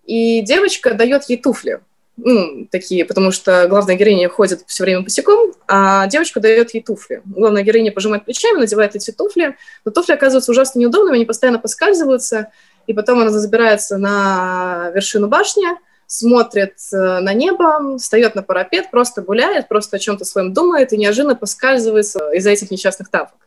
и 0.07 0.41
девочка 0.41 0.95
дает 0.95 1.25
ей 1.25 1.37
туфли, 1.37 1.81
ну, 2.17 2.67
такие, 2.71 3.05
потому 3.05 3.33
что 3.33 3.67
главная 3.69 3.97
героиня 3.97 4.29
ходит 4.29 4.65
все 4.67 4.85
время 4.85 5.03
босиком, 5.03 5.53
а 5.67 6.07
девочка 6.07 6.41
дает 6.41 6.75
ей 6.75 6.83
туфли. 6.83 7.23
Главная 7.25 7.63
героиня 7.63 7.93
пожимает 7.93 8.25
плечами, 8.25 8.61
надевает 8.61 8.97
эти 8.97 9.11
туфли, 9.11 9.57
но 9.85 9.93
туфли 9.93 10.13
оказываются 10.13 10.53
ужасно 10.53 10.79
неудобными, 10.79 11.17
они 11.17 11.25
постоянно 11.25 11.59
поскальзываются, 11.59 12.51
и 12.87 12.93
потом 12.93 13.21
она 13.21 13.31
забирается 13.31 13.99
на 13.99 14.91
вершину 14.95 15.29
башни, 15.29 15.67
смотрит 16.07 16.75
э, 16.93 17.21
на 17.21 17.33
небо, 17.33 17.97
встает 17.99 18.35
на 18.35 18.43
парапет, 18.43 18.91
просто 18.91 19.23
гуляет, 19.23 19.69
просто 19.69 19.97
о 19.97 19.99
чем-то 19.99 20.25
своем 20.25 20.53
думает 20.53 20.93
и 20.93 20.99
неожиданно 20.99 21.35
поскальзывается 21.35 22.31
из-за 22.33 22.51
этих 22.51 22.71
несчастных 22.71 23.09
тапок. 23.09 23.39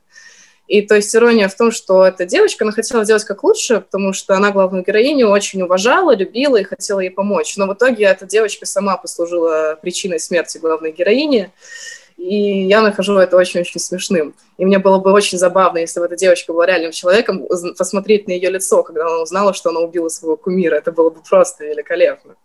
И 0.67 0.81
то 0.81 0.95
есть 0.95 1.15
ирония 1.15 1.47
в 1.47 1.55
том, 1.55 1.71
что 1.71 2.03
эта 2.05 2.25
девочка, 2.25 2.65
она 2.65 2.71
хотела 2.71 3.05
делать 3.05 3.23
как 3.23 3.43
лучше, 3.43 3.81
потому 3.81 4.13
что 4.13 4.35
она 4.35 4.51
главную 4.51 4.83
героиню 4.83 5.29
очень 5.29 5.61
уважала, 5.61 6.15
любила 6.15 6.57
и 6.57 6.63
хотела 6.63 7.01
ей 7.01 7.11
помочь. 7.11 7.55
Но 7.55 7.67
в 7.67 7.73
итоге 7.75 8.05
эта 8.05 8.25
девочка 8.25 8.65
сама 8.65 8.97
послужила 8.97 9.77
причиной 9.79 10.19
смерти 10.19 10.57
главной 10.57 10.91
героини. 10.91 11.51
И 12.17 12.63
я 12.63 12.81
нахожу 12.81 13.17
это 13.17 13.37
очень-очень 13.37 13.79
смешным. 13.79 14.35
И 14.57 14.65
мне 14.65 14.79
было 14.79 14.99
бы 14.99 15.11
очень 15.11 15.37
забавно, 15.37 15.79
если 15.79 15.99
бы 15.99 16.05
эта 16.05 16.15
девочка 16.15 16.53
была 16.53 16.65
реальным 16.65 16.91
человеком, 16.91 17.45
посмотреть 17.77 18.27
на 18.27 18.31
ее 18.31 18.49
лицо, 18.49 18.83
когда 18.83 19.05
она 19.05 19.21
узнала, 19.21 19.53
что 19.53 19.69
она 19.69 19.81
убила 19.81 20.09
своего 20.09 20.37
кумира. 20.37 20.75
Это 20.75 20.91
было 20.91 21.09
бы 21.09 21.19
просто 21.27 21.65
великолепно. 21.65 22.35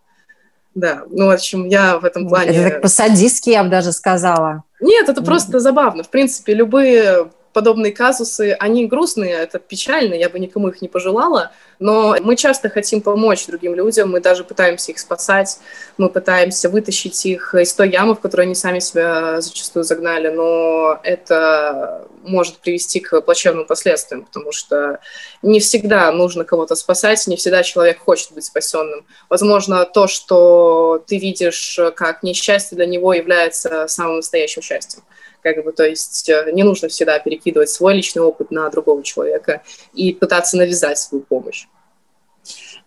Да, 0.75 1.03
ну, 1.09 1.27
в 1.27 1.31
общем, 1.31 1.67
я 1.67 1.99
в 1.99 2.05
этом 2.05 2.29
плане... 2.29 2.51
Это 2.51 2.69
так 2.69 2.81
по-садистски, 2.81 3.49
я 3.49 3.63
бы 3.63 3.69
даже 3.69 3.91
сказала. 3.91 4.63
Нет, 4.79 5.09
это 5.09 5.21
просто 5.21 5.59
забавно. 5.59 6.03
В 6.03 6.09
принципе, 6.09 6.53
любые 6.53 7.29
подобные 7.53 7.91
казусы, 7.91 8.55
они 8.59 8.85
грустные, 8.87 9.33
это 9.33 9.59
печально, 9.59 10.13
я 10.13 10.29
бы 10.29 10.39
никому 10.39 10.69
их 10.69 10.81
не 10.81 10.87
пожелала, 10.87 11.51
но 11.79 12.15
мы 12.21 12.35
часто 12.35 12.69
хотим 12.69 13.01
помочь 13.01 13.45
другим 13.47 13.73
людям, 13.75 14.11
мы 14.11 14.21
даже 14.21 14.43
пытаемся 14.43 14.91
их 14.91 14.99
спасать, 14.99 15.59
мы 15.97 16.09
пытаемся 16.09 16.69
вытащить 16.69 17.25
их 17.25 17.55
из 17.55 17.73
той 17.73 17.89
ямы, 17.89 18.15
в 18.15 18.19
которую 18.19 18.45
они 18.45 18.55
сами 18.55 18.79
себя 18.79 19.41
зачастую 19.41 19.83
загнали, 19.83 20.29
но 20.29 20.99
это 21.03 22.07
может 22.23 22.57
привести 22.57 22.99
к 22.99 23.21
плачевным 23.21 23.65
последствиям, 23.65 24.25
потому 24.25 24.51
что 24.51 24.99
не 25.41 25.59
всегда 25.59 26.11
нужно 26.11 26.43
кого-то 26.43 26.75
спасать, 26.75 27.25
не 27.27 27.35
всегда 27.35 27.63
человек 27.63 27.99
хочет 27.99 28.31
быть 28.33 28.45
спасенным. 28.45 29.05
Возможно, 29.29 29.85
то, 29.85 30.07
что 30.07 31.03
ты 31.07 31.17
видишь 31.17 31.79
как 31.95 32.23
несчастье 32.23 32.75
для 32.75 32.85
него, 32.85 33.13
является 33.13 33.87
самым 33.87 34.17
настоящим 34.17 34.61
счастьем. 34.61 35.01
Как 35.41 35.63
бы, 35.63 35.71
то 35.71 35.83
есть 35.83 36.29
э, 36.29 36.51
не 36.53 36.63
нужно 36.63 36.87
всегда 36.87 37.19
перекидывать 37.19 37.69
свой 37.69 37.95
личный 37.95 38.21
опыт 38.21 38.51
на 38.51 38.69
другого 38.69 39.03
человека 39.03 39.63
и 39.93 40.13
пытаться 40.13 40.57
навязать 40.57 40.97
свою 40.97 41.23
помощь. 41.23 41.67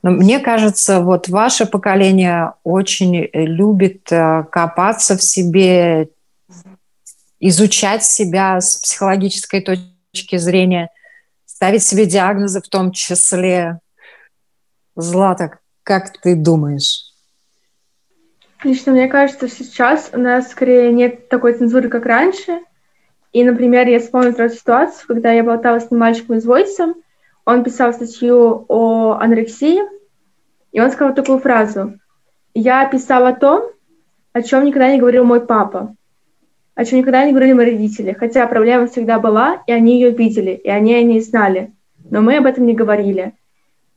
Но 0.02 0.10
мне 0.10 0.38
кажется, 0.38 1.00
вот 1.00 1.28
ваше 1.28 1.64
поколение 1.64 2.52
очень 2.62 3.30
любит 3.32 4.12
э, 4.12 4.44
копаться 4.50 5.16
в 5.16 5.22
себе, 5.22 6.10
изучать 7.40 8.04
себя 8.04 8.60
с 8.60 8.76
психологической 8.76 9.62
точки 9.62 10.36
зрения, 10.36 10.90
ставить 11.46 11.82
себе 11.82 12.04
диагнозы 12.04 12.60
в 12.60 12.68
том 12.68 12.92
числе. 12.92 13.80
Злата, 14.94 15.58
как 15.82 16.20
ты 16.20 16.34
думаешь? 16.36 17.13
Лично 18.64 18.92
мне 18.92 19.08
кажется, 19.08 19.46
сейчас 19.46 20.10
у 20.14 20.18
нас 20.18 20.50
скорее 20.50 20.90
нет 20.90 21.28
такой 21.28 21.52
цензуры, 21.52 21.90
как 21.90 22.06
раньше. 22.06 22.60
И, 23.32 23.44
например, 23.44 23.86
я 23.86 24.00
вспомнила 24.00 24.32
сразу 24.32 24.56
ситуацию, 24.56 25.06
когда 25.06 25.32
я 25.32 25.44
болтала 25.44 25.80
с 25.80 25.90
мальчиком 25.90 26.36
из 26.36 26.46
Войсом, 26.46 26.94
он 27.44 27.62
писал 27.62 27.92
статью 27.92 28.64
о 28.68 29.18
анорексии, 29.20 29.80
и 30.72 30.80
он 30.80 30.90
сказал 30.90 31.14
такую 31.14 31.40
фразу. 31.40 31.98
«Я 32.54 32.88
писал 32.88 33.26
о 33.26 33.34
том, 33.34 33.64
о 34.32 34.40
чем 34.40 34.64
никогда 34.64 34.90
не 34.90 34.98
говорил 34.98 35.24
мой 35.24 35.44
папа, 35.44 35.94
о 36.74 36.84
чем 36.86 37.00
никогда 37.00 37.24
не 37.24 37.32
говорили 37.32 37.52
мои 37.52 37.66
родители, 37.66 38.12
хотя 38.12 38.46
проблема 38.46 38.86
всегда 38.86 39.18
была, 39.18 39.62
и 39.66 39.72
они 39.72 40.00
ее 40.00 40.10
видели, 40.10 40.52
и 40.52 40.70
они 40.70 40.94
о 40.94 41.02
ней 41.02 41.20
знали, 41.20 41.72
но 42.10 42.22
мы 42.22 42.38
об 42.38 42.46
этом 42.46 42.64
не 42.64 42.74
говорили». 42.74 43.34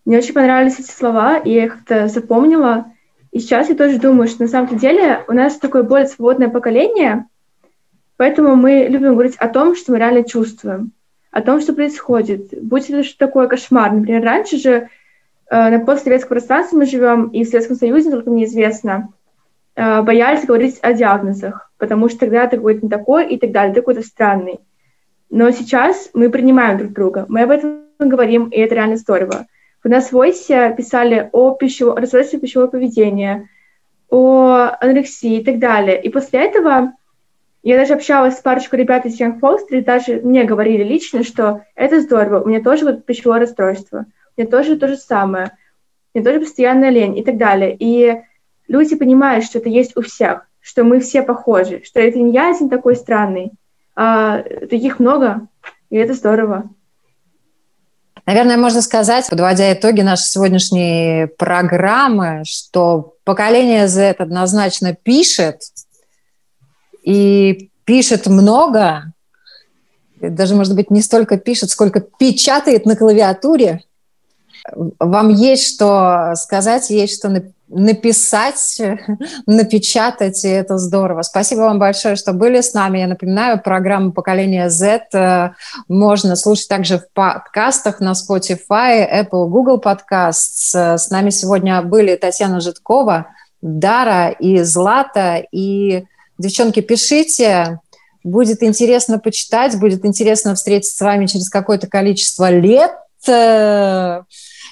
Мне 0.03 0.17
очень 0.17 0.33
понравились 0.33 0.79
эти 0.79 0.91
слова, 0.91 1.37
и 1.37 1.51
я 1.51 1.65
их 1.65 1.73
как-то 1.77 2.07
запомнила, 2.07 2.91
и 3.31 3.39
сейчас 3.39 3.69
я 3.69 3.75
тоже 3.75 3.99
думаю, 3.99 4.27
что 4.27 4.43
на 4.43 4.49
самом 4.49 4.77
деле 4.77 5.23
у 5.27 5.33
нас 5.33 5.57
такое 5.57 5.83
более 5.83 6.07
свободное 6.07 6.49
поколение, 6.49 7.25
поэтому 8.15 8.55
мы 8.55 8.87
любим 8.89 9.13
говорить 9.13 9.35
о 9.37 9.47
том, 9.47 9.75
что 9.75 9.91
мы 9.91 9.99
реально 9.99 10.23
чувствуем, 10.23 10.91
о 11.31 11.41
том, 11.41 11.61
что 11.61 11.73
происходит. 11.73 12.53
Будь 12.61 12.89
это 12.89 13.03
что 13.03 13.17
такое 13.17 13.47
кошмар. 13.47 13.91
Например, 13.91 14.23
раньше 14.23 14.57
же 14.57 14.71
э, 14.71 14.87
на 15.49 15.79
постсоветском 15.79 16.29
пространстве 16.29 16.79
мы 16.79 16.85
живем, 16.85 17.27
и 17.27 17.43
в 17.43 17.49
Советском 17.49 17.75
Союзе, 17.75 18.11
только 18.11 18.29
мне 18.29 18.45
известно, 18.45 19.09
э, 19.75 20.01
боялись 20.01 20.45
говорить 20.45 20.79
о 20.81 20.93
диагнозах, 20.93 21.71
потому 21.77 22.09
что 22.09 22.19
тогда 22.19 22.47
ты 22.47 22.57
какой-то 22.57 22.85
не 22.85 22.89
такой 22.89 23.27
и 23.27 23.37
так 23.37 23.51
далее, 23.51 23.73
ты 23.73 23.81
какой-то 23.81 24.01
странный. 24.01 24.59
Но 25.29 25.51
сейчас 25.51 26.09
мы 26.13 26.29
принимаем 26.29 26.77
друг 26.77 26.93
друга, 26.93 27.25
мы 27.27 27.41
об 27.41 27.51
этом 27.51 27.81
говорим, 27.99 28.47
и 28.47 28.57
это 28.57 28.75
реально 28.75 28.95
здорово. 28.95 29.47
У 29.83 29.89
нас 29.89 30.09
в 30.09 30.13
Войсе 30.13 30.73
писали 30.75 31.29
о 31.31 31.55
пищевом, 31.55 31.95
расстройстве 31.97 32.39
пищевого 32.39 32.67
поведения, 32.67 33.49
о 34.09 34.69
анорексии 34.79 35.39
и 35.39 35.43
так 35.43 35.59
далее. 35.59 36.01
И 36.01 36.09
после 36.09 36.45
этого 36.45 36.93
я 37.63 37.77
даже 37.77 37.93
общалась 37.93 38.37
с 38.37 38.41
парочкой 38.41 38.79
ребят 38.79 39.05
из 39.05 39.19
Young 39.19 39.39
Foster, 39.39 39.77
и 39.77 39.81
даже 39.81 40.21
мне 40.21 40.45
говорили 40.45 40.83
лично, 40.83 41.23
что 41.23 41.63
это 41.75 41.99
здорово, 42.01 42.41
у 42.41 42.47
меня 42.47 42.61
тоже 42.61 42.85
вот 42.85 43.05
пищевое 43.05 43.41
расстройство, 43.41 44.05
у 44.35 44.41
меня 44.41 44.49
тоже 44.49 44.77
то 44.77 44.87
же 44.87 44.95
самое, 44.95 45.51
у 46.13 46.17
меня 46.17 46.25
тоже 46.25 46.39
постоянная 46.39 46.89
лень 46.89 47.17
и 47.17 47.23
так 47.23 47.37
далее. 47.37 47.75
И 47.77 48.21
люди 48.67 48.95
понимают, 48.95 49.43
что 49.43 49.59
это 49.59 49.69
есть 49.69 49.97
у 49.97 50.01
всех, 50.01 50.47
что 50.61 50.83
мы 50.83 50.99
все 50.99 51.23
похожи, 51.23 51.81
что 51.83 51.99
это 51.99 52.19
не 52.19 52.31
я 52.31 52.51
один 52.51 52.69
такой 52.69 52.95
странный, 52.95 53.51
а 53.95 54.43
таких 54.69 54.99
много, 54.99 55.47
и 55.89 55.97
это 55.97 56.13
здорово. 56.13 56.69
Наверное, 58.27 58.57
можно 58.57 58.81
сказать, 58.81 59.27
подводя 59.29 59.71
итоги 59.71 60.01
нашей 60.01 60.25
сегодняшней 60.25 61.27
программы, 61.37 62.43
что 62.45 63.15
поколение 63.23 63.87
Z 63.87 64.15
однозначно 64.19 64.93
пишет, 64.93 65.61
и 67.03 67.71
пишет 67.85 68.27
много, 68.27 69.13
даже, 70.19 70.55
может 70.55 70.75
быть, 70.75 70.91
не 70.91 71.01
столько 71.01 71.37
пишет, 71.37 71.69
сколько 71.69 72.01
печатает 72.01 72.85
на 72.85 72.97
клавиатуре. 72.97 73.83
Вам 74.75 75.29
есть 75.29 75.75
что 75.75 76.33
сказать, 76.35 76.89
есть 76.89 77.17
что 77.17 77.29
написать, 77.69 78.81
напечатать, 79.45 80.43
и 80.45 80.49
это 80.49 80.77
здорово. 80.77 81.21
Спасибо 81.21 81.61
вам 81.61 81.79
большое, 81.79 82.15
что 82.15 82.33
были 82.33 82.61
с 82.61 82.73
нами. 82.73 82.99
Я 82.99 83.07
напоминаю, 83.07 83.61
программу 83.61 84.11
«Поколение 84.11 84.69
Z» 84.69 85.07
э, 85.13 85.49
можно 85.87 86.35
слушать 86.35 86.67
также 86.67 86.99
в 86.99 87.11
подкастах 87.13 87.99
на 87.99 88.13
Spotify, 88.13 89.05
Apple, 89.11 89.47
Google 89.47 89.81
Podcasts. 89.81 90.97
С 90.97 91.09
нами 91.09 91.29
сегодня 91.29 91.81
были 91.81 92.15
Татьяна 92.15 92.59
Житкова, 92.59 93.27
Дара 93.61 94.29
и 94.29 94.61
Злата. 94.61 95.43
И, 95.51 96.05
девчонки, 96.37 96.79
пишите, 96.79 97.79
будет 98.23 98.63
интересно 98.63 99.19
почитать, 99.19 99.79
будет 99.79 100.05
интересно 100.05 100.55
встретиться 100.55 100.95
с 100.95 101.01
вами 101.01 101.25
через 101.25 101.49
какое-то 101.49 101.87
количество 101.87 102.49
лет 102.49 102.91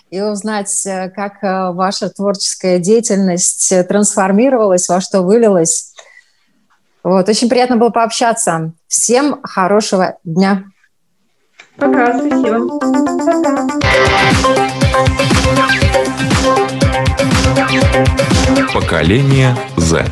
и 0.09 0.21
узнать, 0.21 0.85
э, 0.85 1.09
как 1.09 1.43
э, 1.43 1.71
ваша 1.71 2.09
творческая 2.09 2.79
деятельность 2.79 3.71
э, 3.71 3.83
трансформировалась, 3.83 4.87
во 4.87 5.01
что 5.01 5.21
вылилась. 5.21 5.93
Вот, 7.03 7.27
очень 7.29 7.49
приятно 7.49 7.77
было 7.77 7.89
пообщаться. 7.89 8.71
Всем 8.87 9.41
хорошего 9.43 10.17
дня. 10.23 10.63
Пока, 11.77 12.17
спасибо. 12.17 12.79
Пока. 12.79 13.95
Поколение 18.73 19.55
Z. 19.77 20.05